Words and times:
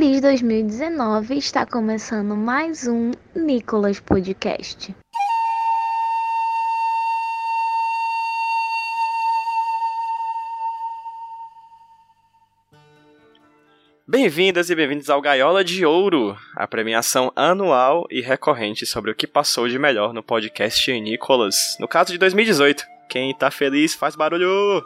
Feliz 0.00 0.22
2019, 0.22 1.36
está 1.36 1.66
começando 1.66 2.34
mais 2.34 2.88
um 2.88 3.10
Nicolas 3.36 4.00
Podcast. 4.00 4.96
Bem-vindas 14.08 14.70
e 14.70 14.74
bem-vindos 14.74 15.10
ao 15.10 15.20
Gaiola 15.20 15.62
de 15.62 15.84
Ouro, 15.84 16.34
a 16.56 16.66
premiação 16.66 17.30
anual 17.36 18.06
e 18.10 18.22
recorrente 18.22 18.86
sobre 18.86 19.10
o 19.10 19.14
que 19.14 19.26
passou 19.26 19.68
de 19.68 19.78
melhor 19.78 20.14
no 20.14 20.22
podcast 20.22 20.98
Nicolas. 20.98 21.76
No 21.78 21.86
caso 21.86 22.10
de 22.10 22.16
2018, 22.16 22.86
quem 23.06 23.36
tá 23.36 23.50
feliz 23.50 23.94
faz 23.94 24.16
barulho! 24.16 24.82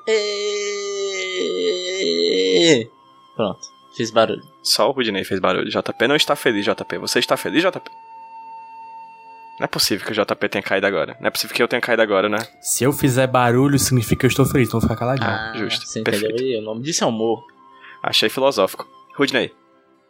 Pronto, 3.36 3.60
fiz 3.96 4.10
barulho. 4.10 4.53
Só 4.64 4.88
o 4.88 4.92
Rudinei 4.92 5.22
fez 5.24 5.38
barulho. 5.38 5.68
JP 5.68 6.08
não 6.08 6.16
está 6.16 6.34
feliz, 6.34 6.64
JP. 6.64 6.98
Você 6.98 7.18
está 7.18 7.36
feliz, 7.36 7.62
JP? 7.62 7.90
Não 9.60 9.64
é 9.64 9.68
possível 9.68 10.04
que 10.04 10.12
o 10.12 10.24
JP 10.24 10.48
tenha 10.48 10.62
caído 10.62 10.86
agora. 10.86 11.16
Não 11.20 11.28
é 11.28 11.30
possível 11.30 11.54
que 11.54 11.62
eu 11.62 11.68
tenha 11.68 11.80
caído 11.80 12.02
agora, 12.02 12.28
né? 12.28 12.38
Se 12.60 12.82
eu 12.82 12.92
fizer 12.92 13.26
barulho, 13.28 13.78
significa 13.78 14.20
que 14.20 14.26
eu 14.26 14.28
estou 14.28 14.46
feliz, 14.46 14.66
então 14.66 14.80
vou 14.80 14.88
ficar 14.88 14.98
caladinho. 14.98 15.28
Ah, 15.30 15.52
justo. 15.54 15.86
Você 15.86 16.00
entendeu 16.00 16.20
Perfeito. 16.22 16.42
aí? 16.42 16.58
O 16.58 16.62
nome 16.62 16.82
disso 16.82 17.04
é 17.04 17.06
humor. 17.06 17.44
Achei 18.02 18.28
filosófico. 18.28 18.86
Rudinei, 19.16 19.52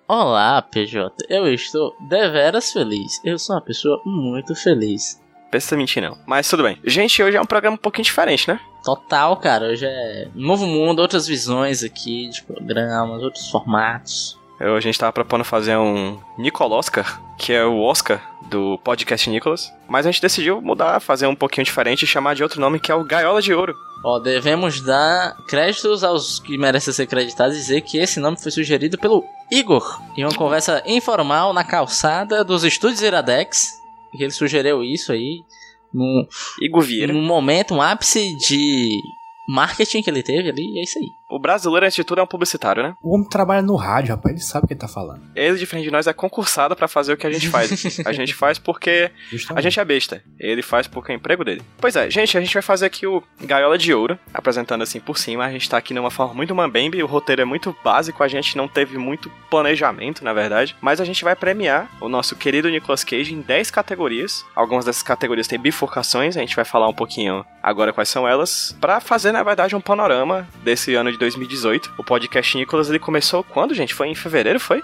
Olá, 0.06 0.60
PJ. 0.60 1.14
Eu 1.30 1.46
estou 1.48 1.94
deveras 2.08 2.72
feliz. 2.72 3.20
Eu 3.24 3.38
sou 3.38 3.56
uma 3.56 3.62
pessoa 3.62 4.00
muito 4.04 4.54
feliz. 4.54 5.18
pensa 5.50 5.76
mentir 5.76 6.02
não. 6.02 6.18
Mas 6.26 6.48
tudo 6.48 6.62
bem. 6.62 6.78
Gente, 6.84 7.22
hoje 7.22 7.36
é 7.36 7.40
um 7.40 7.46
programa 7.46 7.74
um 7.74 7.78
pouquinho 7.78 8.04
diferente, 8.04 8.46
né? 8.48 8.60
Total, 8.84 9.34
cara. 9.38 9.68
Hoje 9.68 9.86
é 9.86 10.28
novo 10.34 10.66
mundo, 10.66 11.00
outras 11.00 11.26
visões 11.26 11.82
aqui 11.82 12.28
de 12.28 12.42
programas, 12.42 13.22
outros 13.22 13.48
formatos. 13.50 14.38
Eu, 14.60 14.76
a 14.76 14.80
gente 14.80 14.98
tava 14.98 15.12
propondo 15.12 15.44
fazer 15.44 15.76
um 15.76 16.18
Nicoloscar, 16.38 17.20
que 17.36 17.52
é 17.52 17.64
o 17.64 17.80
Oscar 17.80 18.22
do 18.42 18.78
podcast 18.78 19.28
Nicolas. 19.28 19.72
Mas 19.88 20.06
a 20.06 20.10
gente 20.10 20.22
decidiu 20.22 20.60
mudar, 20.60 21.00
fazer 21.00 21.26
um 21.26 21.34
pouquinho 21.34 21.64
diferente 21.64 22.02
e 22.02 22.06
chamar 22.06 22.34
de 22.34 22.42
outro 22.42 22.60
nome, 22.60 22.78
que 22.78 22.92
é 22.92 22.94
o 22.94 23.04
Gaiola 23.04 23.42
de 23.42 23.52
Ouro. 23.52 23.74
Ó, 24.04 24.18
devemos 24.18 24.80
dar 24.80 25.36
créditos 25.48 26.04
aos 26.04 26.38
que 26.38 26.58
merecem 26.58 26.92
ser 26.92 27.06
creditados 27.06 27.56
e 27.56 27.60
dizer 27.60 27.80
que 27.80 27.98
esse 27.98 28.20
nome 28.20 28.40
foi 28.40 28.52
sugerido 28.52 28.98
pelo 28.98 29.24
Igor 29.50 30.00
em 30.16 30.24
uma 30.24 30.34
conversa 30.34 30.82
informal 30.86 31.52
na 31.52 31.64
calçada 31.64 32.44
dos 32.44 32.64
estúdios 32.64 33.02
Iradex. 33.02 33.72
E 34.12 34.22
ele 34.22 34.30
sugeriu 34.30 34.84
isso 34.84 35.10
aí 35.10 35.42
num, 35.92 36.26
Igor 36.60 36.82
Vieira. 36.82 37.12
num 37.12 37.22
momento, 37.22 37.74
um 37.74 37.80
ápice 37.82 38.36
de 38.36 39.00
marketing 39.48 40.02
que 40.02 40.10
ele 40.10 40.22
teve 40.22 40.48
ali, 40.50 40.74
e 40.74 40.80
é 40.80 40.82
isso 40.82 40.98
aí. 40.98 41.08
O 41.34 41.38
brasileiro, 41.40 41.84
antes 41.84 41.96
de 41.96 42.04
tudo, 42.04 42.20
é 42.20 42.22
um 42.22 42.28
publicitário, 42.28 42.80
né? 42.80 42.94
O 43.02 43.12
homem 43.12 43.28
trabalha 43.28 43.60
no 43.60 43.74
rádio, 43.74 44.14
rapaz, 44.14 44.32
ele 44.36 44.44
sabe 44.44 44.66
o 44.66 44.68
que 44.68 44.74
ele 44.74 44.78
tá 44.80 44.86
falando. 44.86 45.20
Ele, 45.34 45.58
diferente 45.58 45.86
de 45.86 45.90
nós, 45.90 46.06
é 46.06 46.12
concursado 46.12 46.76
pra 46.76 46.86
fazer 46.86 47.12
o 47.12 47.16
que 47.16 47.26
a 47.26 47.30
gente 47.32 47.48
faz. 47.48 47.72
a 48.06 48.12
gente 48.12 48.32
faz 48.38 48.56
porque 48.56 49.10
a 49.10 49.30
Justamente. 49.32 49.64
gente 49.64 49.80
é 49.80 49.84
besta. 49.84 50.22
Ele 50.38 50.62
faz 50.62 50.86
porque 50.86 51.10
é 51.10 51.16
emprego 51.16 51.44
dele. 51.44 51.60
Pois 51.78 51.96
é, 51.96 52.08
gente, 52.08 52.38
a 52.38 52.40
gente 52.40 52.54
vai 52.54 52.62
fazer 52.62 52.86
aqui 52.86 53.04
o 53.04 53.20
Gaiola 53.40 53.76
de 53.76 53.92
Ouro, 53.92 54.16
apresentando 54.32 54.82
assim 54.82 55.00
por 55.00 55.18
cima. 55.18 55.44
A 55.44 55.50
gente 55.50 55.68
tá 55.68 55.76
aqui 55.76 55.92
numa 55.92 56.08
forma 56.08 56.34
muito 56.34 56.54
mambembe, 56.54 57.02
o 57.02 57.06
roteiro 57.06 57.42
é 57.42 57.44
muito 57.44 57.74
básico, 57.82 58.22
a 58.22 58.28
gente 58.28 58.56
não 58.56 58.68
teve 58.68 58.96
muito 58.96 59.28
planejamento, 59.50 60.22
na 60.22 60.32
verdade. 60.32 60.76
Mas 60.80 61.00
a 61.00 61.04
gente 61.04 61.24
vai 61.24 61.34
premiar 61.34 61.90
o 62.00 62.08
nosso 62.08 62.36
querido 62.36 62.70
Nicolas 62.70 63.02
Cage 63.02 63.34
em 63.34 63.40
10 63.40 63.72
categorias. 63.72 64.44
Algumas 64.54 64.84
dessas 64.84 65.02
categorias 65.02 65.48
têm 65.48 65.58
bifurcações, 65.58 66.36
a 66.36 66.40
gente 66.40 66.54
vai 66.54 66.64
falar 66.64 66.86
um 66.86 66.94
pouquinho 66.94 67.44
agora 67.60 67.92
quais 67.92 68.08
são 68.08 68.28
elas. 68.28 68.76
Pra 68.80 69.00
fazer, 69.00 69.32
na 69.32 69.42
verdade, 69.42 69.74
um 69.74 69.80
panorama 69.80 70.46
desse 70.62 70.94
ano 70.94 71.10
de 71.10 71.23
2018. 71.24 71.92
O 71.98 72.04
podcast 72.04 72.56
Nicolas, 72.56 72.88
ele 72.88 72.98
começou 72.98 73.42
quando, 73.42 73.74
gente? 73.74 73.94
Foi 73.94 74.08
em 74.08 74.14
fevereiro, 74.14 74.60
foi? 74.60 74.82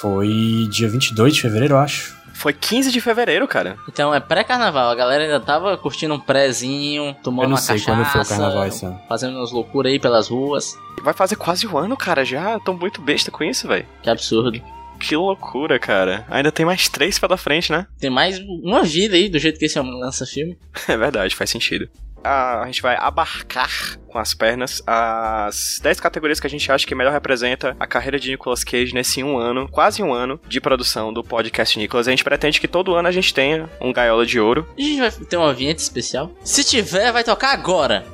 Foi 0.00 0.66
dia 0.70 0.88
22 0.88 1.34
de 1.34 1.40
fevereiro, 1.42 1.74
eu 1.74 1.78
acho. 1.78 2.14
Foi 2.34 2.52
15 2.52 2.90
de 2.90 3.00
fevereiro, 3.00 3.46
cara. 3.46 3.76
Então 3.88 4.12
é 4.12 4.18
pré-carnaval, 4.18 4.90
a 4.90 4.94
galera 4.94 5.22
ainda 5.22 5.38
tava 5.40 5.76
curtindo 5.78 6.14
um 6.14 6.18
prézinho, 6.20 7.14
tomando 7.22 7.44
Eu 7.44 7.48
não 7.50 7.54
uma 7.56 7.60
sei 7.62 7.76
cachaça, 7.76 7.92
quando 7.92 8.04
foi 8.06 8.20
o 8.20 8.26
carnaval 8.26 8.66
esse 8.66 8.84
ano. 8.84 9.00
fazendo 9.08 9.36
umas 9.38 9.52
loucuras 9.52 9.92
aí 9.92 10.00
pelas 10.00 10.28
ruas. 10.28 10.76
Vai 11.02 11.14
fazer 11.14 11.36
quase 11.36 11.66
um 11.66 11.78
ano, 11.78 11.96
cara, 11.96 12.24
já. 12.24 12.58
Tô 12.58 12.72
muito 12.74 13.00
besta 13.00 13.30
com 13.30 13.44
isso, 13.44 13.68
velho. 13.68 13.86
Que 14.02 14.10
absurdo. 14.10 14.60
Que 14.98 15.16
loucura, 15.16 15.78
cara. 15.78 16.24
Ainda 16.28 16.50
tem 16.50 16.66
mais 16.66 16.88
três 16.88 17.18
pela 17.18 17.36
frente, 17.36 17.70
né? 17.70 17.86
Tem 17.98 18.10
mais 18.10 18.38
uma 18.38 18.82
vida 18.82 19.14
aí, 19.16 19.28
do 19.28 19.38
jeito 19.38 19.58
que 19.58 19.64
esse 19.66 19.78
homem 19.78 19.98
lança 19.98 20.26
filme. 20.26 20.58
É 20.88 20.96
verdade, 20.96 21.34
faz 21.36 21.50
sentido. 21.50 21.88
A, 22.24 22.62
gente 22.66 22.80
vai 22.80 22.96
abarcar 22.98 23.98
com 24.08 24.18
as 24.18 24.32
pernas 24.32 24.82
as 24.86 25.78
10 25.82 26.00
categorias 26.00 26.40
que 26.40 26.46
a 26.46 26.50
gente 26.50 26.70
acha 26.72 26.86
que 26.86 26.94
melhor 26.94 27.12
representa 27.12 27.76
a 27.78 27.86
carreira 27.86 28.18
de 28.18 28.30
Nicolas 28.30 28.64
Cage 28.64 28.94
nesse 28.94 29.22
um 29.22 29.36
ano, 29.36 29.68
quase 29.68 30.02
um 30.02 30.12
ano 30.12 30.40
de 30.48 30.60
produção 30.60 31.12
do 31.12 31.22
podcast 31.22 31.78
Nicolas. 31.78 32.08
A 32.08 32.10
gente 32.10 32.24
pretende 32.24 32.60
que 32.60 32.66
todo 32.68 32.94
ano 32.94 33.08
a 33.08 33.12
gente 33.12 33.34
tenha 33.34 33.68
um 33.80 33.92
gaiola 33.92 34.24
de 34.24 34.40
ouro. 34.40 34.66
E 34.76 34.84
a 34.84 34.86
gente 34.86 35.18
vai 35.18 35.26
ter 35.26 35.36
uma 35.36 35.52
vinheta 35.52 35.82
especial. 35.82 36.32
Se 36.42 36.64
tiver, 36.64 37.12
vai 37.12 37.22
tocar 37.22 37.52
agora. 37.52 38.04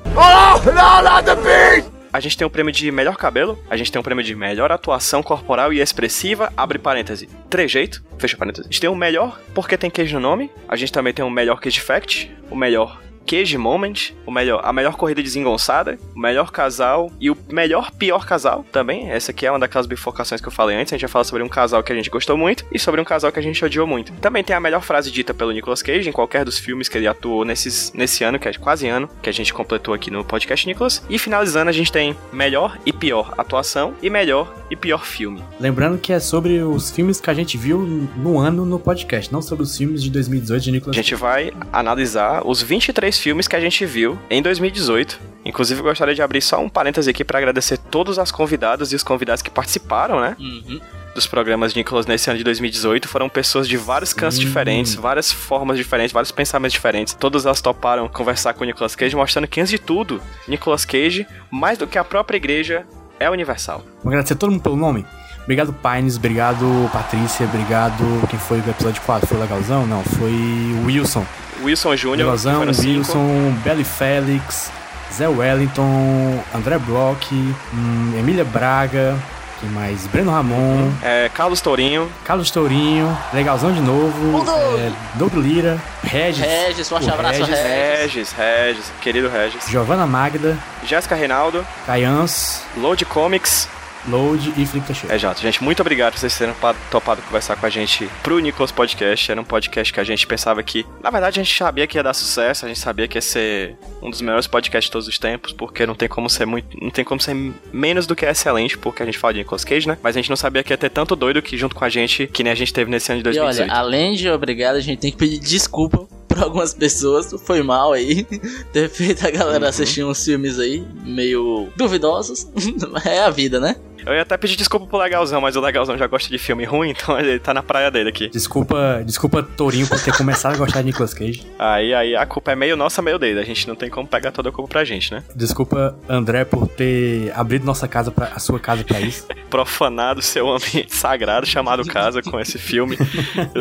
A 2.13 2.19
gente 2.19 2.37
tem 2.37 2.45
o 2.45 2.51
prêmio 2.51 2.73
de 2.73 2.91
melhor 2.91 3.17
cabelo, 3.17 3.57
a 3.71 3.77
gente 3.77 3.93
tem 3.93 4.01
o 4.01 4.03
prêmio 4.03 4.25
de 4.25 4.35
melhor 4.35 4.73
atuação 4.73 5.23
corporal 5.23 5.73
e 5.73 5.81
expressiva, 5.81 6.53
abre 6.57 6.77
parêntese, 6.77 7.29
trejeito, 7.49 8.03
fecha 8.19 8.37
parêntese. 8.37 8.67
A 8.67 8.71
gente 8.71 8.81
tem 8.81 8.91
o 8.91 8.97
melhor 8.97 9.41
porque 9.55 9.77
tem 9.77 9.89
queijo 9.89 10.17
no 10.17 10.21
nome, 10.21 10.51
a 10.69 10.75
gente 10.75 10.93
também 10.93 11.15
tem 11.15 11.25
o 11.25 11.31
melhor 11.31 11.61
Cage 11.61 11.81
Fact, 11.81 12.35
o 12.51 12.57
melhor 12.57 13.01
Cage 13.31 13.57
Moment, 13.57 14.13
o 14.27 14.33
melhor, 14.33 14.61
a 14.65 14.73
melhor 14.73 14.97
corrida 14.97 15.23
desengonçada, 15.23 15.97
o 16.17 16.19
melhor 16.19 16.51
casal 16.51 17.13
e 17.21 17.31
o 17.31 17.37
melhor 17.49 17.93
pior 17.93 18.27
casal 18.27 18.67
também. 18.73 19.09
Essa 19.09 19.31
aqui 19.31 19.47
é 19.47 19.53
uma 19.53 19.59
daquelas 19.61 19.87
bifurcações 19.87 20.41
que 20.41 20.49
eu 20.49 20.53
falei 20.53 20.77
antes. 20.77 20.93
A 20.93 20.97
gente 20.97 21.03
vai 21.03 21.13
falar 21.13 21.23
sobre 21.23 21.45
um 21.45 21.49
casal 21.49 21.81
que 21.81 21.93
a 21.93 21.95
gente 21.95 22.11
gostou 22.11 22.37
muito 22.37 22.67
e 22.73 22.79
sobre 22.79 23.01
um 23.01 23.05
casal 23.05 23.31
que 23.31 23.39
a 23.39 23.43
gente 23.43 23.65
odiou 23.65 23.87
muito. 23.87 24.13
Também 24.15 24.43
tem 24.43 24.57
a 24.57 24.59
melhor 24.59 24.83
frase 24.83 25.13
dita 25.13 25.33
pelo 25.33 25.53
Nicolas 25.53 25.81
Cage 25.81 26.09
em 26.09 26.13
qualquer 26.13 26.45
dos 26.45 26.59
filmes 26.59 26.89
que 26.89 26.99
ele 26.99 27.07
atuou 27.07 27.45
nesses, 27.45 27.93
nesse 27.93 28.25
ano, 28.25 28.37
que 28.37 28.49
é 28.49 28.53
quase 28.55 28.89
ano, 28.89 29.09
que 29.23 29.31
a 29.31 29.33
gente 29.33 29.55
completou 29.55 29.95
aqui 29.95 30.11
no 30.11 30.25
podcast 30.25 30.67
Nicolas. 30.67 31.01
E 31.09 31.17
finalizando, 31.17 31.71
a 31.71 31.73
gente 31.73 31.93
tem 31.93 32.17
melhor 32.33 32.81
e 32.85 32.93
pior 32.93 33.33
atuação 33.39 33.95
e 34.03 34.11
melhor 34.11 34.53
e 34.69 34.75
pior 34.75 35.05
filme. 35.07 35.41
Lembrando 35.61 35.99
que 35.99 36.13
é 36.13 36.19
sobre 36.19 36.59
os 36.65 36.91
filmes 36.91 37.21
que 37.21 37.31
a 37.31 37.35
gente 37.35 37.57
viu 37.57 37.79
no 37.79 38.41
ano 38.41 38.67
no 38.67 38.81
podcast, 38.81 39.33
não 39.33 39.41
sobre 39.41 39.63
os 39.63 39.77
filmes 39.77 40.03
de 40.03 40.11
2018 40.11 40.63
de 40.65 40.71
A 40.71 40.73
Nicolas 40.73 40.97
gente 40.97 41.15
vai 41.15 41.53
analisar 41.73 42.43
os 42.45 42.61
23 42.61 43.20
filmes 43.21 43.47
que 43.47 43.57
a 43.57 43.61
gente 43.61 43.85
viu 43.85 44.19
em 44.29 44.43
2018. 44.43 45.21
Inclusive, 45.45 45.81
eu 45.81 45.85
gostaria 45.85 46.15
de 46.15 46.23
abrir 46.23 46.41
só 46.43 46.61
um 46.61 46.69
parêntese 46.69 47.09
aqui 47.09 47.25
para 47.25 47.39
agradecer 47.39 47.79
todas 47.79 48.19
as 48.19 48.31
convidadas 48.31 48.93
e 48.93 48.97
os 48.97 49.03
convidados 49.03 49.43
que 49.43 49.51
participaram, 49.51 50.21
né? 50.21 50.37
Uhum. 50.39 50.81
Dos 51.15 51.27
programas 51.27 51.73
de 51.73 51.79
Nicolas 51.79 52.07
nesse 52.07 52.31
ano 52.31 52.39
de 52.39 52.45
2018. 52.45 53.09
Foram 53.09 53.29
pessoas 53.29 53.67
de 53.67 53.77
vários 53.77 54.13
cantos 54.13 54.37
Sim. 54.37 54.43
diferentes, 54.43 54.95
várias 54.95 55.33
formas 55.33 55.77
diferentes, 55.77 56.13
vários 56.13 56.31
pensamentos 56.31 56.73
diferentes. 56.73 57.15
Todas 57.15 57.47
elas 57.47 57.61
toparam 57.61 58.09
conversar 58.09 58.55
com 58.55 58.63
o 58.63 58.67
Nicolas 58.67 58.95
Cage, 58.95 59.17
mostrando 59.17 59.49
que, 59.49 59.61
antes 59.61 59.71
de 59.71 59.79
tudo, 59.79 60.21
Nicolas 60.47 60.85
Cage, 60.85 61.27
mais 61.51 61.79
do 61.79 61.87
que 61.87 61.99
a 61.99 62.05
própria 62.05 62.37
igreja, 62.37 62.87
é 63.19 63.29
universal. 63.29 63.79
Vamos 63.99 64.07
agradecer 64.07 64.35
todo 64.37 64.53
mundo 64.53 64.63
pelo 64.63 64.77
nome. 64.77 65.05
Obrigado, 65.43 65.73
Pines. 65.73 66.17
Obrigado, 66.17 66.91
Patrícia. 66.93 67.47
Obrigado. 67.47 68.05
Quem 68.29 68.39
foi 68.39 68.61
o 68.61 68.71
episódio 68.71 69.03
4? 69.03 69.27
Foi 69.27 69.37
o 69.37 69.41
Legalzão? 69.41 69.87
Não, 69.87 70.05
foi 70.05 70.31
o 70.31 70.87
Wilson. 70.87 71.27
Wilson 71.63 71.97
Júnior, 71.97 72.39
cinco. 72.39 72.61
Wilson, 72.85 73.53
Belly 73.65 73.85
Félix, 73.85 74.71
Zé 75.13 75.29
Wellington, 75.29 76.41
André 76.55 76.79
Bloch, 76.79 77.31
hum, 77.73 78.15
Emília 78.19 78.45
Braga. 78.45 79.17
Quem 79.61 79.69
mais? 79.71 80.07
Breno 80.07 80.31
Ramon, 80.31 80.91
É, 81.03 81.29
Carlos 81.35 81.61
Tourinho, 81.61 82.11
Carlos 82.25 82.51
Tourinho, 82.51 83.15
Legalzão 83.31 83.71
de 83.71 83.81
novo, 83.81 84.43
é, 84.79 84.91
Doug 85.17 85.35
Lira, 85.35 85.79
Regis, 86.03 86.43
Regis, 86.43 86.89
forte 86.89 87.11
abraço, 87.11 87.41
Regis, 87.41 87.59
Regis. 87.59 88.01
Regis, 88.01 88.33
Regis, 88.33 88.93
querido 89.03 89.29
Regis, 89.29 89.69
Giovanna 89.69 90.07
Magda, 90.07 90.57
Jéssica 90.83 91.15
Reinaldo, 91.15 91.63
Caians, 91.85 92.63
Load 92.79 93.05
Comics, 93.05 93.69
Load 94.09 94.53
e 94.57 94.67
Felipe 94.67 94.87
Teixeira. 94.87 95.15
É, 95.15 95.17
Exato, 95.17 95.41
gente, 95.43 95.63
muito 95.63 95.81
obrigado 95.81 96.13
por 96.15 96.21
vocês 96.21 96.37
terem 96.37 96.55
pa- 96.55 96.75
topado 96.91 97.21
conversar 97.23 97.57
com 97.57 97.67
a 97.67 97.71
gente 97.71 98.09
pro 98.23 98.39
Nicolas 98.39 98.73
Podcast. 98.73 99.31
Era 99.31 99.41
um 99.41 99.45
podcast 99.45 99.93
que 99.93 100.01
a 100.01 100.05
gente 100.05 100.27
pensava 100.27 100.63
que, 100.63 100.87
na 101.03 101.11
verdade, 101.11 101.41
a 101.41 101.43
gente 101.43 101.57
sabia 101.57 101.87
que 101.87 101.99
ia 101.99 102.03
dar 102.03 102.15
sucesso, 102.15 102.65
a 102.65 102.69
gente 102.69 102.81
sabia 102.81 103.07
que 103.07 103.19
ia 103.19 103.23
ser 103.23 103.77
um 104.03 104.09
dos 104.11 104.21
melhores 104.21 104.47
podcasts 104.47 104.87
de 104.89 104.93
todos 104.93 105.07
os 105.09 105.19
tempos, 105.19 105.53
porque 105.53 105.85
não 105.87 105.95
tem 105.95 106.09
como 106.09 106.29
ser 106.31 106.47
muito, 106.47 106.77
não 106.83 106.91
tem 106.91 107.05
como 107.05 107.21
ser 107.21 107.35
menos 107.73 108.07
do 108.07 108.17
que 108.17 108.25
excelente, 108.25 108.79
porque 108.79 109.03
a 109.03 109.07
gente 109.07 109.19
fala 109.19 109.35
de 109.35 109.41
Nicolas 109.41 109.65
Cage, 109.65 109.87
né? 109.87 109.99
Mas 110.03 110.17
a 110.17 110.19
gente 110.21 110.31
não 110.31 110.37
sabia 110.37 110.63
que 110.63 110.73
ia 110.73 110.79
ter 110.79 110.91
tanto 110.91 111.15
doido 111.15 111.43
que 111.43 111.57
junto 111.57 111.75
com 111.75 111.85
a 111.85 111.89
gente, 111.89 112.27
que 112.27 112.43
nem 112.43 112.53
a 112.53 112.57
gente 112.57 112.73
teve 112.73 112.91
nesse 112.91 113.13
ano 113.13 113.23
de 113.23 113.29
E 113.29 113.33
2018. 113.33 113.71
olha, 113.71 113.79
além 113.79 114.15
de 114.15 114.29
obrigado, 114.31 114.77
a 114.77 114.81
gente 114.81 114.99
tem 114.99 115.11
que 115.13 115.19
pedir 115.19 115.39
desculpa 115.39 116.09
pra 116.27 116.45
algumas 116.45 116.73
pessoas. 116.73 117.35
Foi 117.45 117.63
mal 117.63 117.93
aí 117.93 118.25
ter 118.73 118.89
feito 118.89 119.27
a 119.27 119.31
galera 119.31 119.65
Uhum. 119.65 119.69
assistir 119.69 120.05
uns 120.05 120.25
filmes 120.25 120.59
aí 120.59 120.83
meio 121.05 121.69
duvidosos. 121.77 122.47
é 123.05 123.21
a 123.21 123.31
vida, 123.31 123.59
né? 123.61 123.77
Eu 124.07 124.15
ia 124.15 124.23
até 124.23 124.37
pedir 124.37 124.57
desculpa 124.57 124.87
pro 124.87 124.99
Legalzão, 124.99 125.41
mas 125.41 125.57
o 125.57 125.61
Legalzão 125.61 125.97
já 125.97 126.07
gosta 126.07 126.29
de 126.29 126.39
filme 126.39 126.65
ruim, 126.65 126.91
então 126.97 127.19
ele 127.19 127.39
tá 127.39 127.53
na 127.55 127.63
praia 127.63 127.91
dele 127.91 128.11
aqui. 128.11 128.29
Desculpa, 128.29 129.03
desculpa 129.05 129.43
Tourinho 129.43 129.87
por 129.87 130.01
ter 130.01 130.17
começado 130.17 130.55
a 130.55 130.59
gostar 130.59 130.81
de 130.81 130.87
Nicolas 130.87 131.15
Cage. 131.15 131.47
Aí, 131.59 131.93
aí 131.93 132.17
a 132.17 132.25
culpa 132.25 132.53
é 132.53 132.57
meio 132.57 132.77
nossa, 132.77 133.03
meio 133.03 133.19
dele. 133.19 133.39
A 133.39 133.45
gente 133.45 133.69
não 133.69 133.75
tem 133.75 133.91
como 133.91 134.09
pegar 134.09 134.33
toda 134.33 134.49
a 134.49 134.53
culpa 134.53 134.71
pra 134.71 134.85
gente, 134.85 135.13
né? 135.13 135.23
Desculpa 135.35 135.95
André 136.09 136.45
por 136.45 136.67
ter 136.67 137.33
abrido 137.35 137.67
nossa 137.67 137.87
casa 137.87 138.11
pra, 138.11 138.27
a 138.35 138.39
sua 138.39 138.59
casa 138.59 138.83
pra 138.83 139.01
isso. 139.01 139.27
profanado 139.51 140.23
seu 140.23 140.49
ambiente 140.49 140.95
sagrado 140.95 141.47
chamado 141.47 141.85
casa 141.85 142.23
com 142.23 142.41
esse 142.41 142.59
filme 142.59 142.97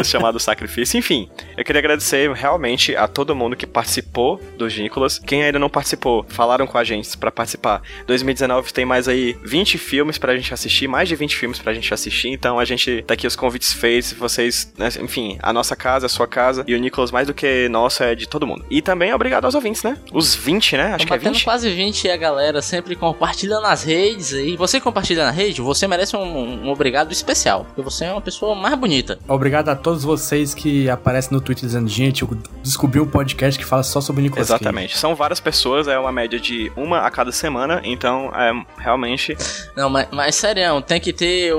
chamado 0.03 0.39
Sacrifício. 0.39 0.97
Enfim, 0.97 1.30
eu 1.57 1.63
queria 1.63 1.80
agradecer 1.80 2.31
realmente 2.31 2.95
a 2.95 3.07
todo 3.07 3.36
mundo 3.36 3.56
que 3.56 3.68
participou 3.68 4.39
dos 4.57 4.77
Nicolas. 4.77 5.19
Quem 5.19 5.44
ainda 5.44 5.59
não 5.59 5.69
participou, 5.69 6.25
falaram 6.30 6.65
com 6.65 6.77
a 6.77 6.83
gente 6.83 7.18
pra 7.18 7.31
participar. 7.31 7.81
2019 8.07 8.71
tem 8.71 8.86
mais 8.86 9.07
aí 9.07 9.38
20 9.44 9.77
filmes 9.77 10.18
pra 10.18 10.29
gente 10.36 10.54
assistir, 10.54 10.88
mais 10.88 11.08
de 11.08 11.16
20 11.16 11.36
filmes 11.36 11.60
pra 11.60 11.74
gente 11.74 11.94
assistir. 11.94 12.30
Então 12.30 12.60
a 12.60 12.66
gente 12.66 13.04
tá 13.04 13.14
aqui 13.14 13.28
os 13.28 13.36
convites 13.36 13.74
feitos, 13.74 14.14
vocês, 14.14 14.72
né, 14.78 14.90
enfim, 15.02 15.38
a 15.42 15.52
nossa 15.54 15.76
casa, 15.76 16.06
a 16.06 16.10
sua 16.10 16.28
casa 16.28 16.64
e 16.68 16.76
o 16.76 16.80
Nicolas 16.80 17.12
mais 17.12 17.28
do 17.28 17.34
que 17.34 17.68
nosso 17.70 18.04
é 18.04 18.16
de 18.16 18.28
todo 18.28 18.46
mundo. 18.46 18.66
E 18.70 18.81
também 18.81 19.14
obrigado 19.14 19.46
aos 19.46 19.56
ouvintes, 19.56 19.84
né? 19.84 19.98
Os 20.14 20.36
20, 20.36 20.78
né? 20.78 20.84
Acho 20.94 21.00
Tô 21.00 21.08
que 21.08 21.14
é 21.14 21.18
batendo 21.18 21.34
20. 21.34 21.44
quase 21.44 21.70
20 21.70 22.06
e 22.06 22.12
a 22.12 22.18
galera 22.18 22.62
sempre 22.62 22.96
compartilha 22.96 23.60
nas 23.60 23.84
redes 23.84 24.34
aí. 24.34 24.56
Você 24.58 24.80
compartilha 24.80 25.26
na 25.26 25.31
rede, 25.31 25.62
você 25.62 25.88
merece 25.88 26.16
um, 26.16 26.66
um 26.66 26.70
obrigado 26.70 27.12
especial. 27.12 27.66
Porque 27.66 27.82
você 27.82 28.06
é 28.06 28.12
uma 28.12 28.22
pessoa 28.22 28.56
mais 28.56 28.75
bonita. 28.75 29.20
Obrigado 29.28 29.70
a 29.70 29.75
todos 29.75 30.04
vocês 30.04 30.54
que 30.54 30.90
aparecem 30.90 31.32
no 31.32 31.42
Twitter 31.42 31.66
dizendo, 31.66 31.88
gente, 31.88 32.22
eu 32.22 32.30
descobri 32.64 33.00
um 33.00 33.08
podcast 33.08 33.60
que 33.60 33.66
fala 33.66 33.84
só 33.84 34.02
sobre 34.02 34.22
Nicolas 34.24 34.48
Cage." 34.48 34.62
Exatamente. 34.64 34.98
São 34.98 35.16
várias 35.16 35.40
pessoas, 35.40 35.88
é 35.88 35.98
uma 35.98 36.12
média 36.12 36.40
de 36.40 36.72
uma 36.75 37.00
a 37.00 37.12
cada 37.12 37.32
semana, 37.32 37.82
então 37.84 38.32
é 38.36 38.52
realmente 38.82 39.36
Não, 39.75 39.90
mas, 39.90 40.08
mas 40.19 40.36
sério, 40.36 40.81
tem 40.81 41.00
que 41.00 41.13
ter 41.13 41.54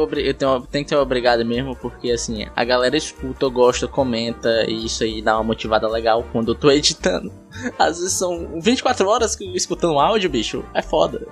tem 0.71 0.85
que 0.85 0.91
ter 0.91 0.97
obrigado 0.97 1.43
mesmo, 1.47 1.75
porque 1.75 2.11
assim, 2.11 2.47
a 2.55 2.63
galera 2.63 2.95
escuta, 2.95 3.49
gosta, 3.49 3.89
comenta, 3.89 4.67
e 4.69 4.85
isso 4.85 5.03
aí 5.03 5.23
dá 5.23 5.37
uma 5.39 5.45
motivada 5.45 5.89
legal 5.89 6.27
quando 6.31 6.53
eu 6.53 6.55
tô 6.55 6.71
editando. 6.71 7.33
Às 7.79 7.99
vezes 7.99 8.13
são 8.15 8.61
24 8.61 9.09
horas 9.09 9.37
escutando 9.55 9.99
áudio, 9.99 10.31
bicho. 10.31 10.65
É 10.75 10.83
foda. 10.83 11.27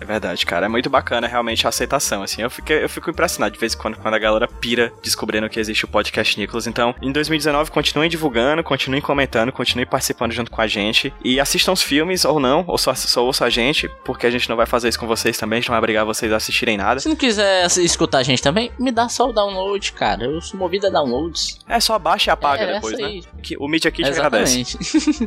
É 0.00 0.04
verdade, 0.04 0.44
cara. 0.44 0.66
É 0.66 0.68
muito 0.68 0.90
bacana 0.90 1.26
realmente 1.26 1.66
a 1.66 1.70
aceitação, 1.70 2.22
assim. 2.22 2.42
Eu, 2.42 2.50
fiquei, 2.50 2.84
eu 2.84 2.88
fico 2.88 3.10
impressionado 3.10 3.52
de 3.54 3.58
vez 3.58 3.74
em 3.74 3.78
quando 3.78 3.96
quando 3.96 4.14
a 4.14 4.18
galera 4.18 4.46
pira 4.46 4.92
descobrindo 5.02 5.48
que 5.48 5.58
existe 5.58 5.84
o 5.84 5.88
podcast 5.88 6.38
Nicolas. 6.38 6.66
Então, 6.66 6.94
em 7.00 7.10
2019, 7.10 7.70
continuem 7.70 8.08
divulgando, 8.10 8.62
continuem 8.62 9.00
comentando, 9.02 9.50
continuem 9.52 9.86
participando 9.86 10.32
junto 10.32 10.50
com 10.50 10.60
a 10.60 10.66
gente. 10.66 11.12
E 11.24 11.40
assistam 11.40 11.72
os 11.72 11.82
filmes 11.82 12.24
ou 12.24 12.38
não, 12.38 12.64
ou 12.66 12.78
só, 12.78 12.94
só 12.94 13.24
ouça 13.24 13.44
a 13.44 13.50
gente, 13.50 13.88
porque 14.04 14.26
a 14.26 14.30
gente 14.30 14.48
não 14.48 14.56
vai 14.56 14.66
fazer 14.66 14.88
isso 14.88 14.98
com 14.98 15.06
vocês 15.06 15.36
também, 15.38 15.58
a 15.58 15.60
gente 15.60 15.68
não 15.68 15.74
vai 15.74 15.80
obrigar 15.80 16.04
vocês 16.04 16.32
a 16.32 16.36
assistirem 16.36 16.76
nada. 16.76 17.00
Se 17.00 17.08
não 17.08 17.16
quiser 17.16 17.66
escutar 17.78 18.18
a 18.18 18.22
gente 18.22 18.42
também, 18.42 18.70
me 18.78 18.92
dá 18.92 19.08
só 19.08 19.28
o 19.28 19.32
download, 19.32 19.92
cara. 19.92 20.24
Eu 20.24 20.40
sou 20.40 20.58
movido 20.58 20.86
a 20.86 20.90
downloads. 20.90 21.58
É 21.68 21.80
só 21.80 21.98
baixa 21.98 22.30
e 22.30 22.32
apaga 22.32 22.62
É, 22.62 22.74
depois, 22.74 22.94
essa 22.94 23.02
né? 23.02 23.08
aí. 23.08 23.22
Que 23.42 23.56
o 23.56 23.66
Media 23.66 23.90
Kit 23.90 24.08
agradece. 24.08 24.76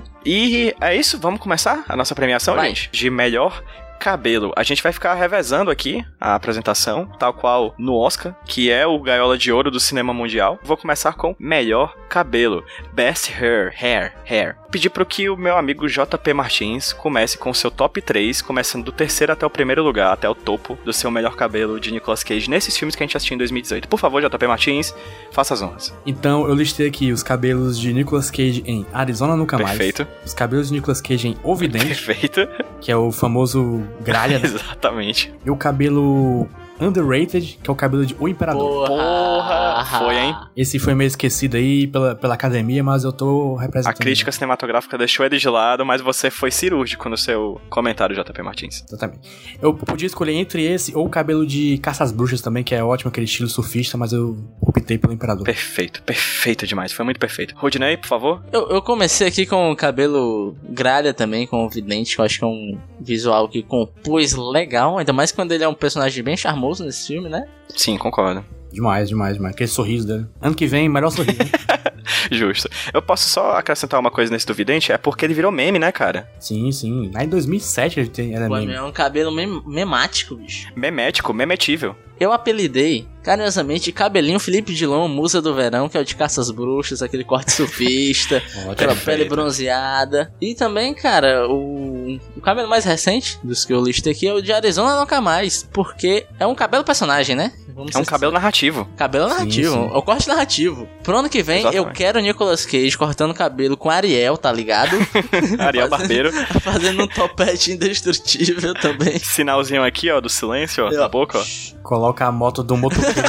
E 0.25 0.75
é 0.81 0.95
isso, 0.95 1.17
vamos 1.17 1.39
começar 1.39 1.83
a 1.87 1.95
nossa 1.95 2.13
premiação, 2.13 2.55
Vai. 2.55 2.67
gente? 2.69 2.89
De 2.91 3.09
melhor 3.09 3.63
cabelo. 3.99 4.53
A 4.55 4.63
gente 4.63 4.81
vai 4.81 4.91
ficar 4.91 5.13
revezando 5.13 5.69
aqui 5.69 6.03
a 6.19 6.33
apresentação, 6.35 7.05
tal 7.19 7.33
qual 7.33 7.75
no 7.77 7.95
Oscar, 7.95 8.35
que 8.45 8.71
é 8.71 8.87
o 8.87 8.99
Gaiola 8.99 9.37
de 9.37 9.51
Ouro 9.51 9.69
do 9.69 9.79
cinema 9.79 10.13
mundial. 10.13 10.57
Vou 10.63 10.77
começar 10.77 11.13
com 11.13 11.35
melhor 11.37 11.95
cabelo, 12.07 12.63
best 12.93 13.31
hair, 13.31 13.73
hair, 13.79 14.13
hair. 14.27 14.55
Pedir 14.71 14.89
para 14.89 15.03
que 15.03 15.29
o 15.29 15.35
meu 15.35 15.57
amigo 15.57 15.87
JP 15.87 16.33
Martins 16.33 16.93
comece 16.93 17.37
com 17.37 17.49
o 17.49 17.55
seu 17.55 17.71
top 17.71 18.01
3, 18.01 18.41
começando 18.41 18.85
do 18.85 18.91
terceiro 18.91 19.33
até 19.33 19.43
o 19.45 19.49
primeiro 19.49 19.83
lugar, 19.83 20.13
até 20.13 20.29
o 20.29 20.35
topo 20.35 20.77
do 20.85 20.93
seu 20.93 21.09
melhor 21.09 21.35
cabelo 21.35 21.79
de 21.79 21.91
Nicolas 21.91 22.23
Cage 22.23 22.49
nesses 22.49 22.77
filmes 22.77 22.95
que 22.95 23.01
a 23.03 23.05
gente 23.05 23.17
assistiu 23.17 23.35
em 23.35 23.39
2018. 23.39 23.87
Por 23.87 23.99
favor, 23.99 24.21
JP 24.21 24.47
Martins, 24.47 24.93
faça 25.31 25.55
as 25.55 25.61
honras. 25.63 25.93
Então, 26.05 26.47
eu 26.47 26.53
listei 26.53 26.87
aqui 26.87 27.11
os 27.11 27.23
cabelos 27.23 27.79
de 27.79 27.91
Nicolas 27.91 28.29
Cage 28.29 28.63
em 28.65 28.85
Arizona 28.93 29.35
Nunca 29.35 29.57
Perfeito. 29.57 30.03
Mais. 30.05 30.25
Os 30.25 30.33
cabelos 30.35 30.67
de 30.67 30.73
Nicolas 30.73 31.01
Cage 31.01 31.27
em 31.29 31.37
O 31.43 31.55
Vidente, 31.55 31.87
Perfeito. 32.05 32.47
que 32.79 32.91
é 32.91 32.95
o 32.95 33.11
famoso 33.11 33.83
gralha. 34.01 34.39
né? 34.39 34.45
Exatamente. 34.47 35.33
e 35.45 35.49
o 35.49 35.55
cabelo 35.55 36.47
Underrated, 36.79 37.59
que 37.61 37.69
é 37.69 37.73
o 37.73 37.75
cabelo 37.75 38.05
de 38.05 38.15
O 38.19 38.27
Imperador. 38.27 38.87
Porra, 38.87 39.85
foi, 39.99 40.15
hein? 40.17 40.35
Esse 40.55 40.79
foi 40.79 40.93
meio 40.93 41.07
esquecido 41.07 41.57
aí 41.57 41.87
pela, 41.87 42.15
pela 42.15 42.33
academia, 42.33 42.83
mas 42.83 43.03
eu 43.03 43.11
tô 43.11 43.55
A 43.57 43.61
representando. 43.63 43.97
crítica 43.97 44.31
cinematográfica 44.31 44.97
deixou 44.97 45.25
ele 45.25 45.37
de 45.37 45.49
lado, 45.49 45.85
mas 45.85 46.01
você 46.01 46.29
foi 46.29 46.51
cirúrgico 46.51 47.09
no 47.09 47.17
seu 47.17 47.59
comentário, 47.69 48.15
JP 48.15 48.41
Martins. 48.41 48.83
Exatamente. 48.87 49.27
Eu 49.61 49.73
podia 49.73 50.07
escolher 50.07 50.33
entre 50.33 50.63
esse 50.65 50.95
ou 50.95 51.05
o 51.05 51.09
cabelo 51.09 51.45
de 51.45 51.77
Caça 51.79 52.03
às 52.03 52.11
Bruxas 52.11 52.41
também, 52.41 52.63
que 52.63 52.73
é 52.73 52.83
ótimo, 52.83 53.09
aquele 53.09 53.25
estilo 53.25 53.49
surfista, 53.49 53.97
mas 53.97 54.13
eu 54.13 54.37
optei 54.61 54.97
pelo 54.97 55.13
Imperador. 55.13 55.43
Perfeito, 55.45 56.01
perfeito 56.03 56.65
demais, 56.65 56.91
foi 56.93 57.03
muito 57.05 57.19
perfeito. 57.19 57.55
Rodney, 57.57 57.97
por 57.97 58.07
favor. 58.07 58.41
Eu, 58.51 58.69
eu 58.69 58.81
comecei 58.81 59.27
aqui 59.27 59.45
com 59.45 59.71
o 59.71 59.75
cabelo 59.75 60.55
gralha 60.69 61.13
também, 61.13 61.45
com 61.45 61.65
o 61.65 61.69
vidente, 61.69 62.15
que 62.15 62.21
eu 62.21 62.25
acho 62.25 62.39
que 62.39 62.45
é 62.45 62.47
um 62.47 62.77
visual 63.01 63.47
que 63.49 63.61
compôs 63.63 64.33
legal, 64.33 64.97
ainda 64.97 65.11
mais 65.13 65.31
quando 65.31 65.51
ele 65.51 65.63
é 65.63 65.67
um 65.67 65.73
personagem 65.73 66.23
bem 66.23 66.37
charmoso 66.37 66.68
nesse 66.85 67.07
filme, 67.07 67.29
né? 67.29 67.45
Sim, 67.75 67.97
concordo. 67.97 68.43
Demais, 68.71 69.09
demais, 69.09 69.35
demais. 69.35 69.55
Aquele 69.55 69.67
sorriso 69.69 70.05
dele. 70.07 70.27
Ano 70.39 70.53
que 70.55 70.67
vem, 70.67 70.87
melhor 70.87 71.09
sorriso. 71.09 71.39
né? 71.39 71.49
Justo. 72.31 72.69
Eu 72.93 73.01
posso 73.01 73.27
só 73.27 73.53
acrescentar 73.53 73.99
uma 73.99 74.11
coisa 74.11 74.31
nesse 74.31 74.45
do 74.45 74.53
Vidente, 74.53 74.91
é 74.91 74.97
porque 74.97 75.25
ele 75.25 75.33
virou 75.33 75.51
meme, 75.51 75.79
né, 75.79 75.91
cara? 75.91 76.29
sim, 76.39 76.71
sim. 76.71 77.09
Lá 77.13 77.23
em 77.23 77.27
2007 77.29 77.99
ele 77.99 78.09
tem, 78.09 78.35
era 78.35 78.47
Pô, 78.47 78.55
meme. 78.55 78.73
é 78.73 78.81
um 78.81 78.91
cabelo 78.91 79.31
mem 79.31 79.61
memático, 79.65 80.35
bicho. 80.35 80.71
Memético, 80.75 81.33
memetível. 81.33 81.95
Eu 82.19 82.31
apelidei, 82.31 83.07
carinhosamente, 83.23 83.91
cabelinho 83.91 84.39
Felipe 84.39 84.73
Dilon, 84.73 85.07
musa 85.07 85.41
do 85.41 85.53
verão, 85.53 85.87
que 85.89 85.97
é 85.97 86.01
o 86.01 86.05
de 86.05 86.15
caças 86.15 86.49
bruxas, 86.51 87.01
aquele 87.01 87.23
corte 87.23 87.51
surfista, 87.51 88.41
aquela 88.71 88.95
pele 88.95 89.25
bronzeada. 89.25 90.31
E 90.41 90.55
também, 90.55 90.93
cara, 90.93 91.47
o, 91.47 92.19
o 92.35 92.41
cabelo 92.41 92.69
mais 92.69 92.85
recente 92.85 93.39
dos 93.43 93.65
que 93.65 93.73
eu 93.73 93.83
listei 93.83 94.13
aqui 94.13 94.27
é 94.27 94.33
o 94.33 94.41
de 94.41 94.51
Arizona 94.51 94.99
Nunca 94.99 95.21
Mais, 95.21 95.67
porque 95.73 96.25
é 96.39 96.45
um 96.47 96.55
cabelo 96.55 96.83
personagem, 96.83 97.35
né? 97.35 97.51
Vamos 97.75 97.95
É 97.95 97.99
um 97.99 98.03
ser 98.03 98.09
cabelo 98.09 98.33
narrativo. 98.33 98.85
Cabelo 98.97 99.29
Sim, 99.29 99.33
narrativo, 99.35 99.71
sim. 99.73 99.89
é 99.93 99.97
o 99.97 100.01
corte 100.01 100.27
narrativo. 100.27 100.87
Pro 101.01 101.17
ano 101.17 101.29
que 101.29 101.41
vem, 101.41 101.61
eu 101.63 101.69
Exatamente. 101.69 101.95
quero 101.97 102.19
o 102.19 102.21
Nicolas 102.21 102.65
Cage 102.65 102.97
cortando 102.97 103.33
cabelo 103.33 103.77
com 103.77 103.89
Ariel, 103.89 104.37
tá 104.37 104.51
ligado? 104.51 104.97
Ariel 105.57 105.87
Fazendo- 105.87 105.89
Barbeiro. 105.89 106.31
Fazendo 106.59 107.03
um 107.03 107.07
topete 107.07 107.71
indestrutível 107.71 108.73
também. 108.73 109.17
Sinalzinho 109.19 109.81
aqui, 109.83 110.09
ó, 110.11 110.19
do 110.19 110.27
silêncio, 110.29 110.83
ó, 110.83 110.89
Ó. 110.89 110.91
na 110.91 111.07
boca, 111.07 111.39
ó. 111.39 111.43
Coloca 111.81 112.25
a 112.25 112.31
moto 112.31 112.61
do 112.63 112.75
cima. 112.75 113.08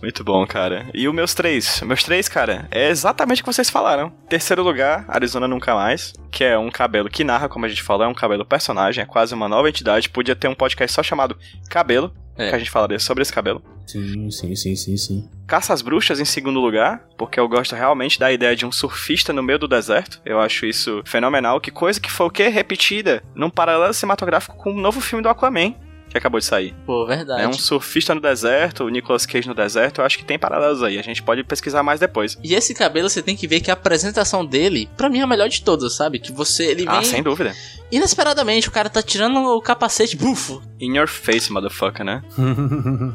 Muito 0.00 0.22
bom, 0.22 0.46
cara. 0.46 0.86
E 0.94 1.08
os 1.08 1.14
meus 1.14 1.34
três? 1.34 1.80
Meus 1.82 2.04
três, 2.04 2.28
cara, 2.28 2.68
é 2.70 2.88
exatamente 2.88 3.42
o 3.42 3.44
que 3.44 3.52
vocês 3.52 3.68
falaram. 3.68 4.10
Terceiro 4.28 4.62
lugar, 4.62 5.04
Arizona 5.08 5.48
Nunca 5.48 5.74
Mais, 5.74 6.12
que 6.30 6.44
é 6.44 6.56
um 6.56 6.70
cabelo 6.70 7.10
que 7.10 7.24
narra, 7.24 7.48
como 7.48 7.66
a 7.66 7.68
gente 7.68 7.82
falou, 7.82 8.04
é 8.04 8.08
um 8.08 8.14
cabelo 8.14 8.44
personagem, 8.44 9.02
é 9.02 9.06
quase 9.06 9.34
uma 9.34 9.48
nova 9.48 9.68
entidade. 9.68 10.08
Podia 10.08 10.36
ter 10.36 10.46
um 10.46 10.54
podcast 10.54 10.94
só 10.94 11.02
chamado 11.02 11.36
Cabelo, 11.68 12.14
É. 12.36 12.50
que 12.50 12.54
a 12.54 12.58
gente 12.58 12.70
falaria 12.70 12.98
sobre 13.00 13.22
esse 13.22 13.32
cabelo. 13.32 13.60
Sim, 13.88 14.30
sim, 14.30 14.54
sim, 14.54 14.76
sim, 14.76 14.96
sim. 14.96 15.28
Caça 15.48 15.72
às 15.72 15.82
Bruxas 15.82 16.20
em 16.20 16.24
segundo 16.24 16.60
lugar, 16.60 17.02
porque 17.16 17.40
eu 17.40 17.48
gosto 17.48 17.74
realmente 17.74 18.20
da 18.20 18.30
ideia 18.30 18.54
de 18.54 18.64
um 18.66 18.70
surfista 18.70 19.32
no 19.32 19.42
meio 19.42 19.58
do 19.58 19.66
deserto. 19.66 20.20
Eu 20.24 20.38
acho 20.38 20.64
isso 20.66 21.02
fenomenal. 21.06 21.60
Que 21.60 21.70
coisa 21.72 21.98
que 21.98 22.10
foi 22.10 22.26
o 22.26 22.30
quê? 22.30 22.48
Repetida 22.48 23.22
num 23.34 23.50
paralelo 23.50 23.94
cinematográfico 23.94 24.56
com 24.58 24.70
um 24.70 24.80
novo 24.80 25.00
filme 25.00 25.22
do 25.22 25.28
Aquaman, 25.28 25.74
que 26.08 26.16
acabou 26.18 26.40
de 26.40 26.46
sair. 26.46 26.74
Pô, 26.86 27.04
verdade. 27.06 27.42
É 27.42 27.48
um 27.48 27.52
surfista 27.52 28.14
no 28.14 28.20
deserto, 28.20 28.84
o 28.84 28.88
Nicolas 28.88 29.26
Cage 29.26 29.46
no 29.48 29.54
deserto. 29.54 30.00
Eu 30.00 30.04
acho 30.04 30.16
que 30.18 30.24
tem 30.24 30.38
paralelos 30.38 30.82
aí. 30.82 30.98
A 30.98 31.02
gente 31.02 31.22
pode 31.22 31.44
pesquisar 31.44 31.82
mais 31.82 32.00
depois. 32.00 32.38
E 32.42 32.54
esse 32.54 32.74
cabelo 32.74 33.08
você 33.08 33.22
tem 33.22 33.36
que 33.36 33.46
ver 33.46 33.60
que 33.60 33.70
a 33.70 33.74
apresentação 33.74 34.44
dele, 34.44 34.88
pra 34.96 35.08
mim, 35.08 35.18
é 35.18 35.22
a 35.22 35.26
melhor 35.26 35.48
de 35.48 35.62
todas, 35.62 35.94
sabe? 35.94 36.18
Que 36.18 36.32
você, 36.32 36.64
ele 36.66 36.84
vem 36.86 36.88
Ah, 36.98 37.02
sem 37.02 37.22
dúvida. 37.22 37.54
inesperadamente, 37.92 38.68
o 38.68 38.72
cara 38.72 38.88
tá 38.88 39.02
tirando 39.02 39.36
o 39.38 39.60
capacete, 39.60 40.16
bufo. 40.16 40.62
In 40.80 40.96
your 40.96 41.08
face, 41.08 41.52
motherfucker, 41.52 42.04
né? 42.04 42.22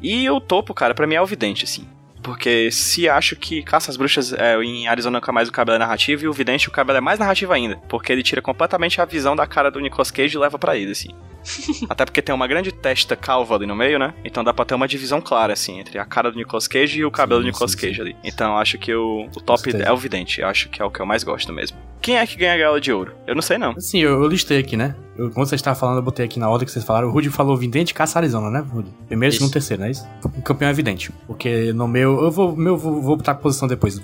E 0.00 0.28
o 0.30 0.40
topo, 0.40 0.72
cara, 0.74 0.94
pra 0.94 1.06
mim 1.06 1.14
é 1.16 1.20
o 1.22 1.26
vidente, 1.26 1.64
assim. 1.64 1.88
Porque 2.22 2.70
se 2.70 3.08
acho 3.08 3.36
que 3.36 3.62
Caça 3.62 3.90
às 3.90 3.96
Bruxas 3.96 4.32
é, 4.32 4.56
em 4.62 4.86
Arizona 4.88 5.18
nunca 5.18 5.32
mais 5.32 5.48
o 5.48 5.52
cabelo 5.52 5.76
é 5.76 5.78
narrativo 5.78 6.24
e 6.24 6.28
o 6.28 6.32
Vidente 6.32 6.68
o 6.68 6.70
cabelo 6.72 6.98
é 6.98 7.00
mais 7.00 7.18
narrativo 7.18 7.52
ainda. 7.52 7.76
Porque 7.88 8.12
ele 8.12 8.22
tira 8.22 8.42
completamente 8.42 9.00
a 9.00 9.04
visão 9.04 9.34
da 9.34 9.46
cara 9.46 9.70
do 9.70 9.80
Nicolas 9.80 10.10
Cage 10.10 10.36
e 10.36 10.38
leva 10.38 10.58
pra 10.58 10.76
ele, 10.76 10.92
assim. 10.92 11.08
Até 11.88 12.04
porque 12.04 12.22
tem 12.22 12.34
uma 12.34 12.46
grande 12.46 12.72
testa 12.72 13.16
calva 13.16 13.54
ali 13.54 13.66
no 13.66 13.74
meio, 13.74 13.98
né? 13.98 14.14
Então 14.24 14.42
dá 14.44 14.52
pra 14.52 14.64
ter 14.64 14.74
uma 14.74 14.88
divisão 14.88 15.20
clara, 15.20 15.52
assim, 15.52 15.78
entre 15.78 15.98
a 15.98 16.04
cara 16.04 16.30
do 16.30 16.36
Nicolas 16.36 16.68
Cage 16.68 17.00
e 17.00 17.04
o 17.04 17.10
cabelo 17.10 17.40
Sim, 17.40 17.46
do 17.46 17.52
Nicolas 17.52 17.72
sim, 17.72 17.78
Cage 17.78 17.94
sim. 17.94 18.00
ali. 18.00 18.16
Então 18.24 18.52
eu 18.52 18.58
acho 18.58 18.78
que 18.78 18.94
o, 18.94 19.26
o 19.36 19.40
top 19.40 19.64
Gostei. 19.64 19.82
é 19.82 19.92
o 19.92 19.96
Vidente. 19.96 20.42
Acho 20.42 20.68
que 20.68 20.80
é 20.80 20.84
o 20.84 20.90
que 20.90 21.00
eu 21.00 21.06
mais 21.06 21.22
gosto 21.24 21.52
mesmo. 21.52 21.76
Quem 22.00 22.16
é 22.16 22.26
que 22.26 22.36
ganha 22.36 22.54
a 22.54 22.56
gaiola 22.56 22.80
de 22.80 22.92
ouro? 22.92 23.12
Eu 23.26 23.34
não 23.34 23.42
sei, 23.42 23.58
não. 23.58 23.72
Assim, 23.72 23.98
eu, 24.00 24.22
eu 24.22 24.28
listei 24.28 24.58
aqui, 24.58 24.76
né? 24.76 24.94
Eu, 25.16 25.30
quando 25.30 25.48
vocês 25.48 25.58
estavam 25.58 25.78
falando, 25.78 25.96
eu 25.96 26.02
botei 26.02 26.24
aqui 26.24 26.38
na 26.38 26.48
ordem 26.48 26.64
que 26.64 26.72
vocês 26.72 26.84
falaram. 26.84 27.08
O 27.08 27.10
Rudy 27.10 27.28
falou 27.28 27.56
Vidente, 27.56 27.92
Caça 27.92 28.18
Arizona, 28.18 28.50
né, 28.50 28.60
Rudy? 28.60 28.90
Primeiro, 29.08 29.30
Isso. 29.32 29.38
segundo, 29.40 29.52
terceiro, 29.52 29.80
não 29.80 29.88
é 29.88 29.90
isso? 29.90 30.06
O 30.22 30.42
campeão 30.42 30.68
é 30.68 30.72
Vidente. 30.72 31.10
Porque 31.26 31.72
no 31.72 31.88
meu. 31.88 32.22
Eu 32.22 32.30
vou, 32.30 32.56
meu, 32.56 32.76
vou, 32.76 33.02
vou 33.02 33.16
botar 33.16 33.32
a 33.32 33.34
posição 33.34 33.66
depois. 33.66 34.00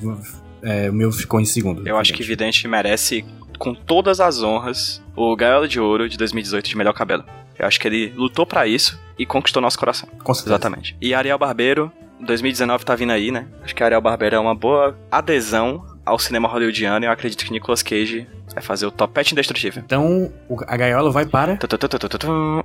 É, 0.63 0.91
o 0.91 0.93
meu 0.93 1.13
ficou 1.13 1.41
em 1.41 1.45
segundo. 1.45 1.87
Eu 1.87 1.97
acho 1.97 2.13
que 2.13 2.23
Vidente 2.23 2.67
merece, 2.67 3.25
com 3.59 3.75
todas 3.75 4.21
as 4.21 4.43
honras, 4.43 5.03
o 5.17 5.35
gaiola 5.37 5.69
de 5.69 5.81
ouro 5.81 6.09
de 6.09 6.17
2018 6.17 6.69
de 6.69 6.77
melhor 6.77 6.93
cabelo. 6.93 7.25
Eu 7.59 7.67
acho 7.67 7.79
que 7.79 7.87
ele 7.87 8.13
lutou 8.17 8.45
pra 8.45 8.67
isso 8.67 8.99
e 9.19 9.25
conquistou 9.25 9.63
nosso 9.63 9.79
coração. 9.79 10.09
Com 10.23 10.35
certeza. 10.35 10.55
Exatamente. 10.55 10.97
E 11.01 11.15
Ariel 11.15 11.39
Barbeiro, 11.39 11.91
2019 12.21 12.85
tá 12.85 12.95
vindo 12.95 13.13
aí, 13.13 13.31
né? 13.31 13.47
Acho 13.63 13.75
que 13.75 13.83
Ariel 13.83 14.01
Barbeiro 14.01 14.37
é 14.37 14.39
uma 14.39 14.55
boa 14.55 14.99
adesão 15.11 15.85
ao 16.05 16.19
cinema 16.19 16.49
hollywoodiano 16.49 17.05
e 17.05 17.09
eu 17.09 17.13
acredito 17.13 17.45
que 17.45 17.53
Nicolas 17.53 17.83
Cage 17.83 18.27
vai 18.53 18.63
fazer 18.63 18.87
o 18.87 18.91
topete 18.91 19.33
indestrutível. 19.33 19.83
Então, 19.85 20.33
a 20.67 20.77
gaiola 20.77 21.11
vai 21.11 21.25
para. 21.25 21.59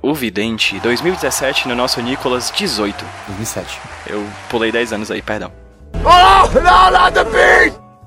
O 0.02 0.14
Vidente, 0.14 0.78
2017 0.80 1.68
no 1.68 1.74
nosso 1.74 2.00
Nicolas 2.02 2.50
18. 2.50 3.04
2007. 3.28 3.80
Eu 4.06 4.24
pulei 4.48 4.70
10 4.70 4.92
anos 4.92 5.10
aí, 5.10 5.22
perdão. 5.22 5.52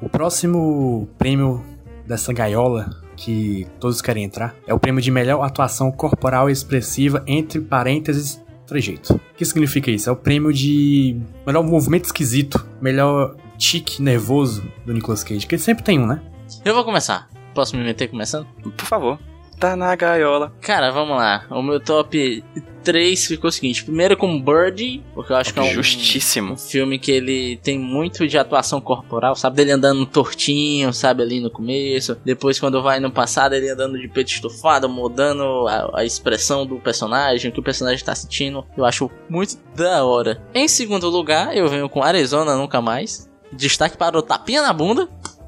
O 0.02 0.10
próximo 0.10 1.10
prêmio 1.18 1.64
dessa 2.06 2.34
gaiola 2.34 3.02
que 3.16 3.68
todos 3.80 4.02
querem 4.02 4.24
entrar 4.24 4.56
é 4.68 4.74
o 4.74 4.80
prêmio 4.80 5.02
de 5.02 5.12
melhor 5.12 5.44
atuação 5.44 5.92
corporal 5.92 6.50
expressiva 6.50 7.24
entre 7.28 7.62
parênteses 7.62 8.44
trejeito. 8.66 9.16
O 9.16 9.20
que 9.36 9.46
significa 9.46 9.92
isso? 9.92 10.10
É 10.10 10.14
o 10.14 10.16
prêmio 10.16 10.52
de 10.52 11.20
melhor 11.46 11.64
movimento 11.64 12.06
esquisito, 12.06 12.66
melhor 12.82 13.36
tique 13.58 14.02
nervoso 14.02 14.64
do 14.86 14.94
Nicolas 14.94 15.24
Cage, 15.24 15.46
que 15.46 15.56
ele 15.56 15.62
sempre 15.62 15.84
tem 15.84 16.00
um, 16.00 16.08
né? 16.08 16.22
Eu 16.66 16.74
vou 16.74 16.84
começar. 16.84 17.30
Posso 17.54 17.76
me 17.76 17.84
meter 17.84 18.08
começando? 18.08 18.48
Por 18.76 18.86
favor. 18.86 19.20
Tá 19.60 19.76
na 19.76 19.96
gaiola. 19.96 20.52
Cara, 20.62 20.92
vamos 20.92 21.18
lá. 21.18 21.46
O 21.50 21.62
meu 21.62 21.80
top 21.80 22.44
3 22.84 23.26
ficou 23.26 23.48
o 23.48 23.52
seguinte: 23.52 23.84
primeiro 23.84 24.16
com 24.18 24.40
Birdie, 24.40 25.04
porque 25.14 25.32
eu 25.32 25.38
acho 25.38 25.54
que 25.54 25.60
é 25.60 25.64
um. 25.64 25.74
Justíssimo. 25.74 26.54
Um 26.54 26.58
filme 26.58 27.00
que 27.00 27.12
ele 27.12 27.58
tem 27.64 27.80
muito 27.80 28.28
de 28.28 28.38
atuação 28.38 28.80
corporal, 28.82 29.36
sabe? 29.36 29.58
Dele 29.58 29.72
andando 29.72 30.06
tortinho, 30.06 30.94
sabe? 30.94 31.24
Ali 31.24 31.40
no 31.40 31.50
começo. 31.50 32.18
Depois, 32.24 32.60
quando 32.60 32.82
vai 32.82 33.00
no 33.00 33.12
passado, 33.12 33.54
ele 33.54 33.70
andando 33.70 33.98
de 33.98 34.08
peito 34.08 34.32
estufado, 34.32 34.90
mudando 34.90 35.68
a, 35.68 36.00
a 36.02 36.06
expressão 36.06 36.66
do 36.66 36.78
personagem, 36.78 37.50
o 37.50 37.54
que 37.54 37.60
o 37.60 37.64
personagem 37.64 38.04
tá 38.04 38.14
sentindo. 38.14 38.66
Eu 38.78 38.86
acho 38.86 39.10
muito 39.30 39.58
da 39.76 40.04
hora. 40.04 40.42
Em 40.54 40.68
segundo 40.68 41.10
lugar, 41.10 41.56
eu 41.56 41.68
venho 41.70 41.88
com 41.90 42.04
Arizona 42.04 42.56
Nunca 42.56 42.82
Mais. 42.82 43.30
Destaque 43.52 43.98
para 43.98 44.18
o 44.18 44.22
tapinha 44.22 44.62
na 44.62 44.74
bunda. 44.74 45.08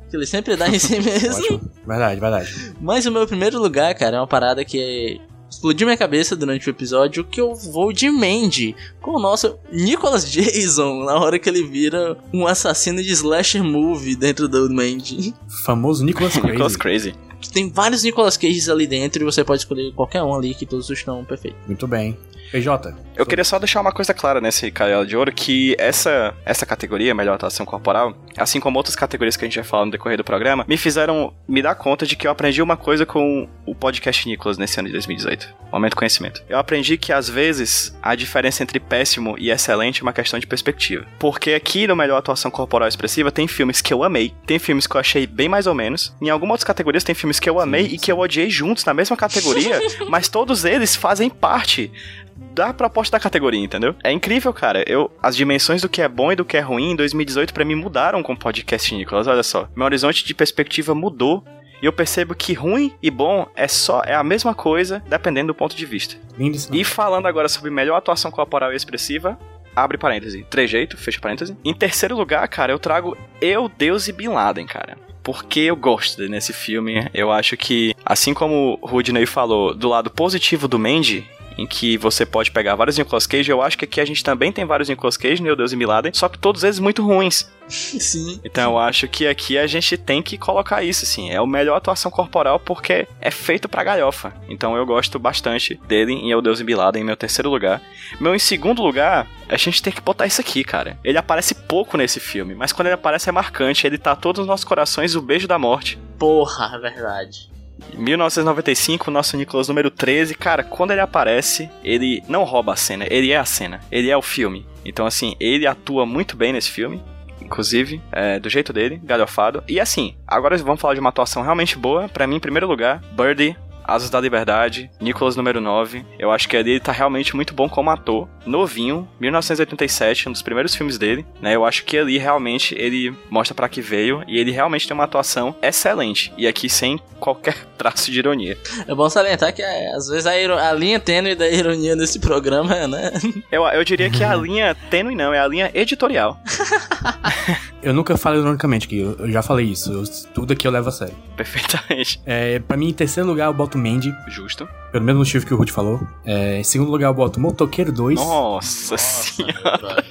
Que 0.09 0.15
ele 0.15 0.25
sempre 0.25 0.55
dá 0.55 0.69
em 0.69 0.79
si 0.79 0.99
mesmo. 1.01 1.61
Verdade, 1.85 2.19
verdade. 2.19 2.73
Mas 2.81 3.05
o 3.05 3.11
meu 3.11 3.27
primeiro 3.27 3.59
lugar, 3.61 3.93
cara, 3.95 4.17
é 4.17 4.19
uma 4.19 4.27
parada 4.27 4.63
que 4.65 5.19
explodiu 5.49 5.87
minha 5.87 5.97
cabeça 5.97 6.35
durante 6.35 6.67
o 6.67 6.71
episódio 6.71 7.23
que 7.23 7.39
eu 7.39 7.53
vou 7.55 7.93
de 7.93 8.09
Mandy 8.09 8.75
com 9.01 9.11
o 9.11 9.19
nosso 9.19 9.57
Nicholas 9.71 10.27
Jason 10.29 11.03
na 11.05 11.15
hora 11.15 11.39
que 11.39 11.47
ele 11.47 11.63
vira 11.63 12.17
um 12.33 12.45
assassino 12.45 13.01
de 13.01 13.11
slasher 13.11 13.63
movie 13.63 14.15
dentro 14.15 14.47
do 14.47 14.69
Mandy. 14.73 15.33
Famoso 15.63 16.03
Nicolas 16.03 16.33
Cage. 16.35 16.51
Nicolas 16.51 16.75
Crazy. 16.75 17.15
Tem 17.53 17.69
vários 17.71 18.03
Nicolas 18.03 18.37
Cages 18.37 18.67
ali 18.69 18.87
dentro 18.87 19.21
e 19.21 19.25
você 19.25 19.43
pode 19.43 19.61
escolher 19.61 19.93
qualquer 19.93 20.23
um 20.23 20.33
ali 20.33 20.53
que 20.53 20.65
todos 20.65 20.89
estão 20.89 21.23
perfeitos. 21.23 21.59
Muito 21.67 21.87
bem. 21.87 22.17
PJ. 22.51 22.95
Eu 23.15 23.25
queria 23.25 23.45
só 23.45 23.57
deixar 23.57 23.79
uma 23.79 23.93
coisa 23.93 24.13
clara 24.13 24.41
nesse 24.41 24.69
Gaiola 24.69 25.05
de 25.05 25.15
Ouro, 25.15 25.31
que 25.31 25.75
essa, 25.79 26.33
essa 26.45 26.65
categoria, 26.65 27.15
melhor 27.15 27.35
atuação 27.35 27.65
corporal, 27.65 28.13
assim 28.37 28.59
como 28.59 28.77
outras 28.77 28.95
categorias 28.95 29.37
que 29.37 29.45
a 29.45 29.47
gente 29.47 29.55
vai 29.55 29.63
falar 29.63 29.85
no 29.85 29.91
decorrer 29.91 30.17
do 30.17 30.23
programa, 30.23 30.65
me 30.67 30.75
fizeram 30.75 31.33
me 31.47 31.61
dar 31.61 31.75
conta 31.75 32.05
de 32.05 32.15
que 32.15 32.27
eu 32.27 32.31
aprendi 32.31 32.61
uma 32.61 32.75
coisa 32.75 33.05
com 33.05 33.47
o 33.65 33.73
podcast 33.73 34.27
Nicolas 34.27 34.57
nesse 34.57 34.79
ano 34.79 34.87
de 34.87 34.93
2018. 34.93 35.53
Momento 35.71 35.95
conhecimento. 35.95 36.43
Eu 36.49 36.57
aprendi 36.57 36.97
que 36.97 37.13
às 37.13 37.29
vezes 37.29 37.97
a 38.01 38.15
diferença 38.15 38.63
entre 38.63 38.79
péssimo 38.79 39.35
e 39.37 39.49
excelente 39.49 40.01
é 40.01 40.03
uma 40.03 40.13
questão 40.13 40.39
de 40.39 40.45
perspectiva. 40.45 41.05
Porque 41.17 41.51
aqui 41.51 41.87
no 41.87 41.95
melhor 41.95 42.17
atuação 42.17 42.51
corporal 42.51 42.87
expressiva 42.87 43.31
tem 43.31 43.47
filmes 43.47 43.81
que 43.81 43.93
eu 43.93 44.03
amei, 44.03 44.33
tem 44.45 44.59
filmes 44.59 44.87
que 44.87 44.95
eu 44.95 44.99
achei 44.99 45.25
bem 45.25 45.47
mais 45.47 45.67
ou 45.67 45.73
menos. 45.73 46.13
Em 46.21 46.29
algumas 46.29 46.55
outras 46.55 46.65
categorias 46.65 47.03
tem 47.03 47.15
filmes 47.15 47.39
que 47.39 47.49
eu 47.49 47.59
amei 47.59 47.85
e 47.85 47.97
que 47.97 48.11
eu 48.11 48.19
odiei 48.19 48.49
juntos 48.49 48.83
na 48.83 48.93
mesma 48.93 49.15
categoria, 49.15 49.79
mas 50.09 50.27
todos 50.27 50.65
eles 50.65 50.95
fazem 50.95 51.29
parte 51.29 51.91
da 52.35 52.73
proposta 52.73 53.17
da 53.17 53.21
categoria, 53.21 53.59
entendeu? 53.59 53.95
É 54.03 54.11
incrível, 54.11 54.53
cara. 54.53 54.83
Eu 54.87 55.11
as 55.21 55.35
dimensões 55.35 55.81
do 55.81 55.89
que 55.89 56.01
é 56.01 56.07
bom 56.07 56.31
e 56.31 56.35
do 56.35 56.45
que 56.45 56.57
é 56.57 56.61
ruim 56.61 56.91
em 56.91 56.95
2018 56.95 57.53
pra 57.53 57.65
mim 57.65 57.75
mudaram 57.75 58.21
com 58.21 58.33
o 58.33 58.37
podcast 58.37 58.93
Nicolas. 58.93 59.27
Olha 59.27 59.43
só, 59.43 59.67
meu 59.75 59.85
horizonte 59.85 60.25
de 60.25 60.33
perspectiva 60.33 60.93
mudou 60.93 61.43
e 61.81 61.85
eu 61.85 61.93
percebo 61.93 62.35
que 62.35 62.53
ruim 62.53 62.93
e 63.01 63.11
bom 63.11 63.47
é 63.55 63.67
só 63.67 64.01
é 64.05 64.15
a 64.15 64.23
mesma 64.23 64.53
coisa 64.53 65.03
dependendo 65.07 65.47
do 65.47 65.55
ponto 65.55 65.75
de 65.75 65.85
vista. 65.85 66.15
Lindo 66.37 66.55
esse 66.55 66.75
E 66.75 66.83
falando 66.83 67.27
agora 67.27 67.47
sobre 67.47 67.69
melhor 67.69 67.97
atuação 67.97 68.31
corporal 68.31 68.73
e 68.73 68.75
expressiva, 68.75 69.37
abre 69.75 69.97
parêntese, 69.97 70.45
trejeito, 70.49 70.97
fecha 70.97 71.19
parêntese. 71.19 71.55
Em 71.63 71.73
terceiro 71.73 72.15
lugar, 72.15 72.47
cara, 72.47 72.71
eu 72.71 72.79
trago 72.79 73.17
Eu, 73.41 73.69
Deus 73.69 74.07
e 74.07 74.13
Bin 74.13 74.29
Laden, 74.29 74.65
cara. 74.65 74.97
Porque 75.21 75.61
eu 75.61 75.75
gosto 75.75 76.17
dele 76.17 76.29
nesse 76.29 76.53
filme. 76.53 77.09
Eu 77.11 77.31
acho 77.31 77.57
que, 77.57 77.95
assim 78.05 78.31
como 78.33 78.77
o 78.79 78.87
Rudney 78.87 79.25
falou, 79.25 79.73
do 79.73 79.89
lado 79.89 80.11
positivo 80.11 80.67
do 80.67 80.77
Mandy, 80.77 81.27
em 81.57 81.65
que 81.65 81.97
você 81.97 82.25
pode 82.25 82.51
pegar 82.51 82.75
vários 82.75 82.97
Nicolas 82.97 83.27
Cage, 83.27 83.49
eu 83.49 83.61
acho 83.61 83.77
que 83.77 83.85
aqui 83.85 84.01
a 84.01 84.05
gente 84.05 84.23
também 84.23 84.51
tem 84.51 84.65
vários 84.65 84.89
Nicolas 84.89 85.17
Cage, 85.17 85.41
Meu 85.41 85.55
Deus 85.55 85.71
e 85.71 85.75
Bin 85.75 85.85
Laden, 85.85 86.13
só 86.13 86.27
que 86.27 86.37
todos 86.37 86.63
eles 86.63 86.79
muito 86.79 87.03
ruins. 87.03 87.49
Sim. 87.67 88.39
Então 88.43 88.73
eu 88.73 88.79
acho 88.79 89.07
que 89.07 89.25
aqui 89.27 89.57
a 89.57 89.65
gente 89.65 89.97
tem 89.97 90.21
que 90.21 90.37
colocar 90.37 90.83
isso, 90.83 91.03
assim. 91.03 91.31
É 91.31 91.41
o 91.41 91.47
melhor 91.47 91.75
atuação 91.75 92.11
corporal 92.11 92.59
porque 92.59 93.07
é 93.19 93.31
feito 93.31 93.67
pra 93.67 93.83
galhofa. 93.83 94.33
Então 94.47 94.75
eu 94.75 94.85
gosto 94.85 95.17
bastante 95.17 95.79
dele 95.87 96.13
em 96.13 96.29
Eu 96.29 96.41
Deus 96.41 96.59
e 96.59 96.63
Bin 96.63 96.75
Laden, 96.75 97.01
em 97.01 97.05
meu 97.05 97.17
terceiro 97.17 97.49
lugar. 97.49 97.81
Meu 98.19 98.35
em 98.35 98.39
segundo 98.39 98.83
lugar, 98.83 99.27
a 99.49 99.57
gente 99.57 99.81
tem 99.81 99.91
que 99.91 100.01
botar 100.01 100.27
isso 100.27 100.41
aqui, 100.41 100.63
cara. 100.63 100.99
Ele 101.03 101.17
aparece 101.17 101.55
pouco 101.55 101.97
nesse 101.97 102.19
filme, 102.19 102.53
mas 102.53 102.71
quando 102.71 102.87
ele 102.87 102.95
aparece 102.95 103.29
é 103.29 103.31
marcante. 103.31 103.87
Ele 103.87 103.97
tá 103.97 104.15
todos 104.15 104.39
nos 104.39 104.47
nossos 104.47 104.63
corações, 104.63 105.15
o 105.15 105.21
beijo 105.21 105.47
da 105.47 105.57
morte. 105.57 105.97
Porra, 106.19 106.71
é 106.75 106.79
verdade. 106.79 107.54
1995, 107.93 109.11
nosso 109.11 109.37
Nicolas 109.37 109.67
número 109.67 109.91
13. 109.91 110.35
Cara, 110.35 110.63
quando 110.63 110.91
ele 110.91 111.01
aparece, 111.01 111.69
ele 111.83 112.23
não 112.27 112.43
rouba 112.43 112.73
a 112.73 112.75
cena, 112.75 113.05
ele 113.09 113.31
é 113.31 113.37
a 113.37 113.45
cena, 113.45 113.81
ele 113.91 114.09
é 114.09 114.17
o 114.17 114.21
filme. 114.21 114.65
Então, 114.83 115.05
assim, 115.05 115.35
ele 115.39 115.67
atua 115.67 116.05
muito 116.05 116.35
bem 116.35 116.53
nesse 116.53 116.69
filme. 116.69 117.01
Inclusive, 117.41 118.01
é, 118.11 118.39
do 118.39 118.49
jeito 118.49 118.73
dele, 118.73 118.99
galhofado. 119.03 119.63
E 119.67 119.79
assim, 119.79 120.15
agora 120.27 120.57
vamos 120.57 120.81
falar 120.81 120.95
de 120.95 120.99
uma 120.99 121.09
atuação 121.09 121.43
realmente 121.43 121.77
boa. 121.77 122.09
Pra 122.09 122.25
mim, 122.25 122.37
em 122.37 122.39
primeiro 122.39 122.67
lugar, 122.67 123.03
Birdie, 123.11 123.55
Asas 123.87 124.09
da 124.09 124.19
Liberdade, 124.19 124.89
Nicolas 124.99 125.35
número 125.35 125.61
9. 125.61 126.05
Eu 126.19 126.31
acho 126.31 126.47
que 126.49 126.55
ele 126.57 126.79
tá 126.79 126.91
realmente 126.91 127.35
muito 127.35 127.53
bom 127.53 127.69
como 127.69 127.89
ator. 127.89 128.27
Novinho, 128.45 129.07
1987, 129.19 130.29
um 130.29 130.31
dos 130.31 130.41
primeiros 130.41 130.75
filmes 130.75 130.97
dele, 130.97 131.25
né? 131.41 131.55
Eu 131.55 131.65
acho 131.65 131.83
que 131.85 131.97
ali 131.97 132.17
realmente 132.17 132.75
ele 132.77 133.15
mostra 133.29 133.53
pra 133.55 133.69
que 133.69 133.81
veio 133.81 134.23
e 134.27 134.37
ele 134.39 134.51
realmente 134.51 134.87
tem 134.87 134.93
uma 134.93 135.03
atuação 135.03 135.55
excelente. 135.61 136.33
E 136.37 136.47
aqui 136.47 136.69
sem 136.69 136.99
qualquer 137.19 137.55
traço 137.77 138.11
de 138.11 138.19
ironia. 138.19 138.57
É 138.87 138.93
bom 138.95 139.09
salientar 139.09 139.53
que 139.53 139.61
é, 139.61 139.91
às 139.95 140.07
vezes 140.07 140.25
a, 140.25 140.37
iro- 140.39 140.57
a 140.57 140.71
linha 140.73 140.99
tênue 140.99 141.35
da 141.35 141.47
ironia 141.49 141.95
desse 141.95 142.19
programa, 142.19 142.87
né? 142.87 143.11
Eu, 143.51 143.63
eu 143.65 143.83
diria 143.83 144.09
que 144.09 144.23
a 144.23 144.33
linha 144.35 144.75
tênue 144.89 145.15
não, 145.15 145.33
é 145.33 145.39
a 145.39 145.47
linha 145.47 145.71
editorial. 145.73 146.39
Eu 147.85 147.93
nunca 147.93 148.17
falo 148.17 148.37
ironicamente 148.39 148.87
aqui, 148.87 148.99
eu, 148.99 149.15
eu 149.19 149.31
já 149.31 149.41
falei 149.43 149.67
isso. 149.67 149.91
eu- 149.93 150.03
tudo 150.33 150.53
aqui 150.53 150.67
eu 150.67 150.71
levo 150.71 150.89
a 150.89 150.91
sério. 150.91 151.13
Perfeitamente. 151.37 152.19
É, 152.25 152.57
pra 152.59 152.75
mim, 152.75 152.89
em 152.89 152.93
terceiro 152.93 153.29
lugar, 153.29 153.45
eu 153.45 153.53
boto 153.53 153.77
Mandy, 153.77 154.13
Justo. 154.27 154.67
pelo 154.91 155.05
mesmo 155.05 155.19
motivo 155.19 155.45
que 155.45 155.53
o 155.53 155.57
Rudy 155.57 155.71
falou. 155.71 156.01
É, 156.25 156.59
em 156.59 156.63
segundo 156.63 156.89
lugar, 156.89 157.07
eu 157.09 157.13
boto 157.13 157.39
Motoqueiro 157.39 157.91
2, 157.91 158.19
Nossa, 158.19 158.97
senhora. 158.97 160.03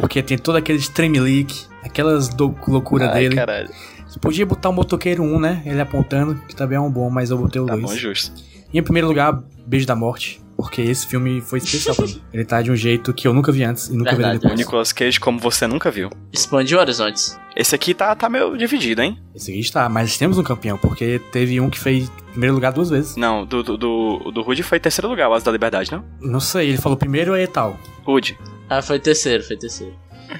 porque 0.00 0.22
tem 0.22 0.38
todo 0.38 0.56
aquele 0.56 0.78
Streamleak, 0.78 1.66
aquelas 1.84 2.28
do- 2.28 2.54
loucura 2.66 3.10
Ai, 3.12 3.22
dele. 3.24 3.34
caralho. 3.36 3.68
Você 4.06 4.18
podia 4.18 4.46
botar 4.46 4.70
o 4.70 4.72
Motoqueiro 4.72 5.22
1, 5.22 5.38
né? 5.38 5.62
Ele 5.66 5.80
apontando, 5.82 6.34
que 6.48 6.56
também 6.56 6.76
é 6.78 6.80
um 6.80 6.90
bom, 6.90 7.10
mas 7.10 7.30
eu 7.30 7.36
botei 7.36 7.60
o 7.60 7.66
Tá 7.66 7.74
2. 7.74 7.84
bom, 7.84 7.94
justo. 7.94 8.32
E 8.72 8.78
em 8.78 8.82
primeiro 8.82 9.06
lugar, 9.06 9.42
Beijo 9.66 9.86
da 9.86 9.94
Morte, 9.94 10.40
porque 10.58 10.82
esse 10.82 11.06
filme 11.06 11.40
foi 11.40 11.60
especial 11.60 11.94
pra 11.94 12.04
mim. 12.04 12.20
Ele 12.34 12.44
tá 12.44 12.60
de 12.60 12.68
um 12.72 12.74
jeito 12.74 13.14
que 13.14 13.28
eu 13.28 13.32
nunca 13.32 13.52
vi 13.52 13.62
antes 13.62 13.86
e 13.86 13.96
nunca 13.96 14.10
Verdade, 14.10 14.32
vi 14.32 14.38
O 14.38 14.40
depois. 14.40 14.58
Nicolas 14.58 14.92
Cage, 14.92 15.20
como 15.20 15.38
você 15.38 15.68
nunca 15.68 15.88
viu. 15.88 16.10
Expandiu 16.32 16.80
horizontes. 16.80 17.38
Esse 17.54 17.76
aqui 17.76 17.94
tá, 17.94 18.12
tá 18.16 18.28
meio 18.28 18.56
dividido, 18.58 19.00
hein? 19.00 19.22
Esse 19.32 19.52
aqui 19.52 19.60
está, 19.60 19.88
mas 19.88 20.18
temos 20.18 20.36
um 20.36 20.42
campeão, 20.42 20.76
porque 20.76 21.20
teve 21.30 21.60
um 21.60 21.70
que 21.70 21.78
fez 21.78 22.10
primeiro 22.32 22.56
lugar 22.56 22.72
duas 22.72 22.90
vezes. 22.90 23.14
Não, 23.14 23.46
do, 23.46 23.62
do, 23.62 23.76
do, 23.76 24.32
do 24.32 24.42
Rude 24.42 24.64
foi 24.64 24.80
terceiro 24.80 25.08
lugar, 25.08 25.28
o 25.28 25.34
Asa 25.34 25.44
da 25.44 25.52
Liberdade, 25.52 25.92
não? 25.92 26.04
Não 26.20 26.40
sei, 26.40 26.70
ele 26.70 26.78
falou 26.78 26.98
primeiro 26.98 27.36
e 27.36 27.46
tal. 27.46 27.78
Rude. 28.04 28.36
Ah, 28.68 28.82
foi 28.82 28.98
terceiro, 28.98 29.44
foi 29.44 29.56
terceiro. 29.56 29.94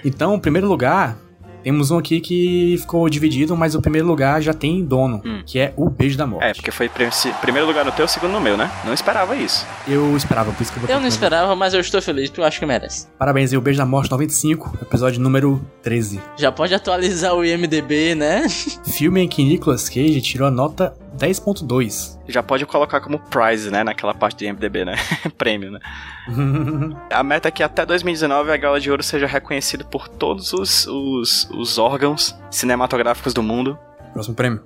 Então, 0.04 0.38
primeiro 0.40 0.66
lugar, 0.66 1.16
temos 1.62 1.90
um 1.90 1.98
aqui 1.98 2.20
que 2.20 2.76
ficou 2.80 3.08
dividido, 3.08 3.56
mas 3.56 3.74
o 3.74 3.80
primeiro 3.80 4.06
lugar 4.06 4.40
já 4.42 4.52
tem 4.52 4.84
dono, 4.84 5.20
Hum. 5.24 5.42
que 5.46 5.58
é 5.58 5.72
o 5.76 5.88
Beijo 5.88 6.16
da 6.16 6.26
Morte. 6.26 6.44
É, 6.46 6.54
porque 6.54 6.70
foi 6.70 6.88
primeiro 7.40 7.66
lugar 7.66 7.84
no 7.84 7.92
teu, 7.92 8.06
segundo 8.08 8.32
no 8.32 8.40
meu, 8.40 8.56
né? 8.56 8.70
Não 8.84 8.92
esperava 8.92 9.34
isso. 9.36 9.66
Eu 9.86 10.16
esperava, 10.16 10.52
por 10.52 10.62
isso 10.62 10.72
que 10.72 10.78
eu 10.78 10.82
vou 10.86 10.90
Eu 10.94 11.00
não 11.00 11.08
esperava, 11.08 11.54
mas 11.54 11.74
eu 11.74 11.80
estou 11.80 12.00
feliz 12.02 12.28
porque 12.30 12.40
eu 12.40 12.44
acho 12.44 12.58
que 12.58 12.66
merece. 12.66 13.06
Parabéns, 13.18 13.52
e 13.52 13.56
o 13.56 13.60
Beijo 13.60 13.78
da 13.78 13.86
Morte 13.86 14.10
95, 14.10 14.78
episódio 14.82 15.20
número 15.20 15.60
13. 15.82 16.20
Já 16.36 16.50
pode 16.52 16.74
atualizar 16.74 17.34
o 17.34 17.44
IMDB, 17.44 18.14
né? 18.14 18.46
Filme 18.86 19.22
em 19.22 19.28
que 19.28 19.42
Nicolas 19.44 19.88
Cage 19.88 20.20
tirou 20.20 20.48
a 20.48 20.50
nota 20.50 20.94
10.2. 21.16 22.18
Já 22.28 22.42
pode 22.42 22.66
colocar 22.66 23.00
como 23.00 23.18
prize, 23.18 23.70
né? 23.70 23.84
Naquela 23.84 24.14
parte 24.14 24.38
de 24.38 24.52
MDB, 24.52 24.84
né? 24.84 24.94
Prêmio, 25.36 25.70
né? 25.70 25.80
A 27.10 27.22
meta 27.22 27.48
é 27.48 27.50
que 27.50 27.62
até 27.62 27.86
2019 27.86 28.50
a 28.50 28.56
Gala 28.56 28.80
de 28.80 28.90
Ouro 28.90 29.02
seja 29.02 29.26
reconhecida 29.26 29.84
por 29.84 30.08
todos 30.08 30.52
os, 30.52 30.86
os, 30.86 31.48
os 31.50 31.78
órgãos 31.78 32.38
cinematográficos 32.50 33.32
do 33.32 33.42
mundo. 33.42 33.78
Próximo 34.12 34.34
prêmio. 34.34 34.62